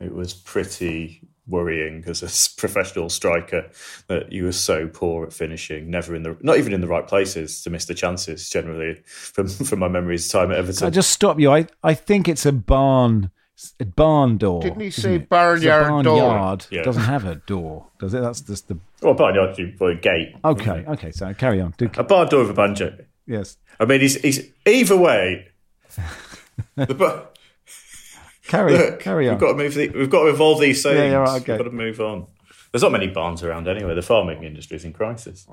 It 0.00 0.14
was 0.14 0.32
pretty 0.32 1.28
worrying 1.46 2.04
as 2.06 2.22
a 2.22 2.60
professional 2.60 3.08
striker 3.08 3.68
that 4.06 4.32
you 4.32 4.44
were 4.44 4.52
so 4.52 4.86
poor 4.86 5.26
at 5.26 5.32
finishing, 5.32 5.90
never 5.90 6.14
in 6.14 6.22
the, 6.22 6.36
not 6.40 6.56
even 6.56 6.72
in 6.72 6.80
the 6.80 6.86
right 6.86 7.06
places 7.06 7.62
to 7.62 7.70
miss 7.70 7.84
the 7.84 7.94
chances. 7.94 8.48
Generally, 8.48 9.02
from 9.04 9.48
from 9.48 9.78
my 9.78 9.88
memories 9.88 10.26
of 10.26 10.40
time 10.40 10.50
at 10.52 10.58
Everton. 10.58 10.86
I 10.86 10.90
just 10.90 11.10
stop 11.10 11.38
you. 11.38 11.52
I, 11.52 11.66
I 11.82 11.94
think 11.94 12.28
it's 12.28 12.46
a 12.46 12.52
barn, 12.52 13.30
a 13.80 13.84
barn 13.84 14.38
door. 14.38 14.62
Didn't 14.62 14.80
he 14.80 14.90
say 14.90 15.16
it? 15.16 15.28
barnyard 15.28 15.82
It's 15.82 16.00
a 16.00 16.02
door? 16.02 16.20
barnyard 16.20 16.66
Yeah. 16.70 16.82
doesn't 16.82 17.02
have 17.04 17.24
a 17.24 17.36
door, 17.36 17.86
does 17.98 18.14
it? 18.14 18.20
That's 18.20 18.40
just 18.40 18.68
the 18.68 18.78
well, 19.02 19.14
barnyard, 19.14 19.58
you- 19.58 19.74
well, 19.78 19.90
a 19.90 19.94
gate. 19.94 20.34
okay. 20.44 20.84
Okay, 20.88 21.10
so 21.10 21.32
carry 21.34 21.60
on. 21.60 21.74
Do, 21.78 21.90
A 21.96 22.04
barn 22.04 22.28
door 22.28 22.40
with 22.40 22.50
a 22.50 22.54
banjo. 22.54 22.96
yes, 23.26 23.56
I 23.78 23.84
mean, 23.84 24.00
he's, 24.00 24.20
he's 24.20 24.50
either 24.66 24.96
way. 24.96 25.48
the, 26.76 26.94
bar- 26.94 27.28
carry 28.46 28.72
Look, 28.76 29.00
carry 29.00 29.28
on. 29.28 29.34
We've 29.34 29.40
got 29.40 29.52
to 29.52 29.54
move. 29.58 29.74
The, 29.74 29.88
we've 29.88 30.10
got 30.10 30.24
to 30.24 30.28
evolve 30.30 30.60
these 30.60 30.82
sayings. 30.82 30.98
Yeah, 30.98 31.10
yeah, 31.10 31.16
right, 31.16 31.40
okay. 31.42 31.52
We've 31.52 31.58
got 31.64 31.70
to 31.70 31.76
move 31.76 32.00
on. 32.00 32.26
There's 32.72 32.82
not 32.82 32.92
many 32.92 33.08
barns 33.08 33.42
around 33.42 33.66
anyway. 33.68 33.94
The 33.94 34.02
farming 34.02 34.44
industry 34.44 34.76
is 34.76 34.84
in 34.84 34.92
crisis. 34.92 35.46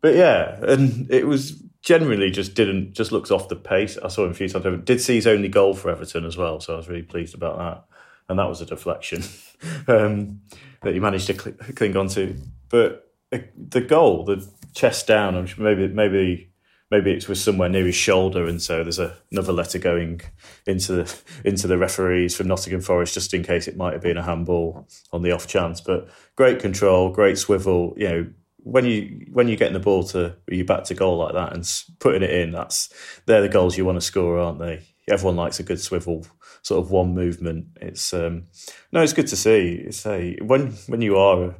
But 0.00 0.14
yeah, 0.14 0.58
and 0.62 1.10
it 1.10 1.26
was 1.26 1.62
generally 1.84 2.30
just 2.30 2.54
didn't 2.54 2.94
just 2.94 3.12
looks 3.12 3.30
off 3.30 3.48
the 3.48 3.56
pace. 3.56 3.96
I 4.02 4.08
saw 4.08 4.24
him 4.24 4.30
a 4.30 4.34
few 4.34 4.48
times. 4.48 4.84
Did 4.84 5.00
see 5.00 5.16
his 5.16 5.26
only 5.26 5.48
goal 5.48 5.74
for 5.74 5.90
Everton 5.90 6.24
as 6.24 6.36
well, 6.36 6.58
so 6.58 6.74
I 6.74 6.76
was 6.78 6.88
really 6.88 7.02
pleased 7.02 7.34
about 7.34 7.58
that. 7.58 7.84
And 8.28 8.38
that 8.38 8.48
was 8.48 8.62
a 8.62 8.66
deflection 8.66 9.22
um, 9.86 10.40
that 10.82 10.94
he 10.94 11.00
managed 11.00 11.26
to 11.26 11.38
cl- 11.38 11.56
cling 11.74 11.96
on 11.96 12.08
to. 12.08 12.36
But 12.70 13.12
uh, 13.30 13.38
the 13.56 13.82
goal, 13.82 14.24
the 14.24 14.48
chest 14.72 15.06
down, 15.06 15.48
maybe 15.58 15.88
maybe 15.88 16.50
maybe 16.90 17.12
it 17.12 17.28
was 17.28 17.42
somewhere 17.42 17.68
near 17.68 17.84
his 17.84 17.94
shoulder, 17.94 18.46
and 18.46 18.62
so 18.62 18.82
there's 18.82 18.98
a, 18.98 19.14
another 19.30 19.52
letter 19.52 19.78
going 19.78 20.22
into 20.66 20.92
the 20.92 21.20
into 21.44 21.66
the 21.66 21.76
referees 21.76 22.34
from 22.34 22.48
Nottingham 22.48 22.80
Forest 22.80 23.12
just 23.12 23.34
in 23.34 23.42
case 23.42 23.68
it 23.68 23.76
might 23.76 23.92
have 23.92 24.02
been 24.02 24.16
a 24.16 24.22
handball 24.22 24.88
on 25.12 25.22
the 25.22 25.32
off 25.32 25.46
chance. 25.46 25.82
But 25.82 26.08
great 26.34 26.60
control, 26.60 27.10
great 27.10 27.36
swivel. 27.36 27.92
You 27.98 28.08
know, 28.08 28.26
when 28.64 28.84
you 28.84 29.26
when 29.32 29.48
you're 29.48 29.56
getting 29.56 29.74
the 29.74 29.80
ball 29.80 30.02
to 30.04 30.36
you 30.48 30.64
back 30.64 30.84
to 30.84 30.94
goal 30.94 31.18
like 31.18 31.34
that 31.34 31.52
and 31.52 31.70
putting 32.00 32.22
it 32.22 32.30
in, 32.30 32.50
that's 32.50 32.92
they're 33.26 33.42
the 33.42 33.48
goals 33.48 33.76
you 33.76 33.84
want 33.84 33.96
to 33.96 34.00
score, 34.00 34.38
aren't 34.38 34.58
they? 34.58 34.82
Everyone 35.08 35.36
likes 35.36 35.60
a 35.60 35.62
good 35.62 35.80
swivel, 35.80 36.26
sort 36.62 36.82
of 36.82 36.90
one 36.90 37.14
movement. 37.14 37.66
It's 37.80 38.12
um, 38.12 38.44
no, 38.90 39.02
it's 39.02 39.12
good 39.12 39.28
to 39.28 39.36
see. 39.36 39.88
A 40.06 40.36
when 40.42 40.72
when 40.88 41.02
you 41.02 41.16
are, 41.16 41.54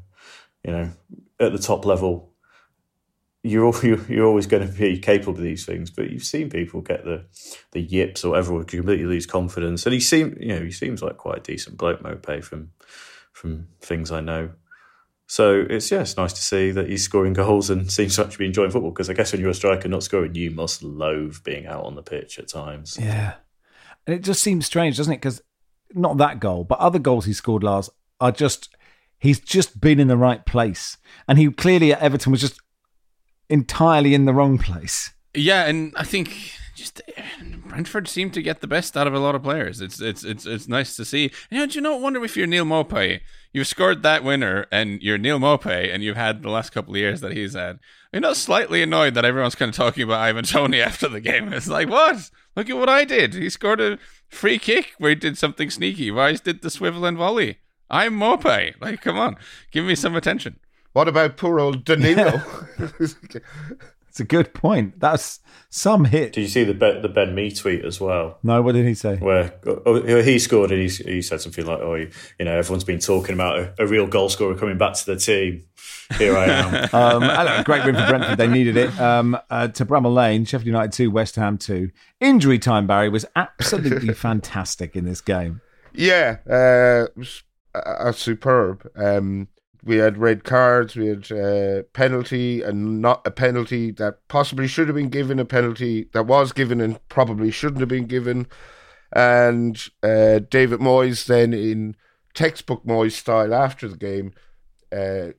you 0.65 0.73
know, 0.73 0.91
at 1.39 1.53
the 1.53 1.59
top 1.59 1.85
level 1.85 2.35
you're 3.45 3.67
al- 3.67 3.85
you're 4.09 4.27
always 4.27 4.47
going 4.49 4.67
to 4.67 4.73
be 4.73 4.99
capable 4.99 5.35
of 5.35 5.41
these 5.41 5.65
things, 5.65 5.91
but 5.91 6.11
you've 6.11 6.25
seen 6.25 6.51
people 6.51 6.81
get 6.81 7.05
the 7.05 7.27
the 7.71 7.83
yips 7.83 8.25
or 8.25 8.31
whatever, 8.31 8.65
completely 8.65 9.05
lose 9.05 9.27
confidence. 9.27 9.87
And 9.87 9.93
he 9.93 10.01
seems, 10.01 10.37
you 10.41 10.49
know, 10.49 10.65
he 10.65 10.73
seems 10.73 11.03
like 11.03 11.19
quite 11.19 11.39
a 11.39 11.43
decent 11.43 11.77
bloke, 11.77 12.03
Maupay, 12.03 12.43
from 12.43 12.71
from 13.33 13.69
things 13.81 14.11
I 14.11 14.21
know. 14.21 14.51
So 15.35 15.67
it's 15.69 15.91
yeah, 15.91 16.03
it's 16.03 16.17
nice 16.17 16.33
to 16.33 16.41
see 16.41 16.71
that 16.71 16.89
he's 16.89 17.03
scoring 17.03 17.33
goals 17.33 17.69
and 17.69 17.91
seems 17.91 18.15
to 18.15 18.25
actually 18.25 18.45
be 18.45 18.47
enjoying 18.47 18.71
football. 18.71 18.93
Because 18.93 19.11
I 19.11 19.15
guess 19.15 19.33
when 19.33 19.41
you're 19.41 19.51
a 19.51 19.55
striker 19.55 19.89
not 19.89 20.05
scoring, 20.05 20.37
you 20.37 20.53
must 20.53 20.85
loathe 20.85 21.43
being 21.43 21.67
out 21.67 21.85
on 21.85 21.97
the 21.97 22.05
pitch 22.05 22.39
at 22.39 22.47
times. 22.47 22.97
Yeah. 23.01 23.35
And 24.07 24.15
it 24.15 24.23
just 24.23 24.45
seems 24.45 24.65
strange, 24.65 24.97
doesn't 24.97 25.13
it? 25.13 25.17
Because 25.17 25.43
not 25.93 26.19
that 26.19 26.39
goal, 26.39 26.63
but 26.63 26.79
other 26.79 27.01
goals 27.01 27.25
he 27.25 27.33
scored 27.33 27.65
last 27.65 27.91
are 28.21 28.31
just, 28.31 28.77
he's 29.19 29.41
just 29.41 29.81
been 29.81 29.99
in 29.99 30.07
the 30.07 30.17
right 30.17 30.47
place. 30.47 30.99
And 31.27 31.37
he 31.37 31.51
clearly 31.51 31.93
at 31.93 32.01
Everton 32.01 32.31
was 32.31 32.41
just 32.41 32.61
entirely 33.51 34.15
in 34.15 34.27
the 34.27 34.35
wrong 34.35 34.57
place. 34.57 35.15
Yeah, 35.35 35.65
and 35.65 35.93
I 35.97 36.05
think 36.05 36.53
just 36.75 37.01
uh, 37.17 37.23
Brentford 37.67 38.09
seem 38.09 38.31
to 38.33 38.43
get 38.43 38.61
the 38.61 38.67
best 38.67 38.97
out 38.97 39.07
of 39.07 39.15
a 39.15 39.19
lot 39.19 39.35
of 39.35 39.43
players. 39.43 39.81
It's 39.81 40.01
it's 40.01 40.25
it's 40.25 40.47
it's 40.47 40.69
nice 40.69 40.97
to 40.97 41.05
see. 41.05 41.31
You 41.51 41.59
know, 41.59 41.67
do 41.67 41.75
you 41.75 41.81
know? 41.81 41.97
Wonder 41.97 42.25
if 42.25 42.37
you're 42.37 42.47
Neil 42.47 42.65
Maupay, 42.65 43.21
you've 43.53 43.67
scored 43.67 44.03
that 44.03 44.25
winner, 44.25 44.67
and 44.71 45.01
you're 45.03 45.19
Neil 45.19 45.39
Maupay, 45.39 45.93
and 45.93 46.03
you've 46.03 46.17
had 46.17 46.43
the 46.43 46.51
last 46.51 46.71
couple 46.71 46.95
of 46.95 46.99
years 46.99 47.21
that 47.21 47.33
he's 47.33 47.55
had. 47.55 47.79
You're 48.13 48.21
not 48.21 48.37
slightly 48.37 48.83
annoyed 48.83 49.15
that 49.15 49.25
everyone's 49.25 49.55
kind 49.55 49.71
of 49.71 49.77
talking 49.77 50.03
about 50.03 50.21
Ivan 50.21 50.45
Toney 50.45 50.81
after 50.83 51.09
the 51.09 51.21
game. 51.21 51.53
It's 51.53 51.69
like, 51.69 51.89
what? 51.89 52.31
Look 52.57 52.71
at 52.71 52.77
what 52.77 52.89
I 52.89 53.05
did. 53.05 53.35
He 53.35 53.51
scored 53.51 53.81
a 53.81 53.99
free 54.29 54.59
kick 54.59 54.93
where 54.99 55.11
he 55.11 55.17
did 55.17 55.39
something 55.39 55.71
sneaky. 55.71 56.11
Rice 56.11 56.41
did 56.41 56.63
the 56.63 56.71
swivel 56.71 57.05
and 57.05 57.17
volley. 57.17 57.59
I'm 57.91 58.19
Maupay. 58.19 58.75
Like, 58.81 59.01
come 59.03 59.19
on, 59.19 59.37
give 59.71 59.85
me 59.85 59.95
some 59.95 60.17
attention. 60.17 60.59
What 60.93 61.09
about 61.09 61.37
poor 61.37 61.59
old 61.59 61.85
Danilo? 61.85 62.41
It's 64.15 64.21
a 64.21 64.25
good 64.25 64.55
point. 64.55 65.01
That's 65.01 65.41
some 65.71 66.05
hit. 66.05 66.35
Did 66.35 66.43
you 66.43 66.47
see 66.47 66.63
the 66.63 66.73
Ben, 66.73 67.03
the 67.03 67.09
Ben 67.09 67.35
Mee 67.35 67.51
tweet 67.51 67.85
as 67.85 68.01
well? 68.01 68.39
No, 68.45 68.63
what 68.63 68.77
did 68.77 68.87
he 68.87 68.95
say? 68.95 69.17
Where 69.17 69.53
oh, 69.67 70.23
he 70.23 70.39
scored 70.39 70.71
and 70.71 70.81
he, 70.81 70.87
he 70.87 71.21
said 71.21 71.41
something 71.41 71.67
like, 71.67 71.81
"Oh, 71.81 71.97
you, 71.97 72.13
you 72.39 72.45
know, 72.45 72.57
everyone's 72.57 72.85
been 72.85 73.01
talking 73.01 73.35
about 73.35 73.59
a, 73.59 73.75
a, 73.81 73.89
real 73.89 74.07
goal 74.07 74.29
scorer 74.29 74.55
coming 74.55 74.79
back 74.79 74.95
to 74.95 75.07
the 75.07 75.17
team. 75.17 75.65
Here 76.17 76.37
I 76.37 76.45
am." 76.45 76.89
um, 76.93 77.65
great 77.65 77.85
win 77.85 77.97
for 77.97 78.07
Brentford. 78.07 78.39
They 78.39 78.47
needed 78.47 78.77
it. 78.77 79.01
Um, 79.01 79.37
uh, 79.51 79.67
to 79.67 79.85
Bramall 79.85 80.15
Lane, 80.15 80.45
Sheffield 80.45 80.69
United 80.69 80.93
two, 80.93 81.11
West 81.11 81.35
Ham 81.35 81.59
two. 81.59 81.91
Injury 82.21 82.61
time, 82.61 82.87
Barry 82.87 83.09
was 83.09 83.27
absolutely 83.35 84.15
fantastic 84.15 84.95
in 84.95 85.07
this 85.07 85.21
game. 85.21 85.61
Yeah, 85.93 86.37
uh, 86.49 87.07
it 87.07 87.17
was 87.17 87.43
uh, 87.75 88.13
superb. 88.13 88.89
Um, 88.95 89.49
we 89.85 89.97
had 89.97 90.17
red 90.17 90.45
cards, 90.45 90.97
we 90.97 91.09
had 91.09 91.31
a 91.31 91.81
uh, 91.81 91.83
penalty 91.93 92.63
and 92.63 93.03
not 93.03 93.27
a 93.27 93.31
penalty 93.31 93.91
that 93.93 94.27
possibly 94.29 94.67
should 94.67 94.89
have 94.89 94.97
been 94.97 95.11
given, 95.11 95.39
a 95.39 95.45
penalty 95.45 96.09
that 96.13 96.27
was 96.27 96.53
given 96.53 96.81
and 96.81 97.07
probably 97.09 97.51
shouldn't 97.51 97.81
have 97.81 97.89
been 97.89 98.07
given. 98.07 98.47
And 99.13 99.77
uh, 100.03 100.41
David 100.51 100.81
Moyes 100.81 101.27
then 101.27 101.53
in 101.53 101.97
textbook 102.33 102.85
Moyes 102.85 103.13
style 103.13 103.55
after 103.55 103.87
the 103.87 103.97
game, 103.97 104.33
uh, 104.91 105.33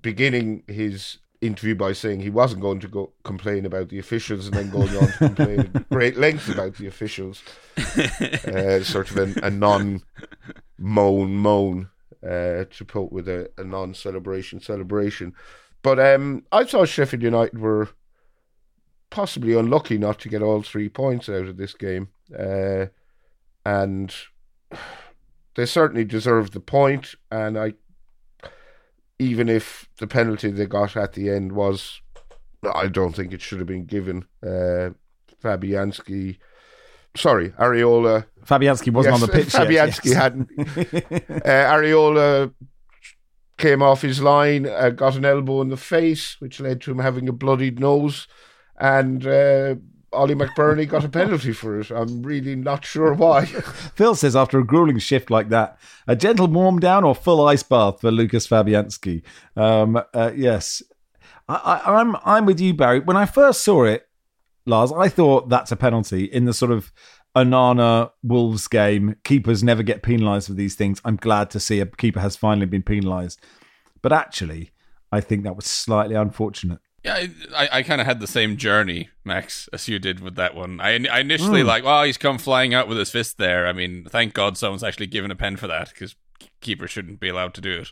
beginning 0.00 0.64
his 0.68 1.18
interview 1.40 1.74
by 1.74 1.92
saying 1.92 2.20
he 2.20 2.30
wasn't 2.30 2.60
going 2.60 2.80
to 2.80 2.88
go 2.88 3.12
complain 3.24 3.64
about 3.64 3.88
the 3.88 3.98
officials 3.98 4.46
and 4.46 4.56
then 4.56 4.70
going 4.70 4.94
on 4.96 5.06
to 5.06 5.18
complain 5.18 5.60
at 5.60 5.88
great 5.90 6.18
length 6.18 6.48
about 6.48 6.74
the 6.76 6.86
officials. 6.86 7.42
Uh, 7.78 8.82
sort 8.82 9.10
of 9.10 9.16
a, 9.16 9.46
a 9.46 9.50
non 9.50 10.02
moan 10.78 11.34
moan 11.34 11.88
uh, 12.28 12.64
to 12.70 12.84
put 12.84 13.10
with 13.12 13.28
a, 13.28 13.50
a 13.56 13.64
non 13.64 13.94
celebration 13.94 14.60
celebration. 14.60 15.34
But 15.82 15.98
um, 15.98 16.44
I 16.52 16.64
thought 16.64 16.88
Sheffield 16.88 17.22
United 17.22 17.58
were 17.58 17.88
possibly 19.10 19.54
unlucky 19.54 19.96
not 19.98 20.18
to 20.20 20.28
get 20.28 20.42
all 20.42 20.62
three 20.62 20.88
points 20.88 21.28
out 21.28 21.46
of 21.46 21.56
this 21.56 21.74
game. 21.74 22.08
Uh, 22.36 22.86
and 23.64 24.14
they 25.54 25.66
certainly 25.66 26.04
deserved 26.04 26.52
the 26.52 26.60
point. 26.60 27.14
and 27.30 27.58
I 27.58 27.74
even 29.18 29.48
if 29.48 29.88
the 29.98 30.06
penalty 30.06 30.50
they 30.50 30.66
got 30.66 30.96
at 30.96 31.14
the 31.14 31.28
end 31.28 31.52
was, 31.52 32.00
I 32.74 32.86
don't 32.86 33.14
think 33.14 33.32
it 33.32 33.40
should 33.40 33.58
have 33.58 33.66
been 33.66 33.84
given. 33.84 34.24
Uh, 34.42 34.90
Fabianski, 35.42 36.38
sorry, 37.16 37.50
Areola. 37.50 38.26
Fabianski 38.44 38.92
wasn't 38.92 39.14
yes, 39.14 39.22
on 39.22 39.28
the 39.28 39.32
pitch. 39.32 39.48
Fabianski 39.48 40.06
yes. 40.06 40.14
hadn't. 40.14 40.48
uh, 40.58 41.74
Areola 41.74 42.52
came 43.58 43.82
off 43.82 44.02
his 44.02 44.22
line, 44.22 44.66
uh, 44.66 44.90
got 44.90 45.16
an 45.16 45.24
elbow 45.24 45.60
in 45.60 45.68
the 45.68 45.76
face, 45.76 46.40
which 46.40 46.60
led 46.60 46.80
to 46.82 46.92
him 46.92 47.00
having 47.00 47.28
a 47.28 47.32
bloodied 47.32 47.78
nose, 47.78 48.26
and 48.78 49.26
uh, 49.26 49.74
Ollie 50.12 50.34
McBurnie 50.34 50.88
got 50.88 51.04
a 51.04 51.08
penalty 51.08 51.52
for 51.52 51.78
it. 51.78 51.90
I'm 51.90 52.22
really 52.22 52.56
not 52.56 52.84
sure 52.84 53.12
why. 53.12 53.44
Phil 53.94 54.14
says 54.14 54.34
after 54.34 54.58
a 54.58 54.64
grueling 54.64 54.98
shift 54.98 55.30
like 55.30 55.50
that, 55.50 55.78
a 56.06 56.16
gentle 56.16 56.46
warm 56.46 56.78
down 56.80 57.04
or 57.04 57.14
full 57.14 57.46
ice 57.46 57.62
bath 57.62 58.00
for 58.00 58.10
Lucas 58.10 58.46
Fabianski. 58.46 59.22
Um, 59.56 60.00
uh, 60.14 60.30
yes, 60.34 60.82
I, 61.48 61.54
I, 61.54 62.00
I'm 62.00 62.16
I'm 62.24 62.46
with 62.46 62.60
you, 62.60 62.72
Barry. 62.74 63.00
When 63.00 63.16
I 63.16 63.26
first 63.26 63.62
saw 63.62 63.84
it, 63.84 64.07
Lars, 64.68 64.92
I 64.92 65.08
thought 65.08 65.48
that's 65.48 65.72
a 65.72 65.76
penalty 65.76 66.24
in 66.24 66.44
the 66.44 66.54
sort 66.54 66.70
of 66.70 66.92
Onana 67.36 68.10
Wolves 68.22 68.68
game. 68.68 69.16
Keepers 69.24 69.62
never 69.62 69.82
get 69.82 70.02
penalised 70.02 70.48
for 70.48 70.54
these 70.54 70.74
things. 70.74 71.00
I'm 71.04 71.16
glad 71.16 71.50
to 71.50 71.60
see 71.60 71.80
a 71.80 71.86
keeper 71.86 72.20
has 72.20 72.36
finally 72.36 72.66
been 72.66 72.82
penalised, 72.82 73.40
but 74.02 74.12
actually, 74.12 74.72
I 75.10 75.20
think 75.20 75.44
that 75.44 75.56
was 75.56 75.66
slightly 75.66 76.14
unfortunate. 76.14 76.80
Yeah, 77.04 77.26
I, 77.54 77.68
I 77.72 77.82
kind 77.84 78.00
of 78.00 78.06
had 78.06 78.20
the 78.20 78.26
same 78.26 78.56
journey, 78.56 79.08
Max, 79.24 79.68
as 79.72 79.88
you 79.88 79.98
did 79.98 80.20
with 80.20 80.34
that 80.34 80.54
one. 80.54 80.80
I, 80.80 80.90
I 81.06 81.20
initially 81.20 81.62
mm. 81.62 81.66
like, 81.66 81.84
well, 81.84 82.02
he's 82.02 82.18
come 82.18 82.38
flying 82.38 82.74
out 82.74 82.88
with 82.88 82.98
his 82.98 83.10
fist 83.10 83.38
there. 83.38 83.68
I 83.68 83.72
mean, 83.72 84.04
thank 84.04 84.34
God 84.34 84.58
someone's 84.58 84.82
actually 84.82 85.06
given 85.06 85.30
a 85.30 85.36
pen 85.36 85.56
for 85.56 85.68
that 85.68 85.90
because 85.90 86.16
keeper 86.60 86.88
shouldn't 86.88 87.20
be 87.20 87.28
allowed 87.28 87.54
to 87.54 87.60
do 87.60 87.80
it. 87.80 87.90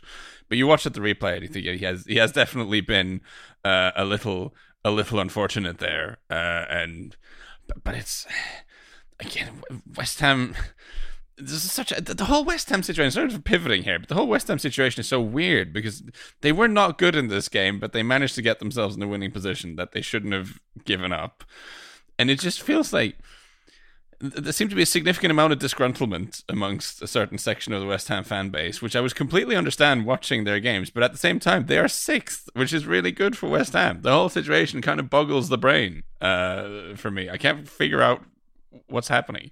But 0.49 0.57
you 0.57 0.67
watch 0.67 0.85
at 0.85 0.93
the 0.93 0.99
replay 0.99 1.35
and 1.35 1.43
you 1.43 1.47
think 1.47 1.65
yeah, 1.65 1.73
he 1.73 1.85
has 1.85 2.05
he 2.05 2.17
has 2.17 2.31
definitely 2.31 2.81
been 2.81 3.21
uh, 3.63 3.91
a 3.95 4.05
little 4.05 4.53
a 4.87 4.91
little 4.91 5.19
unfortunate 5.19 5.79
there. 5.79 6.17
Uh, 6.29 6.65
and 6.69 7.15
but, 7.67 7.83
but 7.83 7.95
it's 7.95 8.25
again 9.19 9.61
West 9.95 10.19
Ham 10.19 10.55
this 11.37 11.63
is 11.63 11.71
such 11.71 11.91
a, 11.91 12.01
the 12.01 12.25
whole 12.25 12.43
West 12.43 12.69
Ham 12.69 12.81
situation. 12.81 13.11
Sort 13.11 13.31
of 13.31 13.43
pivoting 13.43 13.83
here, 13.83 13.99
but 13.99 14.09
the 14.09 14.15
whole 14.15 14.27
West 14.27 14.47
Ham 14.47 14.57
situation 14.57 15.01
is 15.01 15.07
so 15.07 15.21
weird 15.21 15.71
because 15.71 16.03
they 16.41 16.51
were 16.51 16.67
not 16.67 16.97
good 16.97 17.15
in 17.15 17.27
this 17.27 17.47
game, 17.47 17.79
but 17.79 17.93
they 17.93 18.03
managed 18.03 18.35
to 18.35 18.41
get 18.41 18.59
themselves 18.59 18.95
in 18.95 19.03
a 19.03 19.07
winning 19.07 19.31
position 19.31 19.75
that 19.75 19.91
they 19.91 20.01
shouldn't 20.01 20.33
have 20.33 20.59
given 20.83 21.11
up, 21.11 21.43
and 22.17 22.31
it 22.31 22.39
just 22.39 22.61
feels 22.61 22.91
like 22.91 23.17
there 24.19 24.51
seemed 24.51 24.69
to 24.71 24.75
be 24.75 24.81
a 24.81 24.87
significant 24.87 25.31
amount 25.31 25.53
of 25.53 25.59
disgruntlement 25.59 26.43
amongst 26.49 27.01
a 27.01 27.07
certain 27.07 27.37
section 27.37 27.73
of 27.73 27.81
the 27.81 27.87
West 27.87 28.07
Ham 28.07 28.23
fan 28.23 28.49
base, 28.49 28.81
which 28.81 28.95
I 28.95 29.01
was 29.01 29.13
completely 29.13 29.55
understand 29.55 30.05
watching 30.05 30.43
their 30.43 30.59
games, 30.59 30.89
but 30.89 31.03
at 31.03 31.11
the 31.11 31.17
same 31.17 31.39
time 31.39 31.67
they 31.67 31.77
are 31.77 31.87
sixth, 31.87 32.49
which 32.53 32.73
is 32.73 32.85
really 32.85 33.11
good 33.11 33.37
for 33.37 33.47
West 33.47 33.73
Ham. 33.73 34.01
The 34.01 34.11
whole 34.11 34.29
situation 34.29 34.81
kind 34.81 34.99
of 34.99 35.09
boggles 35.09 35.49
the 35.49 35.57
brain 35.57 36.03
uh, 36.19 36.95
for 36.95 37.11
me. 37.11 37.29
I 37.29 37.37
can't 37.37 37.67
figure 37.67 38.01
out 38.01 38.23
what's 38.87 39.07
happening 39.07 39.51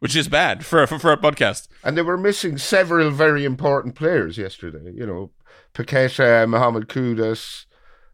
which 0.00 0.14
is 0.14 0.28
bad 0.28 0.64
for, 0.64 0.86
for 0.86 0.98
for 0.98 1.12
a 1.12 1.16
podcast. 1.16 1.68
And 1.82 1.96
they 1.96 2.02
were 2.02 2.16
missing 2.16 2.58
several 2.58 3.10
very 3.10 3.44
important 3.44 3.94
players 3.94 4.38
yesterday. 4.38 4.92
You 4.94 5.06
know, 5.06 5.30
Paqueta, 5.74 6.48
Mohamed 6.48 6.88
Kudus, 6.88 7.66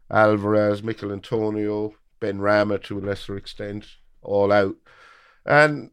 Alvarez, 0.09 0.83
Michail 0.83 1.11
Antonio, 1.11 1.93
Benrahma 2.19 2.81
to 2.83 2.97
a 2.97 3.01
lesser 3.01 3.37
extent, 3.37 3.85
all 4.21 4.51
out. 4.51 4.75
And 5.45 5.91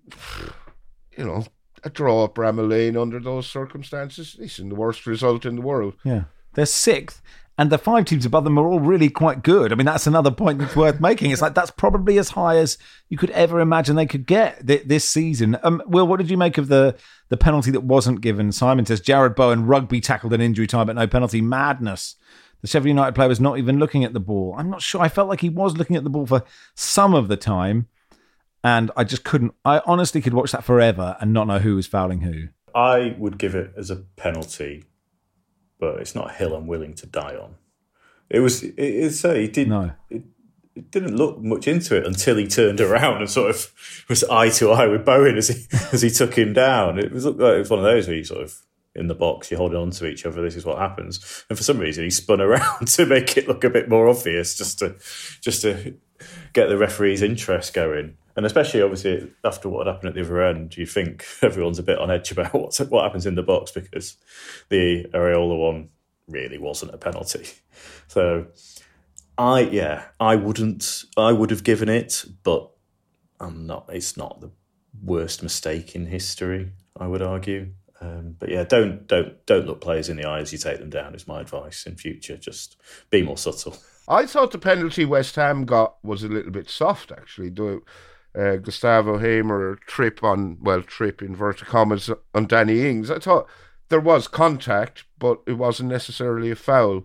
you 1.16 1.24
know, 1.24 1.44
a 1.84 1.90
draw 1.90 2.24
at 2.24 2.34
Bramall 2.34 2.68
Lane 2.68 2.96
under 2.96 3.20
those 3.20 3.46
circumstances 3.46 4.36
isn't 4.38 4.68
the 4.68 4.74
worst 4.74 5.06
result 5.06 5.44
in 5.44 5.56
the 5.56 5.62
world. 5.62 5.94
Yeah. 6.04 6.24
They're 6.54 6.66
sixth 6.66 7.22
and 7.58 7.70
the 7.70 7.78
five 7.78 8.06
teams 8.06 8.24
above 8.24 8.44
them 8.44 8.58
are 8.58 8.66
all 8.66 8.80
really 8.80 9.10
quite 9.10 9.42
good. 9.42 9.72
I 9.72 9.74
mean, 9.74 9.84
that's 9.84 10.06
another 10.06 10.30
point 10.30 10.58
that's 10.58 10.74
worth 10.74 11.00
making. 11.00 11.30
It's 11.30 11.42
like 11.42 11.54
that's 11.54 11.70
probably 11.70 12.18
as 12.18 12.30
high 12.30 12.56
as 12.56 12.78
you 13.10 13.18
could 13.18 13.30
ever 13.30 13.60
imagine 13.60 13.94
they 13.94 14.06
could 14.06 14.26
get 14.26 14.66
th- 14.66 14.84
this 14.86 15.06
season. 15.08 15.58
Um, 15.62 15.82
Will, 15.86 16.06
what 16.06 16.18
did 16.18 16.30
you 16.30 16.38
make 16.38 16.56
of 16.56 16.68
the 16.68 16.96
the 17.28 17.36
penalty 17.36 17.70
that 17.70 17.82
wasn't 17.82 18.22
given? 18.22 18.52
Simon 18.52 18.86
says 18.86 19.02
Jarrod 19.02 19.36
Bowen 19.36 19.66
rugby 19.66 20.00
tackled 20.00 20.32
an 20.32 20.40
injury 20.40 20.66
time, 20.66 20.86
but 20.86 20.96
no 20.96 21.06
penalty. 21.06 21.40
Madness. 21.40 22.16
The 22.62 22.68
Sheffield 22.68 22.88
United 22.88 23.14
player 23.14 23.28
was 23.28 23.40
not 23.40 23.58
even 23.58 23.78
looking 23.78 24.04
at 24.04 24.12
the 24.12 24.20
ball. 24.20 24.54
I'm 24.56 24.70
not 24.70 24.82
sure. 24.82 25.00
I 25.00 25.08
felt 25.08 25.28
like 25.28 25.40
he 25.40 25.48
was 25.48 25.76
looking 25.76 25.96
at 25.96 26.04
the 26.04 26.10
ball 26.10 26.26
for 26.26 26.44
some 26.74 27.12
of 27.12 27.28
the 27.28 27.36
time, 27.36 27.88
and 28.64 28.90
I 28.96 29.04
just 29.04 29.24
couldn't. 29.24 29.54
I 29.64 29.82
honestly 29.86 30.20
could 30.20 30.34
watch 30.34 30.52
that 30.52 30.64
forever 30.64 31.16
and 31.20 31.32
not 31.32 31.46
know 31.46 31.58
who 31.58 31.76
was 31.76 31.86
fouling 31.86 32.20
who. 32.20 32.48
I 32.74 33.14
would 33.18 33.38
give 33.38 33.54
it 33.54 33.72
as 33.76 33.90
a 33.90 33.96
penalty 33.96 34.84
but 35.82 35.98
it's 35.98 36.14
not 36.14 36.30
a 36.30 36.32
hill 36.32 36.54
I'm 36.54 36.68
willing 36.68 36.94
to 36.94 37.06
die 37.06 37.34
on. 37.34 37.56
It 38.30 38.38
was. 38.38 38.62
It, 38.62 38.74
it's 38.78 39.24
uh, 39.24 39.34
he 39.34 39.48
did. 39.48 39.68
No. 39.68 39.90
It, 40.08 40.22
it 40.76 40.92
didn't 40.92 41.16
look 41.16 41.40
much 41.40 41.66
into 41.66 41.96
it 41.96 42.06
until 42.06 42.36
he 42.36 42.46
turned 42.46 42.80
around 42.80 43.16
and 43.16 43.28
sort 43.28 43.50
of 43.50 44.04
was 44.08 44.22
eye 44.24 44.48
to 44.50 44.70
eye 44.70 44.86
with 44.86 45.04
Bowen 45.04 45.36
as 45.36 45.48
he 45.48 45.66
as 45.92 46.00
he 46.02 46.08
took 46.08 46.38
him 46.38 46.52
down. 46.52 47.00
It 47.00 47.10
was 47.10 47.24
looked 47.24 47.40
like 47.40 47.54
it 47.54 47.58
was 47.58 47.70
one 47.70 47.80
of 47.80 47.84
those 47.84 48.06
where 48.06 48.16
you 48.16 48.22
sort 48.22 48.44
of 48.44 48.62
in 48.94 49.08
the 49.08 49.14
box, 49.16 49.50
you're 49.50 49.58
holding 49.58 49.78
on 49.78 49.90
to 49.90 50.06
each 50.06 50.24
other. 50.24 50.40
This 50.40 50.54
is 50.54 50.64
what 50.64 50.78
happens. 50.78 51.44
And 51.48 51.58
for 51.58 51.64
some 51.64 51.78
reason, 51.78 52.04
he 52.04 52.10
spun 52.10 52.40
around 52.40 52.86
to 52.86 53.04
make 53.04 53.36
it 53.36 53.48
look 53.48 53.64
a 53.64 53.70
bit 53.70 53.88
more 53.88 54.08
obvious, 54.08 54.56
just 54.56 54.78
to 54.78 54.94
just 55.40 55.62
to 55.62 55.96
get 56.52 56.68
the 56.68 56.78
referee's 56.78 57.22
interest 57.22 57.74
going. 57.74 58.16
And 58.36 58.46
especially, 58.46 58.82
obviously, 58.82 59.30
after 59.44 59.68
what 59.68 59.86
happened 59.86 60.08
at 60.08 60.14
the 60.14 60.22
other 60.22 60.42
end, 60.42 60.76
you 60.76 60.86
think 60.86 61.24
everyone's 61.42 61.78
a 61.78 61.82
bit 61.82 61.98
on 61.98 62.10
edge 62.10 62.30
about 62.30 62.52
what's, 62.54 62.78
what 62.80 63.04
happens 63.04 63.26
in 63.26 63.34
the 63.34 63.42
box 63.42 63.70
because 63.70 64.16
the 64.68 65.04
Areola 65.12 65.58
one 65.58 65.88
really 66.28 66.58
wasn't 66.58 66.94
a 66.94 66.98
penalty. 66.98 67.46
So, 68.08 68.46
I 69.38 69.60
yeah, 69.60 70.04
I 70.20 70.36
wouldn't. 70.36 71.04
I 71.16 71.32
would 71.32 71.50
have 71.50 71.64
given 71.64 71.88
it, 71.88 72.24
but 72.42 72.70
I'm 73.40 73.66
not. 73.66 73.88
It's 73.92 74.16
not 74.16 74.40
the 74.40 74.50
worst 75.02 75.42
mistake 75.42 75.94
in 75.94 76.06
history. 76.06 76.72
I 76.98 77.06
would 77.06 77.22
argue. 77.22 77.70
Um, 78.00 78.36
but 78.38 78.48
yeah, 78.48 78.64
don't 78.64 79.06
don't 79.06 79.44
don't 79.46 79.66
look 79.66 79.80
players 79.80 80.08
in 80.08 80.16
the 80.16 80.24
eye 80.24 80.40
as 80.40 80.52
you 80.52 80.58
take 80.58 80.78
them 80.78 80.90
down. 80.90 81.14
Is 81.14 81.28
my 81.28 81.40
advice 81.40 81.86
in 81.86 81.96
future. 81.96 82.36
Just 82.36 82.76
be 83.10 83.22
more 83.22 83.38
subtle. 83.38 83.76
I 84.08 84.26
thought 84.26 84.50
the 84.50 84.58
penalty 84.58 85.04
West 85.04 85.36
Ham 85.36 85.64
got 85.64 85.96
was 86.02 86.24
a 86.24 86.28
little 86.28 86.50
bit 86.50 86.68
soft. 86.68 87.12
Actually, 87.12 87.50
do 87.50 87.84
uh, 88.38 88.56
Gustavo 88.56 89.18
Hamer 89.18 89.76
trip 89.86 90.22
on 90.24 90.58
well 90.60 90.82
trip 90.82 91.22
inverted 91.22 91.68
commas 91.68 92.10
on 92.34 92.46
Danny 92.46 92.88
Ings. 92.88 93.10
I 93.10 93.18
thought 93.18 93.48
there 93.88 94.00
was 94.00 94.28
contact, 94.28 95.04
but 95.18 95.40
it 95.46 95.54
wasn't 95.54 95.90
necessarily 95.90 96.50
a 96.50 96.56
foul. 96.56 97.04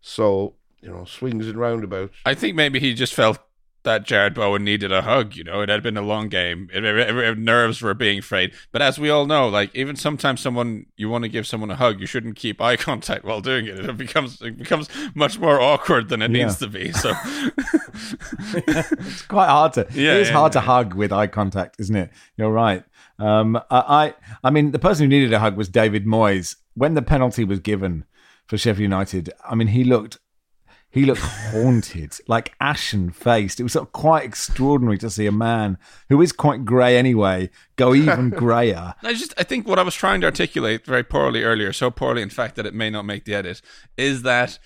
So 0.00 0.54
you 0.80 0.88
know, 0.88 1.04
swings 1.04 1.46
and 1.46 1.58
roundabouts. 1.58 2.16
I 2.24 2.34
think 2.34 2.56
maybe 2.56 2.80
he 2.80 2.94
just 2.94 3.14
felt 3.14 3.38
that 3.82 4.06
Jarrod 4.06 4.34
Bowen 4.34 4.64
needed 4.64 4.92
a 4.92 5.02
hug. 5.02 5.34
You 5.36 5.44
know, 5.44 5.62
it 5.62 5.68
had 5.68 5.82
been 5.82 5.96
a 5.96 6.02
long 6.02 6.28
game. 6.28 6.68
It, 6.72 6.84
it, 6.84 7.16
it, 7.16 7.38
nerves 7.38 7.80
were 7.80 7.94
being 7.94 8.20
frayed. 8.20 8.52
But 8.72 8.82
as 8.82 8.98
we 8.98 9.10
all 9.10 9.26
know, 9.26 9.48
like 9.48 9.74
even 9.74 9.96
sometimes 9.96 10.40
someone 10.40 10.86
you 10.96 11.08
want 11.08 11.24
to 11.24 11.28
give 11.28 11.46
someone 11.46 11.70
a 11.70 11.76
hug, 11.76 12.00
you 12.00 12.06
shouldn't 12.06 12.36
keep 12.36 12.60
eye 12.60 12.76
contact 12.88 13.24
while 13.24 13.40
doing 13.40 13.66
it. 13.66 13.78
It 13.78 13.96
becomes 13.96 14.40
it 14.42 14.58
becomes 14.58 14.88
much 15.14 15.38
more 15.38 15.60
awkward 15.60 16.08
than 16.08 16.22
it 16.22 16.30
yeah. 16.30 16.44
needs 16.44 16.58
to 16.58 16.68
be. 16.68 16.92
So 16.92 17.12
it's 18.54 19.22
quite 19.22 19.48
hard 19.48 19.72
to. 19.74 19.86
Yeah, 19.92 20.14
it 20.14 20.20
is 20.20 20.28
yeah, 20.28 20.34
hard 20.34 20.52
to 20.52 20.60
hug 20.60 20.94
with 20.94 21.12
eye 21.12 21.26
contact, 21.26 21.76
isn't 21.78 21.96
it? 21.96 22.10
You're 22.36 22.50
right. 22.50 22.84
Um, 23.18 23.60
I, 23.70 24.14
I 24.42 24.50
mean, 24.50 24.70
the 24.70 24.78
person 24.78 25.04
who 25.04 25.08
needed 25.08 25.32
a 25.32 25.38
hug 25.38 25.56
was 25.56 25.68
David 25.68 26.06
Moyes. 26.06 26.56
When 26.74 26.94
the 26.94 27.02
penalty 27.02 27.44
was 27.44 27.60
given 27.60 28.04
for 28.46 28.56
Sheffield 28.56 28.80
United, 28.80 29.30
I 29.44 29.54
mean, 29.54 29.68
he 29.68 29.84
looked 29.84 30.18
he 30.90 31.04
looked 31.04 31.20
haunted, 31.20 32.16
like 32.26 32.54
ashen 32.60 33.10
faced. 33.10 33.60
It 33.60 33.62
was 33.62 33.72
sort 33.72 33.86
of 33.86 33.92
quite 33.92 34.24
extraordinary 34.24 34.98
to 34.98 35.10
see 35.10 35.26
a 35.26 35.32
man 35.32 35.78
who 36.08 36.20
is 36.20 36.32
quite 36.32 36.64
grey 36.64 36.96
anyway 36.96 37.50
go 37.76 37.94
even 37.94 38.30
greyer. 38.30 38.94
I 39.02 39.14
just, 39.14 39.32
I 39.38 39.44
think 39.44 39.68
what 39.68 39.78
I 39.78 39.82
was 39.82 39.94
trying 39.94 40.20
to 40.22 40.26
articulate 40.26 40.84
very 40.84 41.04
poorly 41.04 41.44
earlier, 41.44 41.72
so 41.72 41.90
poorly 41.90 42.22
in 42.22 42.30
fact 42.30 42.56
that 42.56 42.66
it 42.66 42.74
may 42.74 42.90
not 42.90 43.04
make 43.04 43.24
the 43.24 43.34
edit, 43.34 43.62
is 43.96 44.22
that 44.22 44.58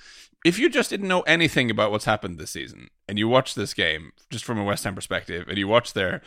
if 0.45 0.59
you 0.59 0.71
just 0.71 0.91
didn't 0.91 1.09
know 1.09 1.23
anything 1.23 1.71
about 1.71 1.91
what's 1.91 2.05
happened 2.07 2.39
this 2.39 2.51
season 2.53 2.89
and 3.09 3.19
you 3.19 3.29
watch 3.29 3.55
this 3.55 3.75
game 3.75 4.13
just 4.31 4.45
from 4.45 4.59
a 4.59 4.65
West 4.65 4.85
Ham 4.85 4.95
perspective 4.95 5.47
and 5.49 5.59
you 5.59 5.69
watch 5.69 5.93
their 5.93 6.23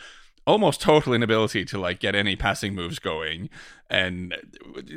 almost 0.48 0.80
total 0.80 1.12
inability 1.12 1.62
to 1.62 1.78
like 1.78 2.00
get 2.00 2.14
any 2.14 2.34
passing 2.34 2.74
moves 2.74 2.98
going 2.98 3.50
and 3.90 4.34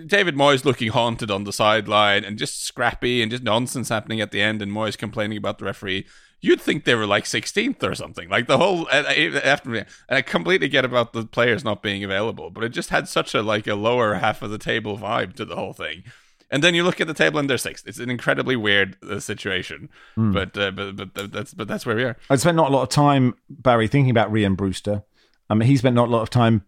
David 0.05 0.35
Moyes 0.35 0.63
looking 0.63 0.91
haunted 0.91 1.29
on 1.29 1.43
the 1.43 1.51
sideline 1.51 2.23
and 2.23 2.37
just 2.37 2.63
scrappy 2.63 3.21
and 3.21 3.29
just 3.29 3.43
nonsense 3.43 3.89
happening 3.89 4.21
at 4.21 4.31
the 4.31 4.41
end 4.41 4.61
and 4.61 4.71
Moyes 4.71 4.97
complaining 4.97 5.37
about 5.37 5.57
the 5.57 5.65
referee 5.65 6.05
you'd 6.39 6.61
think 6.61 6.85
they 6.85 6.95
were 6.95 7.05
like 7.05 7.25
16th 7.25 7.83
or 7.83 7.93
something 7.93 8.29
like 8.29 8.47
the 8.47 8.57
whole 8.57 8.89
after 8.89 9.75
and 9.75 9.85
I 10.09 10.21
completely 10.21 10.69
get 10.69 10.85
about 10.85 11.11
the 11.11 11.25
players 11.25 11.65
not 11.65 11.83
being 11.83 12.01
available 12.01 12.49
but 12.49 12.63
it 12.63 12.69
just 12.69 12.89
had 12.89 13.09
such 13.09 13.35
a 13.35 13.41
like 13.41 13.67
a 13.67 13.75
lower 13.75 14.15
half 14.15 14.41
of 14.41 14.51
the 14.51 14.57
table 14.57 14.97
vibe 14.97 15.35
to 15.35 15.43
the 15.43 15.57
whole 15.57 15.73
thing 15.73 16.03
and 16.49 16.63
then 16.63 16.73
you 16.73 16.85
look 16.85 17.01
at 17.01 17.07
the 17.07 17.13
table 17.13 17.39
and 17.39 17.49
they're 17.49 17.57
sixth. 17.57 17.87
It's 17.87 17.97
an 17.97 18.09
incredibly 18.09 18.57
weird 18.57 18.97
uh, 19.09 19.21
situation, 19.21 19.87
mm. 20.17 20.33
but, 20.33 20.57
uh, 20.57 20.71
but 20.71 21.13
but 21.13 21.31
that's 21.31 21.53
but 21.53 21.69
that's 21.69 21.85
where 21.85 21.95
we 21.95 22.03
are. 22.03 22.17
I 22.29 22.35
spent 22.35 22.57
not 22.57 22.69
a 22.69 22.73
lot 22.75 22.83
of 22.83 22.89
time, 22.89 23.35
Barry, 23.49 23.87
thinking 23.87 24.11
about 24.11 24.33
Rhian 24.33 24.57
Brewster 24.57 25.03
I 25.51 25.53
mean, 25.53 25.67
he 25.67 25.75
spent 25.75 25.95
not 25.95 26.07
a 26.07 26.11
lot 26.11 26.21
of 26.21 26.29
time 26.29 26.63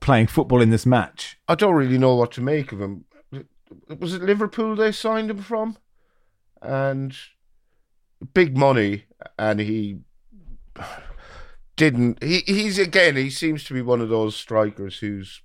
playing 0.00 0.26
football 0.26 0.60
in 0.60 0.70
this 0.70 0.84
match. 0.84 1.38
I 1.46 1.54
don't 1.54 1.76
really 1.76 1.98
know 1.98 2.16
what 2.16 2.32
to 2.32 2.40
make 2.40 2.72
of 2.72 2.80
him. 2.80 3.04
Was 4.00 4.12
it 4.12 4.22
Liverpool 4.22 4.74
they 4.74 4.90
signed 4.90 5.30
him 5.30 5.38
from? 5.38 5.78
And 6.60 7.16
big 8.32 8.56
money, 8.56 9.04
and 9.38 9.60
he 9.60 10.00
didn't. 11.76 12.20
He 12.24 12.38
he's 12.40 12.76
again. 12.76 13.14
He 13.14 13.30
seems 13.30 13.62
to 13.64 13.72
be 13.72 13.82
one 13.82 14.00
of 14.00 14.08
those 14.08 14.34
strikers 14.34 14.98
who's 14.98 15.40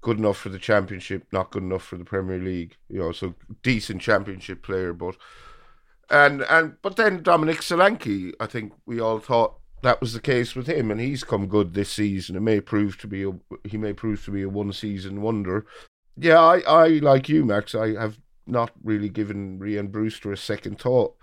good 0.00 0.18
enough 0.18 0.36
for 0.36 0.50
the 0.50 0.58
championship, 0.60 1.26
not 1.32 1.50
good 1.50 1.64
enough 1.64 1.82
for 1.82 1.96
the 1.96 2.04
Premier 2.04 2.38
League. 2.38 2.76
You 2.88 3.00
know, 3.00 3.10
so 3.10 3.34
decent 3.64 4.02
championship 4.02 4.62
player, 4.62 4.92
but 4.92 5.16
and 6.08 6.42
and 6.42 6.76
but 6.80 6.94
then 6.94 7.24
Dominic 7.24 7.58
Solanke, 7.58 8.34
I 8.38 8.46
think 8.46 8.72
we 8.86 9.00
all 9.00 9.18
thought 9.18 9.57
that 9.82 10.00
was 10.00 10.12
the 10.12 10.20
case 10.20 10.54
with 10.54 10.66
him, 10.66 10.90
and 10.90 11.00
he's 11.00 11.24
come 11.24 11.46
good 11.46 11.74
this 11.74 11.90
season. 11.90 12.36
It 12.36 12.40
may 12.40 12.60
prove 12.60 12.98
to 12.98 13.06
be 13.06 13.24
a, 13.24 13.32
he 13.64 13.76
may 13.76 13.92
prove 13.92 14.24
to 14.24 14.30
be 14.30 14.42
a 14.42 14.48
one 14.48 14.72
season 14.72 15.22
wonder. 15.22 15.66
Yeah, 16.16 16.40
I, 16.40 16.60
I 16.60 16.88
like 16.88 17.28
you, 17.28 17.44
Max. 17.44 17.74
I 17.74 17.92
have 18.00 18.18
not 18.46 18.70
really 18.82 19.08
given 19.08 19.58
Rhian 19.58 19.92
Brewster 19.92 20.32
a 20.32 20.36
second 20.36 20.80
thought 20.80 21.14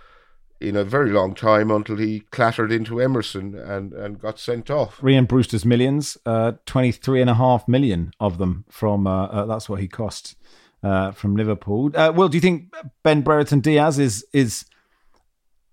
in 0.61 0.75
a 0.75 0.83
very 0.83 1.11
long 1.11 1.35
time 1.35 1.69
until 1.69 1.97
he 1.97 2.21
clattered 2.31 2.71
into 2.71 3.01
Emerson 3.01 3.55
and, 3.55 3.93
and 3.93 4.19
got 4.19 4.39
sent 4.39 4.69
off. 4.69 4.99
Rhian 4.99 5.27
Brewster's 5.27 5.65
millions, 5.65 6.17
uh, 6.25 6.53
23 6.65 7.21
and 7.21 7.29
a 7.29 7.33
half 7.33 7.67
million 7.67 8.11
of 8.19 8.37
them 8.37 8.65
from, 8.69 9.05
uh, 9.05 9.25
uh, 9.25 9.45
that's 9.45 9.67
what 9.67 9.81
he 9.81 9.87
cost 9.87 10.35
uh, 10.81 11.11
from 11.11 11.35
Liverpool. 11.35 11.91
Uh, 11.93 12.13
Will, 12.15 12.29
do 12.29 12.37
you 12.37 12.41
think 12.41 12.73
Ben 13.03 13.21
Brereton 13.21 13.59
Diaz 13.59 13.99
is, 13.99 14.25
is 14.31 14.65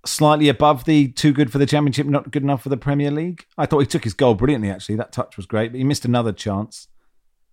slightly 0.05 0.48
above 0.48 0.84
the 0.84 1.09
too 1.09 1.32
good 1.32 1.50
for 1.53 1.59
the 1.59 1.66
championship, 1.66 2.07
not 2.07 2.30
good 2.30 2.42
enough 2.42 2.62
for 2.62 2.68
the 2.68 2.76
Premier 2.76 3.11
League. 3.11 3.46
I 3.57 3.66
thought 3.66 3.80
he 3.80 3.86
took 3.86 4.05
his 4.05 4.14
goal 4.14 4.34
brilliantly. 4.34 4.70
Actually, 4.70 4.96
that 4.96 5.12
touch 5.12 5.36
was 5.36 5.46
great, 5.46 5.72
but 5.72 5.78
he 5.78 5.84
missed 5.84 6.05
another 6.05 6.32
chance. 6.32 6.88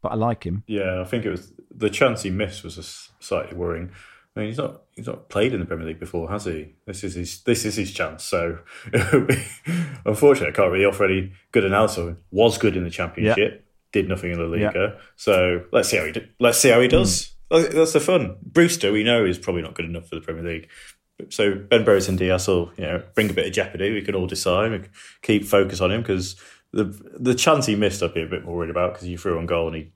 But 0.01 0.13
I 0.13 0.15
like 0.15 0.45
him. 0.45 0.63
Yeah, 0.65 1.01
I 1.01 1.03
think 1.03 1.25
it 1.25 1.29
was 1.29 1.51
the 1.73 1.89
chance 1.89 2.23
he 2.23 2.29
missed 2.29 2.63
was 2.63 3.09
slightly 3.19 3.57
worrying. 3.57 3.91
I 4.35 4.39
mean, 4.39 4.49
he's 4.49 4.57
not 4.57 4.83
he's 4.95 5.07
not 5.07 5.29
played 5.29 5.53
in 5.53 5.59
the 5.59 5.65
Premier 5.65 5.87
League 5.87 5.99
before, 5.99 6.29
has 6.29 6.45
he? 6.45 6.75
This 6.85 7.03
is 7.03 7.15
his 7.15 7.41
this 7.43 7.65
is 7.65 7.75
his 7.75 7.91
chance. 7.91 8.23
So, 8.23 8.59
unfortunately, 8.93 10.47
I 10.47 10.55
can't 10.55 10.71
really 10.71 10.85
offer 10.85 11.05
any 11.05 11.33
good 11.51 11.65
analysis. 11.65 12.15
Was 12.31 12.57
good 12.57 12.77
in 12.77 12.83
the 12.83 12.89
Championship, 12.89 13.65
did 13.91 14.07
nothing 14.07 14.31
in 14.31 14.37
the 14.37 14.45
Liga. 14.45 14.99
So 15.15 15.65
let's 15.71 15.89
see 15.89 15.97
how 15.97 16.05
he 16.05 16.11
do, 16.11 16.27
let's 16.39 16.59
see 16.59 16.69
how 16.69 16.79
he 16.79 16.87
does. 16.87 17.33
Mm. 17.51 17.73
That's 17.73 17.93
the 17.93 17.99
fun. 17.99 18.37
Brewster, 18.43 18.91
we 18.91 19.03
know, 19.03 19.25
is 19.25 19.39
probably 19.39 19.63
not 19.63 19.73
good 19.73 19.85
enough 19.85 20.07
for 20.07 20.15
the 20.15 20.21
Premier 20.21 20.43
League. 20.43 20.69
So 21.29 21.55
Ben 21.55 21.83
Brereton 21.83 22.15
Diaz 22.15 22.47
will 22.47 22.71
you 22.77 22.85
know 22.85 23.03
bring 23.15 23.29
a 23.29 23.33
bit 23.33 23.47
of 23.47 23.53
jeopardy. 23.53 23.91
We 23.91 24.01
can 24.01 24.15
all 24.15 24.27
decide. 24.27 24.71
We 24.71 24.81
keep 25.21 25.45
focus 25.45 25.81
on 25.81 25.91
him 25.91 26.01
because 26.01 26.35
the 26.71 26.85
the 27.19 27.35
chance 27.35 27.65
he 27.65 27.75
missed, 27.75 28.01
I'd 28.01 28.13
be 28.13 28.21
a 28.21 28.27
bit 28.27 28.45
more 28.45 28.55
worried 28.55 28.69
about 28.69 28.93
because 28.93 29.07
he 29.07 29.17
threw 29.17 29.37
on 29.37 29.45
goal 29.45 29.67
and 29.67 29.75
he 29.75 29.91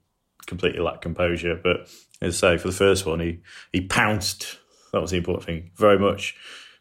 completely 0.45 0.82
lacked 0.82 1.01
composure. 1.01 1.59
But 1.61 1.89
as 2.21 2.43
I 2.43 2.55
say, 2.55 2.57
for 2.57 2.67
the 2.67 2.74
first 2.74 3.05
one, 3.05 3.19
he 3.19 3.39
he 3.71 3.82
pounced. 3.82 4.57
That 4.91 5.01
was 5.01 5.11
the 5.11 5.17
important 5.17 5.45
thing. 5.45 5.71
Very 5.76 5.97
much, 5.97 6.36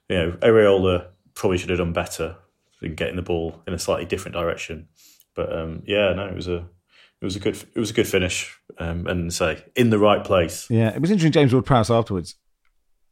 you 0.08 0.16
know, 0.16 0.32
Areola 0.42 1.06
probably 1.34 1.58
should 1.58 1.70
have 1.70 1.78
done 1.78 1.92
better 1.92 2.36
in 2.82 2.94
getting 2.94 3.16
the 3.16 3.22
ball 3.22 3.62
in 3.66 3.72
a 3.72 3.78
slightly 3.78 4.04
different 4.04 4.34
direction. 4.34 4.88
But 5.34 5.56
um, 5.56 5.82
yeah, 5.86 6.12
no, 6.12 6.26
it 6.26 6.34
was 6.34 6.48
a 6.48 6.56
it 6.56 7.24
was 7.24 7.36
a 7.36 7.40
good 7.40 7.56
it 7.56 7.78
was 7.78 7.90
a 7.90 7.94
good 7.94 8.08
finish 8.08 8.58
um, 8.78 9.06
and 9.06 9.32
say 9.32 9.64
in 9.76 9.90
the 9.90 9.98
right 9.98 10.24
place. 10.24 10.68
Yeah, 10.68 10.94
it 10.94 11.00
was 11.00 11.10
interesting. 11.10 11.32
James 11.32 11.52
Ward 11.52 11.64
Prowse 11.64 11.90
afterwards 11.90 12.36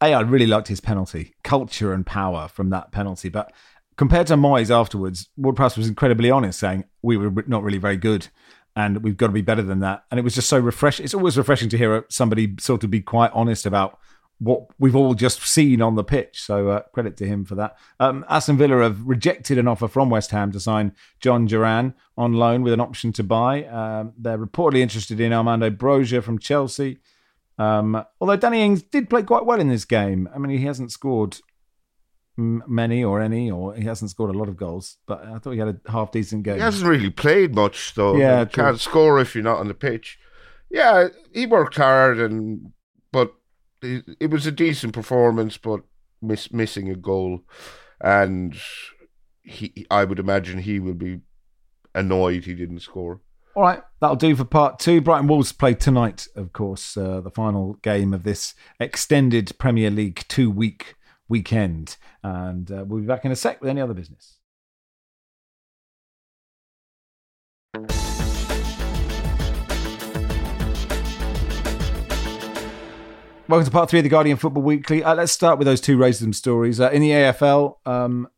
a, 0.03 0.15
I 0.15 0.21
really 0.21 0.47
liked 0.47 0.69
his 0.69 0.81
penalty, 0.81 1.35
culture 1.43 1.93
and 1.93 2.07
power 2.07 2.49
from 2.49 2.71
that 2.71 2.93
penalty. 2.93 3.29
But 3.29 3.53
compared 3.97 4.27
to 4.29 4.35
Moyes 4.35 4.71
afterwards, 4.71 5.29
Ward 5.37 5.57
Prowse 5.57 5.77
was 5.77 5.89
incredibly 5.89 6.31
honest, 6.31 6.59
saying 6.59 6.85
we 7.03 7.17
were 7.17 7.45
not 7.47 7.63
really 7.63 7.79
very 7.79 7.97
good 7.97 8.29
and 8.77 9.03
we've 9.03 9.17
got 9.17 9.27
to 9.27 9.33
be 9.33 9.43
better 9.43 9.63
than 9.63 9.81
that. 9.81 10.05
And 10.11 10.19
it 10.19 10.23
was 10.23 10.35
just 10.35 10.49
so 10.49 10.59
refreshing. 10.59 11.05
It's 11.05 11.15
always 11.15 11.37
refreshing 11.37 11.69
to 11.71 11.79
hear 11.79 12.05
somebody 12.09 12.55
sort 12.59 12.85
of 12.85 12.91
be 12.91 13.01
quite 13.01 13.33
honest 13.35 13.67
about 13.67 13.99
what 14.39 14.69
we've 14.79 14.97
all 14.97 15.13
just 15.13 15.43
seen 15.47 15.83
on 15.83 15.97
the 15.97 16.05
pitch. 16.05 16.43
So 16.43 16.69
uh, 16.69 16.81
credit 16.95 17.17
to 17.19 17.27
him 17.27 17.45
for 17.45 17.57
that. 17.57 17.77
Um, 17.99 18.25
Aston 18.29 18.57
Villa 18.57 18.83
have 18.83 19.07
rejected 19.07 19.59
an 19.59 19.69
offer 19.69 19.87
from 19.87 20.09
West 20.09 20.31
Ham 20.31 20.51
to 20.53 20.61
sign 20.61 20.95
John 21.21 21.45
Duran 21.45 21.95
on 22.17 22.33
loan 22.33 22.63
with 22.63 22.73
an 22.73 22.81
option 22.81 23.13
to 23.13 23.23
buy. 23.23 23.65
Um, 23.67 24.15
they're 24.17 24.39
reportedly 24.39 24.81
interested 24.81 25.21
in 25.21 25.35
Armando 25.35 25.69
Broja 25.69 26.23
from 26.23 26.39
Chelsea. 26.39 27.01
Um, 27.61 28.05
although 28.21 28.37
Danny 28.37 28.63
Ings 28.63 28.83
did 28.83 29.11
play 29.11 29.23
quite 29.23 29.45
well 29.45 29.61
in 29.61 29.69
this 29.69 29.85
game. 29.85 30.31
I 30.35 30.39
mean, 30.39 30.57
he 30.57 30.65
hasn't 30.65 30.93
scored 30.93 31.37
many 32.39 33.05
or 33.05 33.21
any, 33.21 33.51
or 33.51 33.75
he 33.75 33.85
hasn't 33.85 34.11
scored 34.11 34.35
a 34.35 34.39
lot 34.39 34.49
of 34.49 34.57
goals, 34.57 34.97
but 35.07 35.23
I 35.27 35.39
thought 35.39 35.51
he 35.51 35.59
had 35.59 35.81
a 35.85 35.91
half 35.91 36.11
decent 36.11 36.45
game. 36.45 36.55
He 36.55 36.61
hasn't 36.61 36.89
really 36.89 37.11
played 37.11 37.55
much, 37.55 37.95
though. 37.95 38.17
Yeah, 38.17 38.41
you 38.41 38.47
can't 38.47 38.81
score 38.81 39.21
if 39.21 39.35
you're 39.35 39.45
not 39.45 39.59
on 39.59 39.69
the 39.69 39.75
pitch. 39.75 40.19
Yeah, 40.71 41.09
he 41.35 41.45
worked 41.45 41.77
hard, 41.77 42.19
and 42.19 42.73
but 43.13 43.35
it, 43.83 44.05
it 44.19 44.31
was 44.31 44.47
a 44.47 44.53
decent 44.53 44.95
performance, 44.95 45.59
but 45.59 45.83
miss, 46.23 46.51
missing 46.51 46.89
a 46.89 46.95
goal, 46.95 47.41
and 48.01 48.57
he, 49.43 49.87
I 49.91 50.05
would 50.05 50.19
imagine 50.19 50.61
he 50.61 50.81
will 50.81 50.95
be 50.95 51.21
annoyed 51.95 52.45
he 52.45 52.55
didn't 52.55 52.81
score. 52.81 53.21
All 53.57 53.65
right, 53.65 53.83
that'll 54.01 54.15
do 54.15 54.37
for 54.37 54.45
part 54.45 54.79
two. 54.79 55.01
Brighton 55.01 55.27
Wolves 55.27 55.51
play 55.51 55.75
tonight, 55.75 56.29
of 56.37 56.53
course, 56.53 56.97
uh, 56.97 57.21
the 57.21 57.33
final 57.33 57.75
game 57.83 58.15
of 58.15 58.23
this 58.23 58.55
extended 58.79 59.51
Premier 59.59 59.91
League 59.91 60.25
two 60.29 60.49
week 60.49 60.95
weekend. 61.29 61.97
And 62.23 62.71
uh, 62.71 62.85
we'll 62.87 63.01
be 63.01 63.07
back 63.09 63.25
in 63.25 63.33
a 63.33 63.37
sec 63.37 63.61
with 63.61 63.69
any 63.69 63.81
other 63.81 63.93
business. 63.93 64.37
Welcome 73.49 73.65
to 73.65 73.71
part 73.73 73.91
three 73.91 73.99
of 73.99 74.05
the 74.05 74.11
Guardian 74.11 74.37
Football 74.37 74.63
Weekly. 74.63 75.03
Uh, 75.03 75.17
let's 75.17 75.33
start 75.33 75.59
with 75.59 75.67
those 75.67 75.81
two 75.81 75.99
racism 75.99 76.33
stories. 76.33 76.81
Uh, 76.81 76.91
in 76.91 77.03
the 77.03 77.11
EFL, 77.11 77.79
um, 77.85 78.29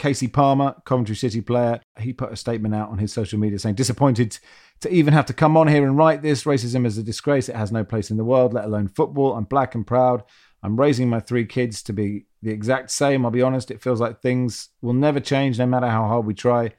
Kasey 0.00 0.32
Palmer, 0.32 0.74
Coventry 0.86 1.14
City 1.14 1.42
player, 1.42 1.78
he 1.98 2.14
put 2.14 2.32
a 2.32 2.36
statement 2.36 2.74
out 2.74 2.88
on 2.88 2.96
his 2.96 3.12
social 3.12 3.38
media 3.38 3.58
saying, 3.58 3.74
disappointed 3.74 4.38
to 4.80 4.90
even 4.90 5.12
have 5.12 5.26
to 5.26 5.34
come 5.34 5.58
on 5.58 5.68
here 5.68 5.84
and 5.84 5.98
write 5.98 6.22
this. 6.22 6.44
Racism 6.44 6.86
is 6.86 6.96
a 6.96 7.02
disgrace. 7.02 7.50
It 7.50 7.56
has 7.56 7.70
no 7.70 7.84
place 7.84 8.10
in 8.10 8.16
the 8.16 8.24
world, 8.24 8.54
let 8.54 8.64
alone 8.64 8.88
football. 8.88 9.34
I'm 9.34 9.44
black 9.44 9.74
and 9.74 9.86
proud. 9.86 10.24
I'm 10.62 10.80
raising 10.80 11.10
my 11.10 11.20
three 11.20 11.44
kids 11.44 11.82
to 11.82 11.92
be 11.92 12.24
the 12.40 12.50
exact 12.50 12.90
same. 12.90 13.26
I'll 13.26 13.30
be 13.30 13.42
honest, 13.42 13.70
it 13.70 13.82
feels 13.82 14.00
like 14.00 14.22
things 14.22 14.70
will 14.80 14.94
never 14.94 15.20
change 15.20 15.58
no 15.58 15.66
matter 15.66 15.88
how 15.88 16.06
hard 16.06 16.24
we 16.24 16.32
try. 16.32 16.72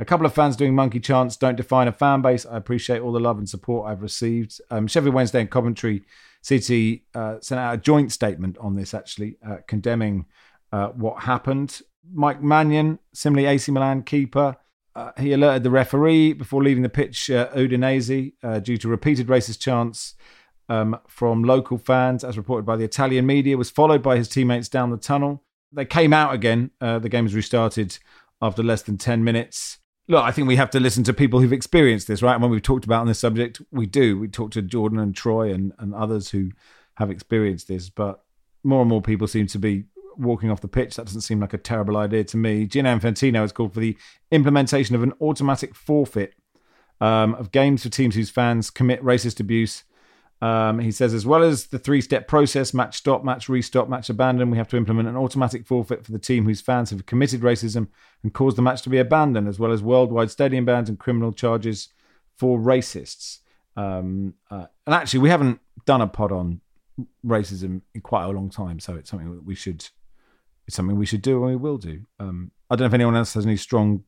A 0.00 0.04
couple 0.04 0.26
of 0.26 0.34
fans 0.34 0.56
doing 0.56 0.74
monkey 0.74 0.98
chants 0.98 1.36
don't 1.36 1.54
define 1.54 1.86
a 1.86 1.92
fan 1.92 2.22
base. 2.22 2.44
I 2.44 2.56
appreciate 2.56 3.00
all 3.00 3.12
the 3.12 3.20
love 3.20 3.38
and 3.38 3.48
support 3.48 3.88
I've 3.88 4.02
received. 4.02 4.60
Um, 4.72 4.88
Sheffield 4.88 5.14
Wednesday 5.14 5.40
and 5.40 5.50
Coventry 5.50 6.02
City 6.42 7.06
uh, 7.14 7.36
sent 7.40 7.60
out 7.60 7.74
a 7.74 7.78
joint 7.78 8.10
statement 8.10 8.58
on 8.58 8.74
this, 8.74 8.94
actually, 8.94 9.36
uh, 9.48 9.58
condemning 9.68 10.26
uh, 10.72 10.88
what 10.88 11.22
happened. 11.22 11.80
Mike 12.12 12.42
Maignan, 12.42 12.98
similarly 13.12 13.46
AC 13.46 13.70
Milan 13.72 14.02
keeper, 14.02 14.56
uh, 14.96 15.10
he 15.18 15.32
alerted 15.32 15.64
the 15.64 15.70
referee 15.70 16.32
before 16.32 16.62
leaving 16.62 16.82
the 16.82 16.88
pitch, 16.88 17.30
uh, 17.30 17.48
Udinese, 17.52 18.32
uh, 18.42 18.60
due 18.60 18.76
to 18.76 18.88
repeated 18.88 19.26
racist 19.26 19.58
chants 19.58 20.14
um, 20.68 20.98
from 21.08 21.42
local 21.42 21.78
fans, 21.78 22.22
as 22.22 22.36
reported 22.36 22.64
by 22.64 22.76
the 22.76 22.84
Italian 22.84 23.26
media, 23.26 23.56
was 23.56 23.70
followed 23.70 24.02
by 24.02 24.16
his 24.16 24.28
teammates 24.28 24.68
down 24.68 24.90
the 24.90 24.96
tunnel. 24.96 25.42
They 25.72 25.84
came 25.84 26.12
out 26.12 26.32
again. 26.32 26.70
Uh, 26.80 27.00
the 27.00 27.08
game 27.08 27.24
was 27.24 27.34
restarted 27.34 27.98
after 28.40 28.62
less 28.62 28.82
than 28.82 28.96
10 28.96 29.24
minutes. 29.24 29.78
Look, 30.06 30.22
I 30.22 30.30
think 30.30 30.46
we 30.46 30.56
have 30.56 30.70
to 30.70 30.80
listen 30.80 31.02
to 31.04 31.12
people 31.12 31.40
who've 31.40 31.52
experienced 31.52 32.06
this, 32.06 32.22
right? 32.22 32.34
And 32.34 32.42
when 32.42 32.50
we've 32.50 32.62
talked 32.62 32.84
about 32.84 33.00
on 33.00 33.06
this 33.06 33.18
subject, 33.18 33.60
we 33.72 33.86
do. 33.86 34.18
We 34.18 34.28
talked 34.28 34.52
to 34.52 34.62
Jordan 34.62 34.98
and 34.98 35.14
Troy 35.14 35.52
and, 35.52 35.72
and 35.78 35.94
others 35.94 36.30
who 36.30 36.50
have 36.96 37.10
experienced 37.10 37.68
this, 37.68 37.88
but 37.88 38.22
more 38.62 38.82
and 38.82 38.88
more 38.88 39.02
people 39.02 39.26
seem 39.26 39.46
to 39.48 39.58
be 39.58 39.84
walking 40.18 40.50
off 40.50 40.60
the 40.60 40.68
pitch. 40.68 40.96
That 40.96 41.06
doesn't 41.06 41.22
seem 41.22 41.40
like 41.40 41.52
a 41.52 41.58
terrible 41.58 41.96
idea 41.96 42.24
to 42.24 42.36
me. 42.36 42.66
Gianni 42.66 42.90
Infantino 42.90 43.40
has 43.40 43.52
called 43.52 43.74
for 43.74 43.80
the 43.80 43.96
implementation 44.30 44.94
of 44.94 45.02
an 45.02 45.12
automatic 45.20 45.74
forfeit 45.74 46.34
um, 47.00 47.34
of 47.34 47.52
games 47.52 47.82
for 47.82 47.88
teams 47.88 48.14
whose 48.14 48.30
fans 48.30 48.70
commit 48.70 49.02
racist 49.02 49.40
abuse. 49.40 49.84
Um, 50.40 50.78
he 50.78 50.90
says, 50.90 51.14
as 51.14 51.24
well 51.24 51.42
as 51.42 51.66
the 51.66 51.78
three 51.78 52.00
step 52.00 52.28
process 52.28 52.74
match 52.74 52.96
stop, 52.96 53.24
match 53.24 53.46
restop, 53.46 53.88
match 53.88 54.10
abandon, 54.10 54.50
we 54.50 54.58
have 54.58 54.68
to 54.68 54.76
implement 54.76 55.08
an 55.08 55.16
automatic 55.16 55.66
forfeit 55.66 56.04
for 56.04 56.12
the 56.12 56.18
team 56.18 56.44
whose 56.44 56.60
fans 56.60 56.90
have 56.90 57.06
committed 57.06 57.40
racism 57.40 57.88
and 58.22 58.34
caused 58.34 58.58
the 58.58 58.62
match 58.62 58.82
to 58.82 58.90
be 58.90 58.98
abandoned, 58.98 59.48
as 59.48 59.58
well 59.58 59.72
as 59.72 59.82
worldwide 59.82 60.30
stadium 60.30 60.64
bans 60.64 60.88
and 60.88 60.98
criminal 60.98 61.32
charges 61.32 61.88
for 62.36 62.58
racists. 62.58 63.38
Um, 63.76 64.34
uh, 64.50 64.66
and 64.86 64.94
actually, 64.94 65.20
we 65.20 65.30
haven't 65.30 65.60
done 65.86 66.00
a 66.00 66.06
pod 66.06 66.32
on 66.32 66.60
racism 67.24 67.82
in 67.94 68.00
quite 68.00 68.24
a 68.24 68.28
long 68.28 68.50
time, 68.50 68.80
so 68.80 68.94
it's 68.96 69.10
something 69.10 69.34
that 69.34 69.44
we 69.44 69.54
should 69.54 69.88
it's 70.66 70.76
something 70.76 70.96
we 70.96 71.06
should 71.06 71.22
do 71.22 71.36
and 71.36 71.46
we 71.46 71.56
will 71.56 71.78
do. 71.78 72.04
Um, 72.18 72.50
I 72.70 72.76
don't 72.76 72.84
know 72.84 72.88
if 72.88 72.94
anyone 72.94 73.16
else 73.16 73.34
has 73.34 73.46
any 73.46 73.56
strong 73.56 74.04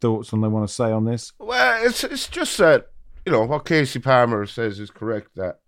thoughts 0.00 0.32
on 0.32 0.40
they 0.40 0.48
want 0.48 0.68
to 0.68 0.74
say 0.74 0.92
on 0.92 1.04
this. 1.04 1.32
Well, 1.38 1.84
it's 1.84 2.04
it's 2.04 2.28
just 2.28 2.58
that 2.58 2.88
you 3.24 3.32
know 3.32 3.44
what 3.44 3.64
Kasey 3.64 4.02
Palmer 4.02 4.46
says 4.46 4.78
is 4.78 4.90
correct 4.90 5.30
that 5.36 5.60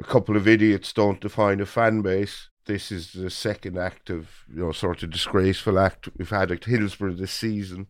a 0.00 0.04
couple 0.04 0.36
of 0.36 0.48
idiots 0.48 0.92
don't 0.92 1.20
define 1.20 1.60
a 1.60 1.66
fan 1.66 2.02
base. 2.02 2.48
This 2.66 2.92
is 2.92 3.12
the 3.12 3.30
second 3.30 3.76
act 3.76 4.08
of 4.10 4.28
you 4.48 4.62
know 4.62 4.72
sort 4.72 5.02
of 5.02 5.10
disgraceful 5.10 5.78
act 5.78 6.08
we've 6.16 6.30
had 6.30 6.52
at 6.52 6.64
Hillsborough 6.64 7.14
this 7.14 7.32
season, 7.32 7.88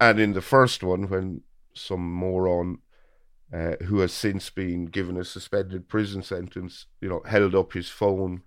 and 0.00 0.18
in 0.18 0.32
the 0.32 0.42
first 0.42 0.82
one 0.82 1.08
when 1.08 1.42
some 1.74 2.12
moron. 2.12 2.78
Uh, 3.52 3.74
who 3.86 3.98
has 3.98 4.12
since 4.12 4.48
been 4.48 4.84
given 4.84 5.16
a 5.16 5.24
suspended 5.24 5.88
prison 5.88 6.22
sentence, 6.22 6.86
you 7.00 7.08
know, 7.08 7.20
held 7.26 7.52
up 7.52 7.72
his 7.72 7.88
phone 7.88 8.42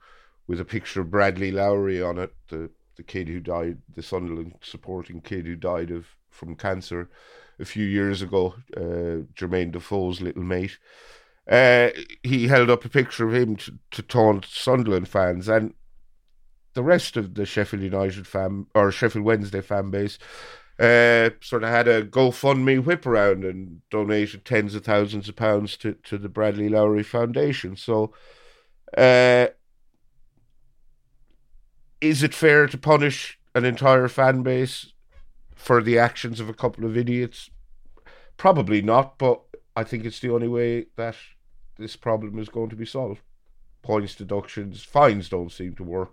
with 0.48 0.60
a 0.60 0.66
picture 0.66 1.02
of 1.02 1.12
Bradley 1.12 1.52
Lowery 1.52 2.02
on 2.02 2.18
it, 2.18 2.34
the 2.50 2.70
the 2.96 3.04
kid 3.04 3.28
who 3.28 3.40
died, 3.40 3.80
the 3.96 4.04
Sunderland 4.04 4.54
supporting 4.62 5.20
kid 5.22 5.46
who 5.46 5.56
died 5.56 5.90
of 5.90 6.06
from 6.30 6.56
cancer 6.56 7.10
a 7.60 7.66
few 7.66 7.86
years 7.86 8.22
ago, 8.22 8.56
uh, 8.78 9.26
Jermaine 9.36 9.72
Defoe's 9.72 10.22
little 10.22 10.44
mate. 10.44 10.78
Uh, 11.50 11.90
he 12.24 12.48
held 12.48 12.70
up 12.70 12.86
a 12.86 12.90
picture 12.90 13.28
of 13.28 13.34
him 13.34 13.56
to, 13.56 13.78
to 13.92 14.02
taunt 14.02 14.46
Sunderland 14.46 15.08
fans, 15.08 15.48
and 15.48 15.74
the 16.74 16.84
rest 16.84 17.18
of 17.18 17.36
the 17.36 17.46
Sheffield 17.46 17.84
United 17.84 18.28
fan 18.28 18.68
or 18.74 18.92
Sheffield 18.92 19.26
Wednesday 19.26 19.62
fan 19.62 19.90
base 19.90 20.18
uh, 20.80 21.30
sort 21.42 21.64
of 21.64 21.70
had 21.70 21.88
a 21.88 22.04
GoFundMe 22.04 22.84
whip 22.84 23.06
around 23.06 23.44
and 23.44 23.82
donated 23.90 24.44
tens 24.44 24.74
of 24.74 24.84
thousands 24.84 25.30
of 25.30 25.36
pounds 25.36 25.78
to, 25.78 25.94
to 26.04 26.18
the 26.18 26.30
Bradley 26.30 26.70
Lowery 26.70 27.04
Foundation. 27.04 27.76
So, 27.76 28.14
uh, 28.98 29.48
is 32.04 32.22
it 32.22 32.34
fair 32.34 32.68
to 32.68 32.78
punish 32.78 33.40
an 33.56 33.64
entire 33.64 34.10
fan 34.10 34.44
base 34.44 34.92
for 35.56 35.82
the 35.82 35.98
actions 35.98 36.42
of 36.42 36.50
a 36.50 36.54
couple 36.54 36.86
of 36.86 36.98
idiots? 36.98 37.50
Probably 38.36 38.82
not, 38.82 39.18
but 39.18 39.42
I 39.76 39.86
think 39.86 40.04
it's 40.04 40.20
the 40.20 40.34
only 40.34 40.50
way 40.50 40.88
that 40.98 41.16
this 41.78 41.96
problem 41.96 42.38
is 42.40 42.50
going 42.50 42.70
to 42.70 42.76
be 42.76 42.86
solved. 42.86 43.22
Points 43.82 44.16
deductions, 44.16 44.84
fines 44.84 45.30
don't 45.30 45.52
seem 45.52 45.76
to 45.76 45.84
work. 45.84 46.12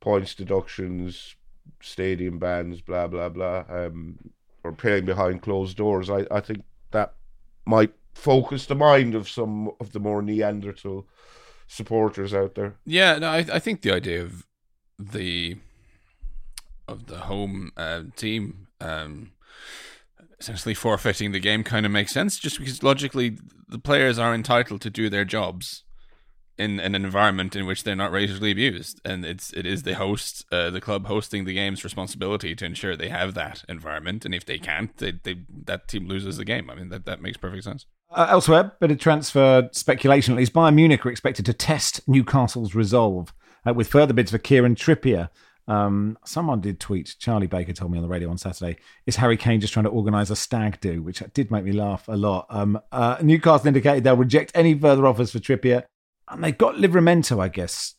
Points 0.00 0.34
deductions, 0.34 1.36
stadium 1.80 2.38
bans, 2.38 2.80
blah 2.80 3.06
blah 3.06 3.28
blah, 3.28 3.64
um, 3.68 4.18
or 4.64 4.72
playing 4.72 5.04
behind 5.04 5.42
closed 5.42 5.76
doors. 5.76 6.08
I, 6.08 6.26
I 6.30 6.40
think 6.40 6.64
that 6.92 7.14
might 7.66 7.92
focus 8.14 8.66
the 8.66 8.74
mind 8.74 9.14
of 9.14 9.28
some 9.28 9.70
of 9.80 9.92
the 9.92 10.00
more 10.00 10.22
Neanderthal 10.22 11.06
supporters 11.66 12.32
out 12.32 12.54
there. 12.54 12.76
Yeah, 12.86 13.18
no, 13.18 13.28
I, 13.28 13.38
I 13.52 13.58
think 13.58 13.82
the 13.82 13.92
idea 13.92 14.22
of 14.22 14.46
the 14.98 15.56
of 16.88 17.06
the 17.06 17.18
home 17.18 17.72
uh, 17.76 18.02
team 18.16 18.68
um, 18.80 19.32
essentially 20.38 20.74
forfeiting 20.74 21.32
the 21.32 21.40
game 21.40 21.64
kind 21.64 21.84
of 21.84 21.92
makes 21.92 22.12
sense 22.12 22.38
just 22.38 22.58
because 22.58 22.82
logically 22.82 23.38
the 23.68 23.78
players 23.78 24.18
are 24.18 24.34
entitled 24.34 24.80
to 24.80 24.90
do 24.90 25.08
their 25.08 25.24
jobs 25.24 25.82
in, 26.58 26.80
an 26.80 26.94
environment 26.94 27.54
in 27.54 27.66
which 27.66 27.84
they're 27.84 27.96
not 27.96 28.12
racially 28.12 28.50
abused. 28.50 29.00
And 29.04 29.24
it's 29.24 29.52
it 29.52 29.66
is 29.66 29.82
the 29.82 29.94
host 29.94 30.44
uh, 30.50 30.70
the 30.70 30.80
club 30.80 31.06
hosting 31.06 31.44
the 31.44 31.54
game's 31.54 31.84
responsibility 31.84 32.54
to 32.54 32.64
ensure 32.64 32.96
they 32.96 33.08
have 33.08 33.34
that 33.34 33.64
environment. 33.68 34.24
And 34.24 34.34
if 34.34 34.44
they 34.44 34.58
can't 34.58 34.96
they, 34.96 35.12
they 35.12 35.42
that 35.64 35.88
team 35.88 36.06
loses 36.06 36.36
the 36.36 36.44
game. 36.44 36.70
I 36.70 36.74
mean 36.74 36.88
that, 36.90 37.04
that 37.06 37.20
makes 37.20 37.36
perfect 37.36 37.64
sense. 37.64 37.86
Uh, 38.10 38.26
elsewhere 38.30 38.72
bit 38.80 38.90
of 38.90 38.98
transfer 38.98 39.68
speculation. 39.72 40.34
At 40.34 40.38
least 40.38 40.54
bayern 40.54 40.74
munich 40.74 41.04
are 41.04 41.10
expected 41.10 41.44
to 41.46 41.52
test 41.52 42.06
newcastle's 42.06 42.74
resolve 42.74 43.32
uh, 43.66 43.74
with 43.74 43.88
further 43.88 44.14
bids 44.14 44.30
for 44.30 44.38
Kieran 44.38 44.74
Trippier. 44.74 45.28
Um, 45.68 46.16
someone 46.24 46.60
did 46.60 46.78
tweet, 46.78 47.16
Charlie 47.18 47.48
Baker 47.48 47.72
told 47.72 47.90
me 47.90 47.98
on 47.98 48.02
the 48.02 48.08
radio 48.08 48.30
on 48.30 48.38
Saturday, 48.38 48.78
is 49.04 49.16
Harry 49.16 49.36
Kane 49.36 49.60
just 49.60 49.72
trying 49.72 49.84
to 49.84 49.90
organise 49.90 50.30
a 50.30 50.36
stag 50.36 50.80
do, 50.80 51.02
which 51.02 51.22
did 51.34 51.50
make 51.50 51.64
me 51.64 51.72
laugh 51.72 52.06
a 52.08 52.16
lot. 52.16 52.46
Um, 52.50 52.80
uh, 52.92 53.16
Newcastle 53.20 53.66
indicated 53.66 54.04
they'll 54.04 54.16
reject 54.16 54.52
any 54.54 54.78
further 54.78 55.06
offers 55.06 55.32
for 55.32 55.38
Trippier. 55.38 55.84
And 56.28 56.42
they've 56.42 56.56
got 56.56 56.76
Livramento, 56.76 57.40
I 57.40 57.48
guess, 57.48 57.94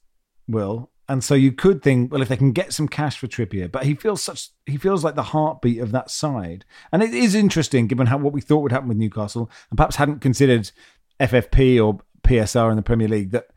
Will. 0.47 0.91
And 1.09 1.23
so 1.23 1.35
you 1.35 1.53
could 1.53 1.81
think, 1.81 2.11
well, 2.11 2.21
if 2.21 2.27
they 2.27 2.35
can 2.35 2.51
get 2.51 2.73
some 2.73 2.89
cash 2.89 3.17
for 3.17 3.27
Trippier, 3.27 3.71
but 3.71 3.83
he 3.83 3.95
feels 3.95 4.21
such, 4.21 4.49
he 4.65 4.75
feels 4.75 5.03
like 5.03 5.15
the 5.15 5.23
heartbeat 5.23 5.79
of 5.79 5.91
that 5.91 6.11
side. 6.11 6.65
And 6.91 7.01
it 7.01 7.13
is 7.13 7.33
interesting, 7.33 7.87
given 7.87 8.07
how 8.07 8.17
what 8.17 8.33
we 8.33 8.41
thought 8.41 8.63
would 8.63 8.73
happen 8.73 8.89
with 8.89 8.97
Newcastle, 8.97 9.49
and 9.69 9.77
perhaps 9.77 9.95
hadn't 9.95 10.19
considered 10.19 10.69
FFP 11.19 11.83
or 11.83 11.99
PSR 12.23 12.69
in 12.71 12.75
the 12.75 12.81
Premier 12.81 13.07
League, 13.07 13.31
that 13.31 13.47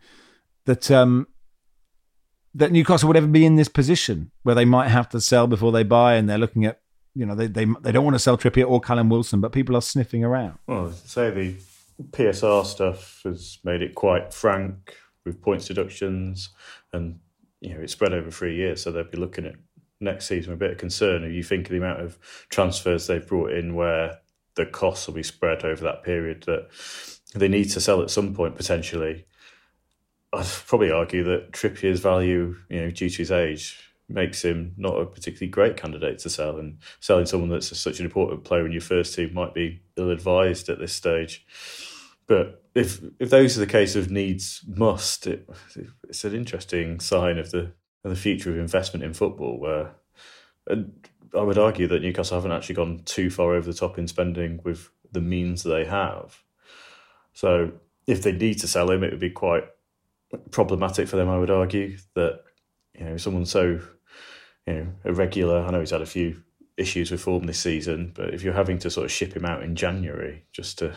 that 0.66 0.90
um, 0.92 1.26
that 2.54 2.72
Newcastle 2.72 3.08
would 3.08 3.16
ever 3.16 3.26
be 3.26 3.44
in 3.44 3.56
this 3.56 3.68
position 3.68 4.30
where 4.42 4.54
they 4.54 4.64
might 4.64 4.88
have 4.88 5.08
to 5.10 5.20
sell 5.20 5.46
before 5.46 5.72
they 5.72 5.84
buy, 5.84 6.14
and 6.14 6.28
they're 6.28 6.38
looking 6.38 6.64
at 6.64 6.80
you 7.14 7.26
know 7.26 7.34
they 7.34 7.46
they 7.46 7.66
they 7.80 7.92
don't 7.92 8.04
want 8.04 8.14
to 8.14 8.20
sell 8.20 8.36
Trippier 8.36 8.68
or 8.68 8.80
Callum 8.80 9.08
Wilson, 9.08 9.40
but 9.40 9.52
people 9.52 9.76
are 9.76 9.82
sniffing 9.82 10.24
around. 10.24 10.58
Well, 10.66 10.92
say 10.92 11.30
the 11.30 11.54
PSR 12.10 12.64
stuff 12.64 13.20
has 13.24 13.58
made 13.64 13.82
it 13.82 13.94
quite 13.94 14.32
frank 14.32 14.96
with 15.24 15.42
points 15.42 15.66
deductions, 15.66 16.50
and 16.92 17.20
you 17.60 17.74
know 17.74 17.80
it's 17.80 17.92
spread 17.92 18.12
over 18.12 18.30
three 18.30 18.56
years, 18.56 18.82
so 18.82 18.90
they'll 18.90 19.04
be 19.04 19.18
looking 19.18 19.46
at 19.46 19.54
next 20.00 20.26
season 20.26 20.50
with 20.50 20.60
a 20.60 20.64
bit 20.64 20.72
of 20.72 20.78
concern. 20.78 21.24
If 21.24 21.32
you 21.32 21.42
think 21.42 21.66
of 21.66 21.72
the 21.72 21.78
amount 21.78 22.00
of 22.00 22.18
transfers 22.48 23.06
they've 23.06 23.26
brought 23.26 23.52
in, 23.52 23.74
where 23.74 24.18
the 24.54 24.66
costs 24.66 25.06
will 25.06 25.14
be 25.14 25.22
spread 25.22 25.64
over 25.64 25.82
that 25.84 26.02
period, 26.02 26.44
that 26.44 26.68
they 27.34 27.48
need 27.48 27.70
to 27.70 27.80
sell 27.80 28.02
at 28.02 28.10
some 28.10 28.34
point 28.34 28.56
potentially 28.56 29.26
I'd 30.32 30.46
probably 30.66 30.90
argue 30.90 31.24
that 31.24 31.52
Trippier's 31.52 32.00
value, 32.00 32.56
you 32.68 32.80
know, 32.80 32.90
due 32.90 33.10
to 33.10 33.18
his 33.18 33.32
age, 33.32 33.78
makes 34.08 34.44
him 34.44 34.74
not 34.76 35.00
a 35.00 35.06
particularly 35.06 35.50
great 35.50 35.76
candidate 35.76 36.18
to 36.20 36.30
sell. 36.30 36.58
And 36.58 36.78
selling 37.00 37.26
someone 37.26 37.50
that's 37.50 37.76
such 37.78 37.98
an 37.98 38.04
important 38.04 38.44
player 38.44 38.66
in 38.66 38.72
your 38.72 38.80
first 38.80 39.14
team 39.14 39.34
might 39.34 39.54
be 39.54 39.82
ill 39.96 40.10
advised 40.10 40.68
at 40.68 40.78
this 40.78 40.92
stage. 40.92 41.46
But 42.26 42.62
if 42.74 43.00
if 43.18 43.30
those 43.30 43.56
are 43.56 43.60
the 43.60 43.66
case 43.66 43.96
of 43.96 44.10
needs 44.10 44.64
must, 44.68 45.26
it, 45.26 45.48
it's 46.08 46.24
an 46.24 46.34
interesting 46.34 47.00
sign 47.00 47.38
of 47.38 47.50
the 47.50 47.72
of 48.04 48.10
the 48.10 48.16
future 48.16 48.50
of 48.50 48.58
investment 48.58 49.04
in 49.04 49.14
football. 49.14 49.58
Where 49.58 49.92
and 50.66 51.08
I 51.36 51.42
would 51.42 51.58
argue 51.58 51.88
that 51.88 52.02
Newcastle 52.02 52.36
haven't 52.36 52.52
actually 52.52 52.76
gone 52.76 53.02
too 53.04 53.30
far 53.30 53.54
over 53.54 53.66
the 53.66 53.76
top 53.76 53.98
in 53.98 54.06
spending 54.06 54.60
with 54.64 54.90
the 55.10 55.20
means 55.20 55.62
they 55.62 55.84
have. 55.84 56.42
So 57.32 57.72
if 58.06 58.22
they 58.22 58.32
need 58.32 58.60
to 58.60 58.68
sell 58.68 58.90
him, 58.90 59.02
it 59.02 59.10
would 59.10 59.20
be 59.20 59.30
quite 59.30 59.64
problematic 60.50 61.08
for 61.08 61.16
them. 61.16 61.28
I 61.28 61.38
would 61.38 61.50
argue 61.50 61.96
that 62.14 62.42
you 62.94 63.04
know 63.04 63.16
someone 63.16 63.46
so 63.46 63.80
you 64.66 64.74
know 64.74 64.86
irregular. 65.04 65.60
I 65.60 65.70
know 65.70 65.80
he's 65.80 65.90
had 65.90 66.02
a 66.02 66.06
few 66.06 66.42
issues 66.76 67.10
with 67.10 67.20
form 67.20 67.44
this 67.44 67.60
season, 67.60 68.12
but 68.14 68.32
if 68.32 68.42
you're 68.42 68.54
having 68.54 68.78
to 68.78 68.90
sort 68.90 69.04
of 69.04 69.12
ship 69.12 69.34
him 69.34 69.44
out 69.44 69.62
in 69.62 69.76
January 69.76 70.44
just 70.52 70.78
to 70.78 70.94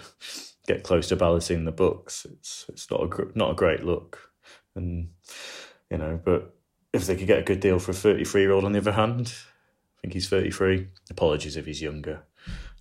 get 0.67 0.83
close 0.83 1.09
to 1.09 1.15
balancing 1.15 1.65
the 1.65 1.71
books, 1.71 2.25
it's 2.25 2.65
it's 2.69 2.89
not 2.89 3.01
a 3.01 3.37
not 3.37 3.51
a 3.51 3.55
great 3.55 3.83
look. 3.83 4.31
And 4.75 5.09
you 5.89 5.97
know, 5.97 6.19
but 6.23 6.55
if 6.93 7.05
they 7.05 7.15
could 7.15 7.27
get 7.27 7.39
a 7.39 7.43
good 7.43 7.59
deal 7.59 7.79
for 7.79 7.91
a 7.91 7.95
33 7.95 8.41
year 8.41 8.51
old 8.51 8.65
on 8.65 8.71
the 8.71 8.79
other 8.79 8.93
hand, 8.93 9.33
I 9.97 10.01
think 10.01 10.13
he's 10.13 10.29
33. 10.29 10.87
Apologies 11.09 11.57
if 11.57 11.65
he's 11.65 11.81
younger. 11.81 12.23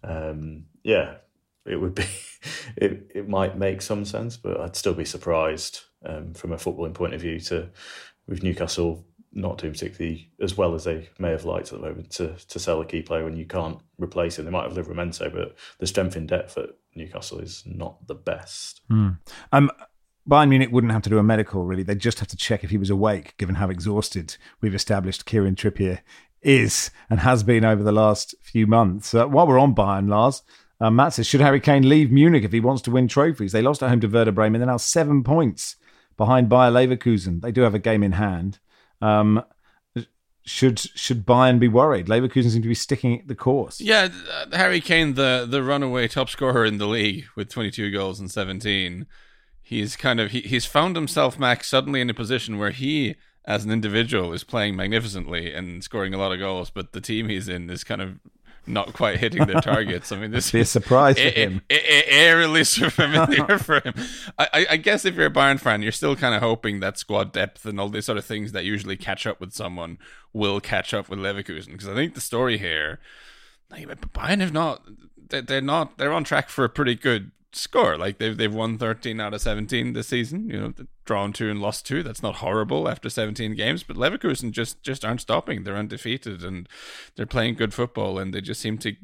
Um, 0.04 0.66
yeah, 0.82 1.16
it 1.64 1.76
would 1.76 1.94
be 1.94 2.04
it 2.76 3.10
it 3.14 3.28
might 3.28 3.58
make 3.58 3.82
some 3.82 4.04
sense, 4.04 4.36
but 4.36 4.60
I'd 4.60 4.76
still 4.76 4.94
be 4.94 5.04
surprised 5.04 5.80
um, 6.04 6.34
from 6.34 6.52
a 6.52 6.56
footballing 6.56 6.94
point 6.94 7.14
of 7.14 7.20
view 7.20 7.40
to 7.40 7.68
with 8.26 8.42
Newcastle 8.42 9.04
not 9.34 9.58
doing 9.58 9.72
particularly 9.72 10.30
as 10.40 10.56
well 10.56 10.74
as 10.74 10.84
they 10.84 11.08
may 11.18 11.30
have 11.30 11.44
liked 11.44 11.72
at 11.72 11.80
the 11.80 11.86
moment 11.86 12.10
to, 12.10 12.34
to 12.48 12.58
sell 12.58 12.80
a 12.80 12.86
key 12.86 13.02
player 13.02 13.24
when 13.24 13.36
you 13.36 13.46
can't 13.46 13.78
replace 13.98 14.38
him. 14.38 14.44
They 14.44 14.50
might 14.50 14.64
have 14.64 14.74
Livramento, 14.74 15.32
but 15.32 15.56
the 15.78 15.86
strength 15.86 16.16
in 16.16 16.26
depth 16.26 16.58
at 16.58 16.70
Newcastle 16.94 17.38
is 17.38 17.62
not 17.66 18.06
the 18.06 18.14
best. 18.14 18.82
Mm. 18.90 19.18
Um, 19.52 19.70
Bayern 20.28 20.50
Munich 20.50 20.70
wouldn't 20.70 20.92
have 20.92 21.02
to 21.02 21.10
do 21.10 21.18
a 21.18 21.22
medical, 21.22 21.64
really. 21.64 21.82
They'd 21.82 21.98
just 21.98 22.18
have 22.18 22.28
to 22.28 22.36
check 22.36 22.62
if 22.62 22.70
he 22.70 22.78
was 22.78 22.90
awake, 22.90 23.34
given 23.38 23.56
how 23.56 23.70
exhausted 23.70 24.36
we've 24.60 24.74
established 24.74 25.24
Kieran 25.24 25.54
Trippier 25.54 26.00
is 26.42 26.90
and 27.08 27.20
has 27.20 27.42
been 27.42 27.64
over 27.64 27.82
the 27.82 27.92
last 27.92 28.34
few 28.42 28.66
months. 28.66 29.14
Uh, 29.14 29.26
while 29.26 29.46
we're 29.46 29.58
on 29.58 29.74
Bayern, 29.74 30.08
Lars, 30.08 30.42
uh, 30.80 30.90
Matt 30.90 31.14
says, 31.14 31.26
should 31.26 31.40
Harry 31.40 31.60
Kane 31.60 31.88
leave 31.88 32.12
Munich 32.12 32.44
if 32.44 32.52
he 32.52 32.60
wants 32.60 32.82
to 32.82 32.90
win 32.90 33.08
trophies? 33.08 33.52
They 33.52 33.62
lost 33.62 33.82
at 33.82 33.88
home 33.88 34.00
to 34.00 34.08
Werder 34.08 34.32
Bremen. 34.32 34.60
They're 34.60 34.66
now 34.66 34.76
seven 34.76 35.24
points 35.24 35.76
behind 36.16 36.48
Bayer 36.48 36.70
Leverkusen. 36.70 37.40
They 37.40 37.52
do 37.52 37.62
have 37.62 37.74
a 37.74 37.78
game 37.78 38.02
in 38.02 38.12
hand. 38.12 38.58
Um, 39.00 39.44
should 40.44 40.78
should 40.78 41.24
Bayern 41.24 41.58
be 41.58 41.68
worried? 41.68 42.06
Leverkusen 42.06 42.50
seem 42.50 42.62
to 42.62 42.68
be 42.68 42.74
sticking 42.74 43.22
the 43.26 43.34
course. 43.34 43.80
Yeah, 43.80 44.08
uh, 44.30 44.56
Harry 44.56 44.80
Kane, 44.80 45.14
the 45.14 45.46
the 45.48 45.62
runaway 45.62 46.08
top 46.08 46.28
scorer 46.28 46.64
in 46.64 46.78
the 46.78 46.86
league 46.86 47.26
with 47.36 47.48
22 47.48 47.90
goals 47.90 48.18
and 48.18 48.30
17. 48.30 49.06
He's 49.62 49.96
kind 49.96 50.20
of 50.20 50.32
he, 50.32 50.40
he's 50.40 50.66
found 50.66 50.96
himself, 50.96 51.38
Max, 51.38 51.68
suddenly 51.68 52.00
in 52.00 52.10
a 52.10 52.14
position 52.14 52.58
where 52.58 52.70
he, 52.70 53.14
as 53.44 53.64
an 53.64 53.70
individual, 53.70 54.32
is 54.32 54.42
playing 54.42 54.74
magnificently 54.74 55.52
and 55.52 55.82
scoring 55.84 56.12
a 56.12 56.18
lot 56.18 56.32
of 56.32 56.40
goals, 56.40 56.70
but 56.70 56.92
the 56.92 57.00
team 57.00 57.28
he's 57.28 57.48
in 57.48 57.70
is 57.70 57.84
kind 57.84 58.02
of 58.02 58.18
not 58.66 58.92
quite 58.92 59.18
hitting 59.18 59.44
their 59.46 59.60
targets. 59.60 60.12
I 60.12 60.16
mean, 60.16 60.30
this 60.30 60.50
be 60.50 60.60
a 60.60 60.64
surprise 60.64 61.16
for 61.16 61.28
him. 61.28 61.62
Eerily 61.68 62.64
familiar 62.90 63.58
for 63.58 63.80
him. 63.80 63.94
I, 64.38 64.66
I, 64.70 64.76
guess 64.76 65.04
if 65.04 65.14
you're 65.14 65.26
a 65.26 65.30
Bayern 65.30 65.58
fan, 65.58 65.82
you're 65.82 65.92
still 65.92 66.16
kind 66.16 66.34
of 66.34 66.42
hoping 66.42 66.80
that 66.80 66.98
squad 66.98 67.32
depth 67.32 67.64
and 67.66 67.80
all 67.80 67.88
these 67.88 68.06
sort 68.06 68.18
of 68.18 68.24
things 68.24 68.52
that 68.52 68.64
usually 68.64 68.96
catch 68.96 69.26
up 69.26 69.40
with 69.40 69.52
someone 69.52 69.98
will 70.32 70.60
catch 70.60 70.94
up 70.94 71.08
with 71.08 71.18
Leverkusen. 71.18 71.72
Because 71.72 71.88
I 71.88 71.94
think 71.94 72.14
the 72.14 72.20
story 72.20 72.58
here, 72.58 73.00
Bayern 73.70 74.40
have 74.40 74.52
not. 74.52 74.82
They're 75.28 75.60
not. 75.60 75.98
They're 75.98 76.12
on 76.12 76.24
track 76.24 76.48
for 76.48 76.64
a 76.64 76.68
pretty 76.68 76.94
good 76.94 77.30
score. 77.52 77.96
Like 77.96 78.18
they've 78.18 78.36
they've 78.36 78.52
won 78.52 78.78
13 78.78 79.18
out 79.18 79.34
of 79.34 79.40
17 79.40 79.92
this 79.94 80.08
season. 80.08 80.48
You 80.48 80.60
know, 80.60 80.74
drawn 81.04 81.32
two 81.32 81.50
and 81.50 81.60
lost 81.60 81.86
two. 81.86 82.02
That's 82.02 82.22
not 82.22 82.36
horrible 82.36 82.88
after 82.88 83.10
17 83.10 83.54
games. 83.54 83.82
But 83.82 83.96
Leverkusen 83.96 84.50
just 84.52 84.82
just 84.82 85.04
aren't 85.04 85.20
stopping. 85.20 85.64
They're 85.64 85.76
undefeated 85.76 86.44
and 86.44 86.68
they're 87.16 87.26
playing 87.26 87.54
good 87.54 87.74
football, 87.74 88.18
and 88.18 88.32
they 88.32 88.40
just 88.40 88.60
seem 88.60 88.78
to 88.78 88.94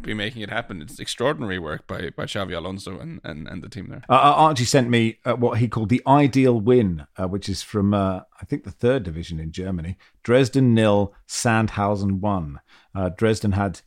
be 0.00 0.14
making 0.14 0.42
it 0.42 0.50
happen. 0.50 0.80
It's 0.80 1.00
extraordinary 1.00 1.58
work 1.58 1.86
by 1.86 2.10
by 2.10 2.24
Xabi 2.24 2.56
Alonso 2.56 2.98
and, 2.98 3.20
and, 3.24 3.48
and 3.48 3.62
the 3.62 3.68
team 3.68 3.88
there. 3.88 4.02
Uh, 4.08 4.14
uh 4.14 4.34
Archie 4.36 4.64
sent 4.64 4.88
me 4.88 5.18
uh, 5.24 5.34
what 5.34 5.58
he 5.58 5.68
called 5.68 5.88
the 5.88 6.02
ideal 6.06 6.60
win, 6.60 7.06
uh, 7.16 7.26
which 7.26 7.48
is 7.48 7.62
from 7.62 7.94
uh, 7.94 8.20
I 8.40 8.44
think 8.44 8.64
the 8.64 8.70
third 8.70 9.02
division 9.02 9.40
in 9.40 9.52
Germany. 9.52 9.96
Dresden 10.22 10.74
nil, 10.74 11.14
Sandhausen 11.26 12.20
one. 12.20 12.60
Uh, 12.94 13.10
Dresden 13.10 13.52
had. 13.52 13.80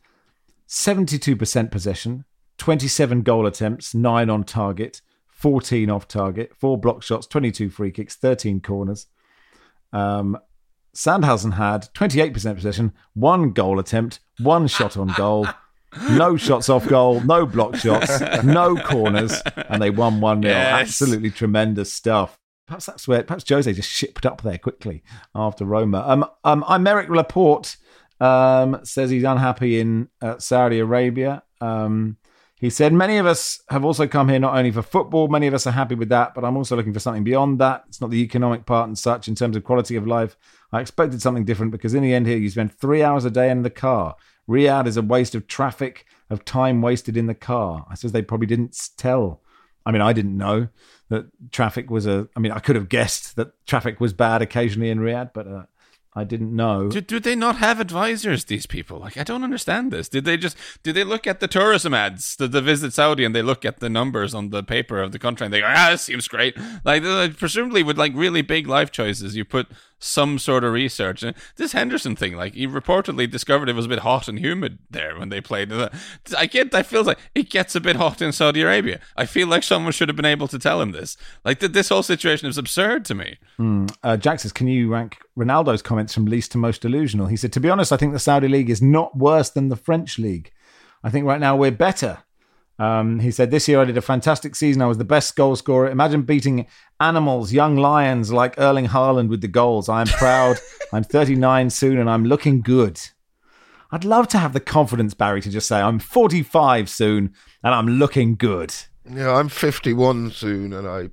72% 0.68 1.70
possession, 1.70 2.24
27 2.56 3.20
goal 3.20 3.46
attempts, 3.46 3.94
9 3.94 4.30
on 4.30 4.42
target, 4.42 5.02
14 5.42 5.90
off 5.90 6.06
target, 6.06 6.52
4 6.56 6.78
block 6.78 7.02
shots, 7.02 7.26
22 7.26 7.68
free 7.68 7.90
kicks, 7.90 8.14
13 8.14 8.60
corners. 8.60 9.06
Um, 9.92 10.38
Sandhausen 10.94 11.54
had 11.54 11.92
28% 11.94 12.54
possession, 12.54 12.92
1 13.14 13.50
goal 13.50 13.80
attempt, 13.80 14.20
1 14.38 14.68
shot 14.68 14.96
on 14.96 15.08
goal, 15.16 15.48
no 16.12 16.36
shots 16.36 16.68
off 16.68 16.86
goal, 16.86 17.20
no 17.22 17.44
block 17.44 17.74
shots, 17.74 18.20
no 18.44 18.76
corners, 18.76 19.42
and 19.68 19.82
they 19.82 19.90
won 19.90 20.20
1 20.20 20.42
0. 20.42 20.54
Yes. 20.54 20.80
Absolutely 20.80 21.30
tremendous 21.30 21.92
stuff. 21.92 22.38
Perhaps 22.68 22.86
that's 22.86 23.08
where 23.08 23.24
perhaps 23.24 23.48
Jose 23.48 23.72
just 23.72 23.90
shipped 23.90 24.24
up 24.24 24.42
there 24.42 24.58
quickly 24.58 25.02
after 25.34 25.64
Roma. 25.64 26.04
Um, 26.06 26.24
um, 26.44 26.62
Aymeric 26.68 27.08
Laporte 27.08 27.76
um, 28.20 28.78
says 28.84 29.10
he's 29.10 29.24
unhappy 29.24 29.80
in 29.80 30.08
uh, 30.20 30.38
Saudi 30.38 30.78
Arabia. 30.78 31.42
Um, 31.60 32.16
he 32.62 32.70
said, 32.70 32.92
Many 32.92 33.18
of 33.18 33.26
us 33.26 33.60
have 33.70 33.84
also 33.84 34.06
come 34.06 34.28
here 34.28 34.38
not 34.38 34.56
only 34.56 34.70
for 34.70 34.82
football, 34.82 35.26
many 35.26 35.48
of 35.48 35.52
us 35.52 35.66
are 35.66 35.72
happy 35.72 35.96
with 35.96 36.10
that, 36.10 36.32
but 36.32 36.44
I'm 36.44 36.56
also 36.56 36.76
looking 36.76 36.92
for 36.92 37.00
something 37.00 37.24
beyond 37.24 37.58
that. 37.58 37.82
It's 37.88 38.00
not 38.00 38.10
the 38.10 38.22
economic 38.22 38.66
part 38.66 38.86
and 38.86 38.96
such 38.96 39.26
in 39.26 39.34
terms 39.34 39.56
of 39.56 39.64
quality 39.64 39.96
of 39.96 40.06
life. 40.06 40.36
I 40.70 40.80
expected 40.80 41.20
something 41.20 41.44
different 41.44 41.72
because 41.72 41.92
in 41.92 42.04
the 42.04 42.14
end, 42.14 42.28
here 42.28 42.38
you 42.38 42.48
spend 42.48 42.72
three 42.72 43.02
hours 43.02 43.24
a 43.24 43.32
day 43.32 43.50
in 43.50 43.64
the 43.64 43.68
car. 43.68 44.14
Riyadh 44.48 44.86
is 44.86 44.96
a 44.96 45.02
waste 45.02 45.34
of 45.34 45.48
traffic, 45.48 46.06
of 46.30 46.44
time 46.44 46.82
wasted 46.82 47.16
in 47.16 47.26
the 47.26 47.34
car. 47.34 47.84
I 47.90 47.96
suppose 47.96 48.12
they 48.12 48.22
probably 48.22 48.46
didn't 48.46 48.90
tell. 48.96 49.42
I 49.84 49.90
mean, 49.90 50.00
I 50.00 50.12
didn't 50.12 50.36
know 50.36 50.68
that 51.08 51.26
traffic 51.50 51.90
was 51.90 52.06
a. 52.06 52.28
I 52.36 52.38
mean, 52.38 52.52
I 52.52 52.60
could 52.60 52.76
have 52.76 52.88
guessed 52.88 53.34
that 53.34 53.66
traffic 53.66 54.00
was 54.00 54.12
bad 54.12 54.40
occasionally 54.40 54.90
in 54.90 55.00
Riyadh, 55.00 55.32
but 55.34 55.48
uh, 55.48 55.64
I 56.14 56.24
didn't 56.24 56.54
know. 56.54 56.88
Do, 56.88 57.00
do 57.00 57.18
they 57.18 57.34
not 57.34 57.56
have 57.56 57.80
advisors? 57.80 58.44
These 58.44 58.66
people, 58.66 58.98
like, 58.98 59.16
I 59.16 59.22
don't 59.22 59.42
understand 59.42 59.90
this. 59.90 60.10
Did 60.10 60.26
they 60.26 60.36
just? 60.36 60.58
Did 60.82 60.94
they 60.94 61.04
look 61.04 61.26
at 61.26 61.40
the 61.40 61.48
tourism 61.48 61.94
ads? 61.94 62.36
Did 62.36 62.52
they 62.52 62.60
visit 62.60 62.92
Saudi 62.92 63.24
and 63.24 63.34
they 63.34 63.40
look 63.40 63.64
at 63.64 63.80
the 63.80 63.88
numbers 63.88 64.34
on 64.34 64.50
the 64.50 64.62
paper 64.62 65.00
of 65.00 65.12
the 65.12 65.18
country 65.18 65.46
and 65.46 65.54
they 65.54 65.60
go, 65.60 65.72
ah, 65.74 65.88
this 65.90 66.02
seems 66.02 66.28
great. 66.28 66.54
Like, 66.84 67.02
presumably 67.38 67.82
with 67.82 67.96
like 67.96 68.12
really 68.14 68.42
big 68.42 68.66
life 68.66 68.90
choices, 68.90 69.36
you 69.36 69.46
put 69.46 69.68
some 70.02 70.38
sort 70.38 70.64
of 70.64 70.72
research. 70.72 71.22
And 71.22 71.34
this 71.56 71.72
Henderson 71.72 72.16
thing, 72.16 72.34
like 72.34 72.54
he 72.54 72.66
reportedly 72.66 73.30
discovered 73.30 73.68
it 73.68 73.76
was 73.76 73.86
a 73.86 73.88
bit 73.88 74.00
hot 74.00 74.28
and 74.28 74.38
humid 74.38 74.78
there 74.90 75.18
when 75.18 75.28
they 75.28 75.40
played. 75.40 75.72
I 76.36 76.46
get, 76.46 76.74
I 76.74 76.82
feel 76.82 77.04
like 77.04 77.18
it 77.34 77.50
gets 77.50 77.74
a 77.76 77.80
bit 77.80 77.96
hot 77.96 78.20
in 78.20 78.32
Saudi 78.32 78.62
Arabia. 78.62 79.00
I 79.16 79.26
feel 79.26 79.46
like 79.46 79.62
someone 79.62 79.92
should 79.92 80.08
have 80.08 80.16
been 80.16 80.24
able 80.24 80.48
to 80.48 80.58
tell 80.58 80.80
him 80.80 80.92
this. 80.92 81.16
Like 81.44 81.60
this 81.60 81.88
whole 81.88 82.02
situation 82.02 82.48
is 82.48 82.58
absurd 82.58 83.04
to 83.06 83.14
me. 83.14 83.38
Mm. 83.58 83.94
Uh, 84.02 84.16
Jack 84.16 84.40
says, 84.40 84.52
can 84.52 84.66
you 84.66 84.90
rank 84.90 85.18
Ronaldo's 85.38 85.82
comments 85.82 86.12
from 86.12 86.26
least 86.26 86.52
to 86.52 86.58
most 86.58 86.82
delusional? 86.82 87.26
He 87.26 87.36
said, 87.36 87.52
to 87.52 87.60
be 87.60 87.70
honest, 87.70 87.92
I 87.92 87.96
think 87.96 88.12
the 88.12 88.18
Saudi 88.18 88.48
league 88.48 88.70
is 88.70 88.82
not 88.82 89.16
worse 89.16 89.50
than 89.50 89.68
the 89.68 89.76
French 89.76 90.18
league. 90.18 90.50
I 91.04 91.10
think 91.10 91.26
right 91.26 91.40
now 91.40 91.56
we're 91.56 91.70
better. 91.70 92.18
Um, 92.78 93.20
he 93.20 93.30
said, 93.30 93.50
This 93.50 93.68
year 93.68 93.80
I 93.80 93.84
did 93.84 93.96
a 93.96 94.02
fantastic 94.02 94.56
season. 94.56 94.82
I 94.82 94.86
was 94.86 94.98
the 94.98 95.04
best 95.04 95.36
goal 95.36 95.56
scorer. 95.56 95.90
Imagine 95.90 96.22
beating 96.22 96.66
animals, 97.00 97.52
young 97.52 97.76
lions 97.76 98.32
like 98.32 98.58
Erling 98.58 98.88
Haaland 98.88 99.28
with 99.28 99.40
the 99.40 99.48
goals. 99.48 99.88
I 99.88 100.00
am 100.00 100.06
proud. 100.06 100.58
I'm 100.92 101.04
39 101.04 101.70
soon 101.70 101.98
and 101.98 102.10
I'm 102.10 102.24
looking 102.24 102.60
good. 102.60 103.00
I'd 103.90 104.04
love 104.04 104.26
to 104.28 104.38
have 104.38 104.54
the 104.54 104.60
confidence, 104.60 105.14
Barry, 105.14 105.42
to 105.42 105.50
just 105.50 105.68
say, 105.68 105.80
I'm 105.80 105.98
45 105.98 106.88
soon 106.88 107.34
and 107.62 107.74
I'm 107.74 107.88
looking 107.88 108.36
good. 108.36 108.74
Yeah, 109.10 109.34
I'm 109.34 109.48
51 109.48 110.30
soon 110.30 110.72
and 110.72 110.88
I 110.88 111.10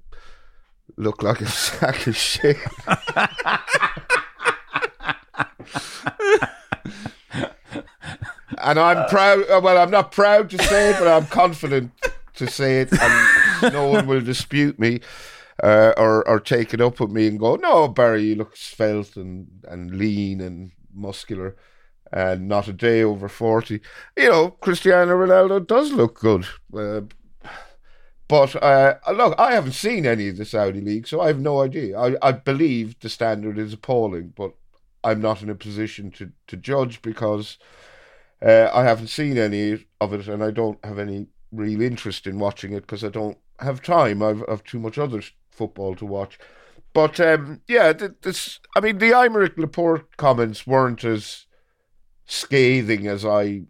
look 0.96 1.22
like 1.22 1.42
a 1.42 1.48
sack 1.48 2.08
of 2.08 2.16
shit. 2.16 2.58
and 8.62 8.80
I'm 8.80 9.08
proud. 9.10 9.50
Uh, 9.50 9.62
well, 9.64 9.78
I'm 9.78 9.92
not 9.92 10.12
proud 10.12 10.50
to 10.52 10.64
say 10.64 10.92
it, 10.92 10.98
but 11.00 11.08
I'm 11.08 11.28
confident 11.42 11.92
to 12.36 12.48
say 12.48 12.82
it, 12.82 12.92
and 12.92 13.74
no 13.74 13.88
one 13.88 14.08
will 14.08 14.22
dispute 14.22 14.80
me. 14.80 15.02
Uh, 15.62 15.94
or 15.98 16.26
or 16.26 16.40
take 16.40 16.74
it 16.74 16.80
up 16.80 17.02
with 17.02 17.12
me 17.12 17.28
and 17.28 17.38
go, 17.38 17.56
no, 17.58 17.86
Barry, 17.88 18.24
you 18.24 18.36
look 18.36 18.56
svelte 18.56 19.18
and, 19.18 19.48
and 19.68 19.98
lean 19.98 20.40
and 20.40 20.72
muscular, 20.94 21.58
and 22.14 22.48
not 22.48 22.70
a 22.70 22.74
day 22.74 23.04
over 23.04 23.28
forty. 23.28 23.82
You 24.16 24.30
know, 24.30 24.52
Cristiano 24.52 25.18
Ronaldo 25.18 25.68
does 25.68 25.92
look 25.92 26.18
good, 26.18 26.46
uh, 26.74 27.02
but 28.30 28.56
uh, 28.64 28.96
look, 29.12 29.36
I 29.38 29.54
haven't 29.54 29.74
seen 29.74 30.06
any 30.06 30.30
of 30.30 30.38
the 30.38 30.46
Saudi 30.46 30.80
league, 30.80 31.08
so 31.08 31.20
I 31.20 31.28
have 31.28 31.40
no 31.40 31.62
idea. 31.62 32.00
I, 32.00 32.16
I 32.22 32.32
believe 32.32 32.98
the 33.00 33.10
standard 33.10 33.58
is 33.58 33.74
appalling, 33.74 34.34
but 34.38 34.54
I'm 35.04 35.20
not 35.20 35.42
in 35.42 35.50
a 35.50 35.56
position 35.56 36.12
to, 36.12 36.32
to 36.48 36.56
judge 36.56 37.02
because 37.02 37.58
uh, 38.42 38.70
I 38.74 38.84
haven't 38.84 39.08
seen 39.08 39.38
any 39.38 39.86
of 40.00 40.14
it, 40.14 40.28
and 40.28 40.44
I 40.44 40.52
don't 40.52 40.84
have 40.86 41.00
any 41.00 41.28
real 41.52 41.82
interest 41.82 42.28
in 42.28 42.40
watching 42.40 42.74
it 42.74 42.82
because 42.82 43.04
I 43.04 43.10
don't 43.10 43.38
have 43.60 43.82
time. 43.82 44.22
I've, 44.22 44.44
I've 44.48 44.64
too 44.64 44.80
much 44.80 44.98
other 44.98 45.22
football 45.52 45.96
to 45.96 46.06
watch. 46.06 46.40
But 46.94 47.20
um, 47.20 47.62
yeah, 47.68 47.94
this. 47.94 48.60
I 48.76 48.80
mean, 48.80 48.98
the 48.98 49.12
Aymeric 49.12 49.58
Laporte 49.58 50.18
comments 50.18 50.66
weren't 50.66 51.04
as 51.04 51.46
scathing 52.26 53.08
as 53.08 53.26
I 53.26 53.64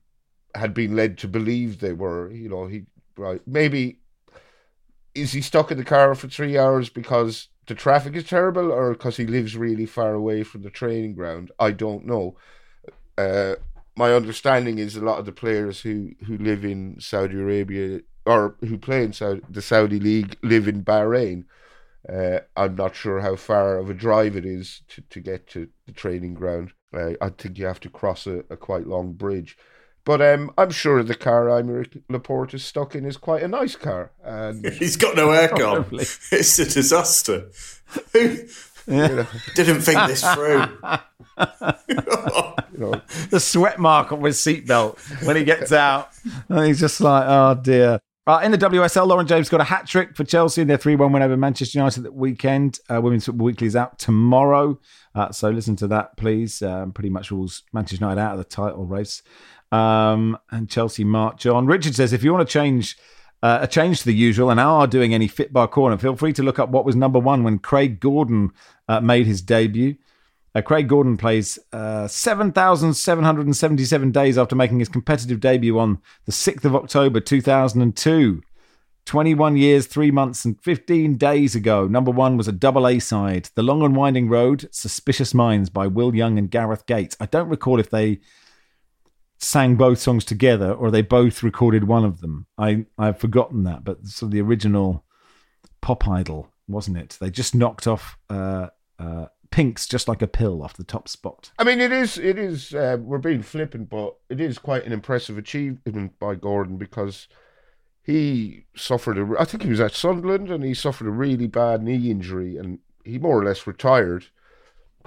had 0.56 0.74
been 0.74 0.96
led 0.96 1.18
to 1.20 1.28
believe 1.28 1.80
they 1.80 1.94
were. 1.94 2.32
You 2.32 2.50
know, 2.50 2.68
he 2.68 2.86
right 3.18 3.42
maybe 3.46 4.00
is 5.14 5.34
he 5.34 5.42
stuck 5.42 5.72
in 5.72 5.78
the 5.78 5.84
car 5.84 6.16
for 6.16 6.28
three 6.28 6.58
hours 6.58 6.90
because 6.90 7.50
the 7.68 7.76
traffic 7.76 8.16
is 8.16 8.24
terrible, 8.24 8.72
or 8.72 8.94
because 8.94 9.18
he 9.18 9.26
lives 9.26 9.56
really 9.56 9.86
far 9.86 10.14
away 10.14 10.44
from 10.44 10.62
the 10.62 10.70
training 10.70 11.14
ground? 11.14 11.52
I 11.60 11.72
don't 11.72 12.06
know. 12.06 12.36
Uh, 13.18 13.56
my 14.00 14.14
understanding 14.14 14.80
is 14.80 14.96
a 14.96 15.04
lot 15.04 15.20
of 15.20 15.26
the 15.26 15.34
players 15.34 15.82
who, 15.82 16.12
who 16.26 16.38
live 16.38 16.64
in 16.64 16.96
Saudi 17.02 17.36
Arabia 17.36 18.00
or 18.26 18.56
who 18.62 18.78
play 18.78 19.04
in 19.04 19.12
Saudi, 19.12 19.42
the 19.50 19.62
Saudi 19.62 20.00
league 20.00 20.38
live 20.42 20.70
in 20.70 20.86
Bahrain. 20.86 21.44
Uh, 22.08 22.40
I'm 22.56 22.76
not 22.76 22.96
sure 22.96 23.20
how 23.20 23.36
far 23.36 23.78
of 23.78 23.90
a 23.90 23.94
drive 23.94 24.38
it 24.38 24.46
is 24.46 24.84
to, 24.88 25.02
to 25.02 25.20
get 25.20 25.48
to 25.48 25.68
the 25.86 25.92
training 25.92 26.34
ground. 26.34 26.72
Uh, 26.94 27.16
I 27.20 27.28
think 27.28 27.58
you 27.58 27.66
have 27.66 27.82
to 27.82 27.90
cross 27.90 28.26
a, 28.26 28.46
a 28.50 28.56
quite 28.56 28.88
long 28.88 29.12
bridge. 29.12 29.58
But 30.06 30.22
um, 30.22 30.52
I'm 30.58 30.72
sure 30.72 31.04
the 31.04 31.14
car 31.14 31.48
Aymeric 31.48 32.02
Laporte 32.10 32.54
is 32.54 32.64
stuck 32.64 32.96
in 32.96 33.06
is 33.06 33.18
quite 33.18 33.44
a 33.44 33.50
nice 33.50 33.76
car. 33.76 34.14
And 34.24 34.66
He's 34.82 34.96
got 34.96 35.18
no 35.18 35.28
aircon. 35.28 35.92
it's 36.32 36.58
a 36.58 36.66
disaster. 36.66 37.50
Didn't 39.56 39.82
think 39.82 40.08
this 40.08 40.24
through. 40.34 40.66
You 41.88 42.86
know, 42.86 43.02
the 43.30 43.40
sweat 43.40 43.80
mark 43.80 44.12
on 44.12 44.22
his 44.24 44.38
seatbelt 44.38 44.98
when 45.26 45.36
he 45.36 45.44
gets 45.44 45.72
out. 45.72 46.10
And 46.48 46.66
he's 46.66 46.80
just 46.80 47.02
like, 47.02 47.26
oh 47.28 47.60
dear. 47.62 48.00
Uh, 48.28 48.42
in 48.44 48.52
the 48.52 48.58
WSL, 48.58 49.08
Lauren 49.08 49.26
James 49.26 49.50
got 49.50 49.60
a 49.60 49.64
hat 49.66 49.88
trick 49.88 50.16
for 50.16 50.24
Chelsea 50.24 50.62
in 50.62 50.68
their 50.68 50.78
3 50.78 50.96
1 50.96 51.12
win 51.12 51.24
over 51.24 51.36
Manchester 51.36 51.80
United 51.80 52.04
that 52.04 52.14
weekend. 52.14 52.80
Uh, 52.90 53.02
Women's 53.02 53.26
Football 53.26 53.46
Weekly 53.46 53.68
is 53.68 53.76
out 53.76 53.98
tomorrow. 53.98 54.80
Uh, 55.16 55.32
so 55.32 55.50
listen 55.50 55.76
to 55.78 55.88
that, 55.88 56.16
please. 56.16 56.62
Um, 56.62 56.92
pretty 56.92 57.10
much 57.10 57.32
rules 57.32 57.64
Manchester 57.74 58.04
United 58.06 58.22
out 58.22 58.34
of 58.34 58.38
the 58.38 58.44
title 58.44 58.86
race. 58.86 59.24
Um, 59.72 60.38
and 60.52 60.70
Chelsea 60.70 61.04
march 61.04 61.46
on. 61.46 61.66
Richard 61.66 61.96
says 61.96 62.14
if 62.14 62.24
you 62.24 62.32
want 62.34 62.48
to 62.48 62.52
change. 62.52 62.98
Uh, 63.42 63.60
a 63.62 63.68
change 63.68 64.00
to 64.00 64.06
the 64.06 64.14
usual 64.14 64.50
and 64.50 64.60
are 64.60 64.86
doing 64.86 65.14
any 65.14 65.28
fit 65.28 65.54
bar 65.54 65.68
corner, 65.68 65.98
feel 65.98 66.16
free 66.16 66.34
to 66.34 66.44
look 66.44 66.60
up 66.60 66.70
what 66.70 66.84
was 66.84 66.96
number 66.96 67.20
one 67.20 67.44
when 67.44 67.58
Craig 67.58 68.00
Gordon 68.00 68.52
uh, 68.88 69.00
made 69.00 69.26
his 69.26 69.42
debut. 69.42 69.96
Uh, 70.54 70.62
Craig 70.62 70.90
Gordon 70.90 71.16
plays 71.16 71.58
uh, 71.72 72.08
7,777 72.08 74.12
days 74.12 74.38
after 74.38 74.56
making 74.56 74.80
his 74.80 74.90
competitive 74.90 75.40
debut 75.40 75.80
on 75.80 76.00
the 76.26 76.32
6th 76.32 76.66
of 76.66 76.76
October 76.76 77.20
2002. 77.20 78.42
21 79.06 79.58
years, 79.58 79.88
3 79.88 80.12
months, 80.12 80.46
and 80.46 80.62
15 80.62 81.18
days 81.18 81.56
ago. 81.56 81.88
Number 81.88 82.12
one 82.12 82.38
was 82.38 82.48
a 82.48 82.52
double 82.52 82.88
A 82.88 83.00
side, 83.00 83.50
The 83.56 83.64
Long 83.64 83.82
and 83.82 83.96
Winding 83.96 84.30
Road, 84.30 84.70
Suspicious 84.72 85.34
Minds 85.34 85.70
by 85.70 85.88
Will 85.88 86.14
Young 86.14 86.38
and 86.38 86.52
Gareth 86.52 86.86
Gates. 86.86 87.18
I 87.20 87.26
don't 87.26 87.50
recall 87.50 87.80
if 87.80 87.90
they 87.90 88.20
sang 89.40 89.76
both 89.76 90.00
songs 90.00 90.26
together 90.26 90.74
or 90.74 90.92
they 90.92 91.02
both 91.02 91.42
recorded 91.42 91.86
one 91.86 92.04
of 92.04 92.20
them. 92.20 92.46
I, 92.58 92.86
I've 92.98 93.20
forgotten 93.20 93.64
that, 93.64 93.84
but 93.84 94.06
sort 94.06 94.28
of 94.28 94.32
the 94.32 94.42
original 94.42 95.06
pop 95.82 96.08
idol, 96.08 96.50
wasn't 96.68 96.98
it? 96.98 97.18
They 97.20 97.32
just 97.32 97.56
knocked 97.56 97.88
off. 97.88 98.18
Uh, 98.30 98.68
uh, 99.00 99.28
Pink's 99.50 99.88
just 99.88 100.08
like 100.08 100.22
a 100.22 100.28
pill 100.28 100.62
off 100.62 100.74
the 100.74 100.84
top 100.84 101.08
spot. 101.08 101.52
I 101.58 101.64
mean, 101.64 101.80
it 101.80 101.92
is. 101.92 102.18
It 102.18 102.38
is. 102.38 102.74
Uh, 102.74 102.98
we're 103.00 103.18
being 103.18 103.42
flippant, 103.42 103.90
but 103.90 104.16
it 104.30 104.40
is 104.40 104.60
quite 104.60 104.86
an 104.86 104.92
impressive 104.92 105.38
achievement 105.38 106.20
by 106.20 106.36
Gordon 106.36 106.78
because 106.78 107.28
he 108.04 108.66
suffered. 108.76 109.18
A, 109.18 109.36
I 109.40 109.46
think 109.46 109.64
he 109.64 109.70
was 109.70 109.80
at 109.80 109.94
Sunderland 109.94 110.52
and 110.52 110.64
he 110.64 110.74
suffered 110.74 111.08
a 111.08 111.12
really 111.12 111.48
bad 111.48 111.82
knee 111.82 112.12
injury, 112.12 112.58
and 112.58 112.80
he 113.04 113.18
more 113.18 113.40
or 113.40 113.46
less 113.46 113.66
retired. 113.66 114.26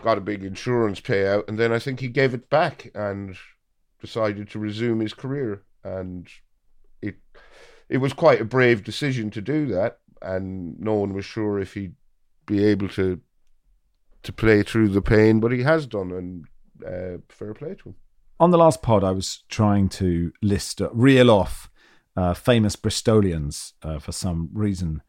Got 0.02 0.18
a 0.18 0.22
big 0.22 0.42
insurance 0.42 1.00
payout, 1.00 1.46
and 1.48 1.58
then 1.58 1.70
I 1.72 1.78
think 1.78 2.00
he 2.00 2.08
gave 2.08 2.34
it 2.34 2.50
back 2.50 2.90
and 2.94 3.36
decided 4.02 4.50
to 4.50 4.58
resume 4.58 5.00
his 5.00 5.14
career. 5.14 5.62
And 5.82 6.28
it 7.00 7.16
it 7.88 7.98
was 7.98 8.12
quite 8.12 8.40
a 8.40 8.44
brave 8.44 8.84
decision 8.84 9.30
to 9.30 9.40
do 9.40 9.66
that, 9.68 9.98
and 10.20 10.78
no 10.78 10.94
one 10.94 11.14
was 11.14 11.24
sure 11.24 11.58
if 11.58 11.74
he'd 11.74 11.94
be 12.46 12.64
able 12.64 12.88
to 12.90 13.20
to 14.22 14.32
play 14.32 14.62
through 14.62 14.88
the 14.88 15.02
pain, 15.02 15.40
but 15.40 15.52
he 15.52 15.62
has 15.62 15.86
done, 15.86 16.12
and 16.12 16.44
uh, 16.86 17.18
fair 17.28 17.54
play 17.54 17.74
to 17.74 17.90
him. 17.90 17.94
On 18.38 18.50
the 18.50 18.58
last 18.58 18.82
pod, 18.82 19.04
I 19.04 19.12
was 19.12 19.44
trying 19.48 19.88
to 19.90 20.32
list, 20.42 20.80
uh, 20.80 20.90
reel 20.92 21.30
off 21.30 21.70
uh, 22.16 22.34
famous 22.34 22.76
Bristolians 22.76 23.72
uh, 23.82 23.98
for 23.98 24.12
some 24.12 24.50
reason. 24.52 25.02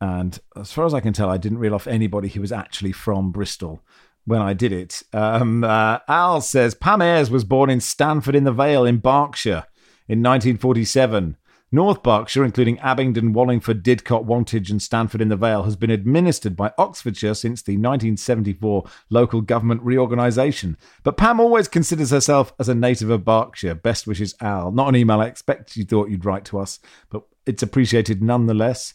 And 0.00 0.38
as 0.56 0.72
far 0.72 0.84
as 0.84 0.94
I 0.94 1.00
can 1.00 1.12
tell, 1.12 1.30
I 1.30 1.36
didn't 1.36 1.58
reel 1.58 1.74
off 1.74 1.86
anybody 1.86 2.28
who 2.28 2.40
was 2.40 2.52
actually 2.52 2.92
from 2.92 3.30
Bristol 3.30 3.82
when 4.24 4.40
I 4.40 4.52
did 4.52 4.72
it. 4.72 5.02
Um, 5.12 5.64
uh, 5.64 5.98
Al 6.08 6.40
says 6.40 6.74
Pam 6.74 7.02
Ayres 7.02 7.30
was 7.30 7.44
born 7.44 7.70
in 7.70 7.80
Stanford 7.80 8.34
in 8.34 8.44
the 8.44 8.52
Vale 8.52 8.84
in 8.84 8.98
Berkshire 8.98 9.66
in 10.08 10.22
1947. 10.22 11.36
North 11.74 12.04
Berkshire, 12.04 12.44
including 12.44 12.78
Abingdon, 12.78 13.32
Wallingford, 13.32 13.82
Didcot, 13.82 14.24
Wantage, 14.24 14.70
and 14.70 14.80
Stanford 14.80 15.20
in 15.20 15.28
the 15.28 15.36
Vale, 15.36 15.64
has 15.64 15.74
been 15.74 15.90
administered 15.90 16.54
by 16.54 16.72
Oxfordshire 16.78 17.34
since 17.34 17.62
the 17.62 17.72
1974 17.72 18.84
local 19.10 19.40
government 19.40 19.82
reorganisation. 19.82 20.76
But 21.02 21.16
Pam 21.16 21.40
always 21.40 21.66
considers 21.66 22.10
herself 22.10 22.52
as 22.60 22.68
a 22.68 22.76
native 22.76 23.10
of 23.10 23.24
Berkshire. 23.24 23.74
Best 23.74 24.06
wishes, 24.06 24.36
Al. 24.40 24.70
Not 24.70 24.88
an 24.88 24.94
email 24.94 25.20
I 25.20 25.26
expect 25.26 25.76
you 25.76 25.84
thought 25.84 26.10
you'd 26.10 26.24
write 26.24 26.44
to 26.46 26.60
us, 26.60 26.78
but 27.10 27.24
it's 27.44 27.64
appreciated 27.64 28.22
nonetheless. 28.22 28.94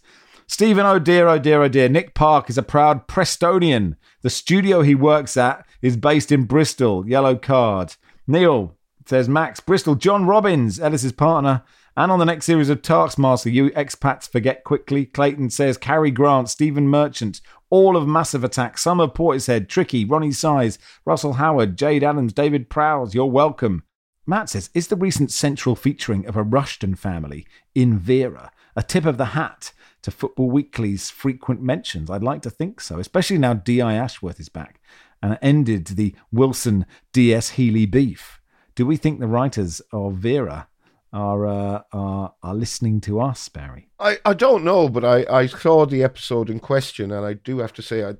Stephen, 0.51 0.83
oh 0.83 0.97
dear, 0.97 1.27
oh 1.27 1.37
dear, 1.37 1.61
oh 1.61 1.67
dear. 1.67 1.87
Nick 1.87 2.15
Park 2.15 2.49
is 2.49 2.57
a 2.57 2.63
proud 2.63 3.07
Prestonian. 3.07 3.95
The 4.23 4.31
studio 4.31 4.81
he 4.81 4.95
works 4.95 5.37
at 5.37 5.63
is 5.83 5.95
based 5.95 6.31
in 6.31 6.45
Bristol. 6.45 7.07
Yellow 7.07 7.35
card. 7.35 7.95
Neil 8.25 8.75
says 9.05 9.29
Max 9.29 9.59
Bristol, 9.59 9.93
John 9.93 10.25
Robins, 10.25 10.79
Elis's 10.79 11.11
partner, 11.11 11.61
and 11.95 12.11
on 12.11 12.17
the 12.17 12.25
next 12.25 12.47
series 12.47 12.69
of 12.69 12.81
Taskmaster, 12.81 13.51
you 13.51 13.69
expats 13.69 14.27
forget 14.27 14.63
quickly. 14.63 15.05
Clayton 15.05 15.51
says 15.51 15.77
Cary 15.77 16.09
Grant, 16.09 16.49
Stephen 16.49 16.87
Merchant, 16.87 17.41
all 17.69 17.95
of 17.95 18.07
Massive 18.07 18.43
Attack, 18.43 18.79
Summer 18.79 19.07
Portishead, 19.07 19.69
Tricky, 19.69 20.03
Roni 20.03 20.33
Size, 20.33 20.79
Russell 21.05 21.33
Howard, 21.33 21.77
Jade 21.77 22.03
Adams, 22.03 22.33
David 22.33 22.71
Prowse. 22.71 23.13
You're 23.13 23.27
welcome. 23.27 23.83
Matt 24.25 24.49
says, 24.49 24.71
is 24.73 24.87
the 24.87 24.95
recent 24.95 25.31
central 25.31 25.75
featuring 25.75 26.25
of 26.25 26.35
a 26.35 26.41
Rushton 26.41 26.95
family 26.95 27.45
in 27.75 27.99
Vera 27.99 28.51
a 28.75 28.83
tip 28.83 29.05
of 29.05 29.17
the 29.17 29.25
hat 29.25 29.71
to 30.01 30.11
Football 30.11 30.49
Weekly's 30.49 31.09
frequent 31.09 31.61
mentions? 31.61 32.09
I'd 32.09 32.23
like 32.23 32.41
to 32.43 32.49
think 32.49 32.81
so, 32.81 32.99
especially 32.99 33.37
now 33.37 33.53
D.I. 33.53 33.93
Ashworth 33.93 34.39
is 34.39 34.49
back 34.49 34.79
and 35.21 35.37
ended 35.41 35.87
the 35.87 36.15
Wilson 36.31 36.85
D.S. 37.13 37.51
Healy 37.51 37.85
beef. 37.85 38.39
Do 38.75 38.85
we 38.85 38.97
think 38.97 39.19
the 39.19 39.27
writers 39.27 39.81
of 39.91 40.15
Vera 40.15 40.67
are 41.11 41.45
uh, 41.47 41.81
are 41.91 42.33
are 42.41 42.55
listening 42.55 43.01
to 43.01 43.19
us, 43.19 43.49
Barry? 43.49 43.89
I, 43.99 44.17
I 44.23 44.33
don't 44.33 44.63
know, 44.63 44.87
but 44.87 45.03
I, 45.03 45.25
I 45.29 45.47
saw 45.47 45.85
the 45.85 46.03
episode 46.03 46.49
in 46.49 46.59
question, 46.59 47.11
and 47.11 47.25
I 47.25 47.33
do 47.33 47.59
have 47.59 47.73
to 47.73 47.81
say, 47.81 48.03
I 48.03 48.15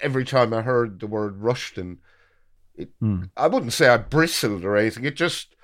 every 0.00 0.24
time 0.24 0.54
I 0.54 0.62
heard 0.62 1.00
the 1.00 1.06
word 1.06 1.42
Rushton, 1.42 1.98
it, 2.74 2.90
I 3.36 3.48
wouldn't 3.48 3.72
say 3.72 3.88
I 3.88 3.96
bristled 3.96 4.64
or 4.64 4.76
anything. 4.76 5.04
It 5.04 5.16
just 5.16 5.55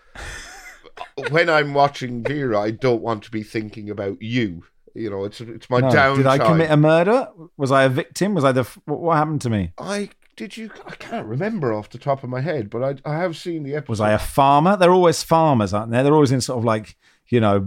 when 1.30 1.48
I'm 1.50 1.74
watching 1.74 2.22
Vera, 2.22 2.60
I 2.60 2.70
don't 2.70 3.02
want 3.02 3.22
to 3.24 3.30
be 3.30 3.42
thinking 3.42 3.90
about 3.90 4.20
you. 4.20 4.64
You 4.94 5.10
know, 5.10 5.24
it's 5.24 5.40
it's 5.40 5.70
my 5.70 5.80
No. 5.80 5.88
downtime. 5.88 6.16
Did 6.18 6.26
I 6.26 6.38
commit 6.38 6.70
a 6.70 6.76
murder? 6.76 7.28
Was 7.56 7.72
I 7.72 7.84
a 7.84 7.88
victim? 7.88 8.34
Was 8.34 8.44
I 8.44 8.52
the? 8.52 8.64
What 8.84 9.00
what 9.00 9.16
happened 9.16 9.40
to 9.42 9.50
me? 9.50 9.72
I 9.78 10.10
did 10.36 10.56
you? 10.56 10.70
I 10.86 10.94
can't 10.96 11.26
remember 11.26 11.72
off 11.72 11.88
the 11.90 11.98
top 11.98 12.22
of 12.22 12.28
my 12.30 12.40
head, 12.40 12.68
but 12.68 12.82
I 13.04 13.10
I 13.10 13.16
have 13.16 13.36
seen 13.36 13.62
the 13.62 13.74
episode. 13.74 13.90
Was 13.90 14.00
I 14.00 14.12
a 14.12 14.18
farmer? 14.18 14.76
They're 14.76 14.92
always 14.92 15.22
farmers, 15.22 15.72
aren't 15.72 15.92
they? 15.92 16.02
They're 16.02 16.12
always 16.14 16.32
in 16.32 16.40
sort 16.42 16.58
of 16.58 16.64
like 16.64 16.96
you 17.33 17.41
know, 17.41 17.66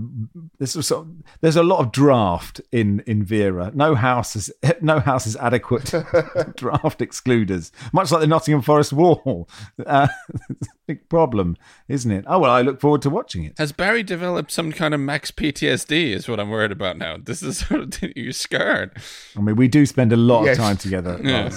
this 0.59 0.75
is 0.75 0.85
sort 0.85 1.07
of, 1.07 1.13
there's 1.41 1.55
a 1.55 1.63
lot 1.63 1.79
of 1.79 1.91
draft 1.91 2.61
in 2.71 2.99
in 3.07 3.23
Vera. 3.25 3.71
No 3.73 3.95
house 3.95 4.35
is 4.35 4.51
no 4.81 4.99
house 4.99 5.25
is 5.25 5.35
adequate 5.37 5.85
draft 6.55 6.99
excluders, 7.01 7.71
much 7.91 8.11
like 8.11 8.21
the 8.21 8.27
Nottingham 8.27 8.61
Forest 8.61 8.93
wall. 8.93 9.49
Uh, 9.83 10.07
big 10.87 11.09
problem, 11.09 11.57
isn't 11.87 12.11
it? 12.11 12.25
Oh 12.27 12.37
well, 12.37 12.51
I 12.51 12.61
look 12.61 12.79
forward 12.79 13.01
to 13.01 13.09
watching 13.09 13.43
it. 13.43 13.55
Has 13.57 13.71
Barry 13.71 14.03
developed 14.03 14.51
some 14.51 14.71
kind 14.71 14.93
of 14.93 14.99
max 14.99 15.31
PTSD? 15.31 16.11
Is 16.13 16.27
what 16.27 16.39
I'm 16.39 16.51
worried 16.51 16.71
about 16.71 16.97
now. 16.99 17.17
This 17.17 17.41
is 17.41 17.57
sort 17.57 17.81
of 17.81 18.11
you're 18.15 18.33
scared. 18.33 18.95
I 19.35 19.41
mean, 19.41 19.55
we 19.55 19.67
do 19.67 19.87
spend 19.87 20.13
a 20.13 20.17
lot 20.17 20.43
Yes. 20.45 20.57
of 20.59 20.63
time 20.63 20.77
together, 20.77 21.19
Yeah. 21.23 21.49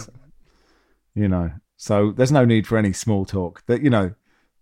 You 1.15 1.29
know. 1.29 1.51
So 1.77 2.13
there's 2.13 2.33
no 2.33 2.47
need 2.47 2.67
for 2.67 2.79
any 2.79 2.95
small 2.95 3.27
talk. 3.27 3.63
That 3.67 3.83
you 3.83 3.91
know, 3.91 4.15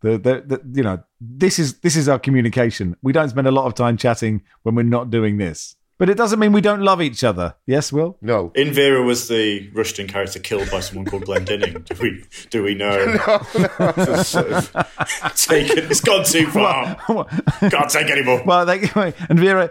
the, 0.02 0.18
the 0.18 0.42
the 0.46 0.62
you 0.74 0.82
know 0.82 1.02
this 1.20 1.58
is 1.58 1.78
this 1.80 1.96
is 1.96 2.08
our 2.08 2.18
communication. 2.18 2.96
We 3.02 3.12
don't 3.12 3.28
spend 3.28 3.46
a 3.46 3.50
lot 3.50 3.66
of 3.66 3.74
time 3.74 3.96
chatting 3.96 4.42
when 4.62 4.74
we're 4.74 4.82
not 4.82 5.10
doing 5.10 5.38
this. 5.38 5.76
But 5.98 6.10
it 6.10 6.18
doesn't 6.18 6.38
mean 6.38 6.52
we 6.52 6.60
don't 6.60 6.82
love 6.82 7.00
each 7.00 7.24
other. 7.24 7.54
Yes, 7.66 7.90
Will. 7.90 8.18
no. 8.20 8.52
In 8.54 8.74
Vera 8.74 9.02
was 9.02 9.28
the 9.28 9.70
Rushton 9.72 10.06
character 10.08 10.38
killed 10.38 10.70
by 10.70 10.80
someone 10.80 11.06
called 11.06 11.24
Glendenning. 11.24 11.84
Do 11.86 11.96
we 12.02 12.22
do 12.50 12.62
we 12.62 12.74
know? 12.74 12.98
It's 13.78 14.28
sort 14.28 14.46
of 14.48 15.34
taken. 15.36 15.90
It's 15.90 16.02
gone 16.02 16.24
too 16.24 16.48
far. 16.48 16.96
Can't 17.70 17.90
take 17.90 18.10
any 18.10 18.22
more. 18.22 18.42
Well, 18.44 18.66
they, 18.66 18.90
and 19.30 19.38
Vera 19.40 19.70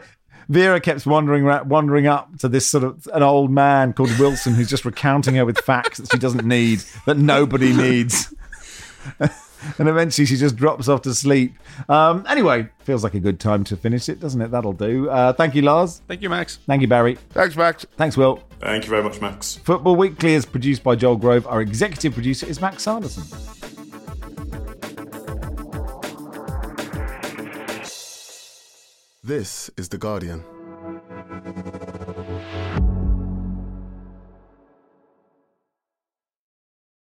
Vera 0.49 0.79
kept 0.79 1.05
wandering 1.05 1.45
wandering 1.67 2.07
up 2.07 2.37
to 2.39 2.47
this 2.47 2.67
sort 2.67 2.83
of 2.83 3.07
an 3.13 3.21
old 3.23 3.51
man 3.51 3.93
called 3.93 4.17
Wilson 4.17 4.55
who's 4.55 4.69
just 4.69 4.85
recounting 4.85 5.35
her 5.35 5.45
with 5.45 5.59
facts 5.59 5.99
that 5.99 6.11
she 6.11 6.17
doesn't 6.17 6.45
need, 6.45 6.83
that 7.05 7.17
nobody 7.17 7.71
needs. 7.71 8.33
and 9.79 9.89
eventually 9.89 10.25
she 10.25 10.37
just 10.37 10.55
drops 10.55 10.87
off 10.87 11.01
to 11.03 11.13
sleep. 11.13 11.55
Um, 11.89 12.25
anyway, 12.27 12.69
feels 12.79 13.03
like 13.03 13.13
a 13.13 13.19
good 13.19 13.39
time 13.39 13.63
to 13.65 13.77
finish 13.77 14.09
it, 14.09 14.19
doesn't 14.19 14.41
it? 14.41 14.51
That'll 14.51 14.73
do. 14.73 15.09
Uh, 15.09 15.33
thank 15.33 15.55
you, 15.55 15.61
Lars. 15.61 16.01
Thank 16.07 16.21
you, 16.21 16.29
Max. 16.29 16.59
Thank 16.67 16.81
you, 16.81 16.87
Barry. 16.87 17.15
Thanks, 17.31 17.55
Max. 17.55 17.85
Thanks, 17.97 18.17
Will. 18.17 18.43
Thank 18.59 18.85
you 18.85 18.89
very 18.89 19.03
much, 19.03 19.21
Max. 19.21 19.57
Football 19.57 19.95
Weekly 19.95 20.33
is 20.33 20.45
produced 20.45 20.83
by 20.83 20.95
Joel 20.95 21.17
Grove. 21.17 21.45
Our 21.47 21.61
executive 21.61 22.13
producer 22.13 22.45
is 22.45 22.61
Max 22.61 22.83
Sanderson. 22.83 23.23
This 29.23 29.71
is 29.75 29.89
The 29.89 29.97
Guardian. 29.97 30.43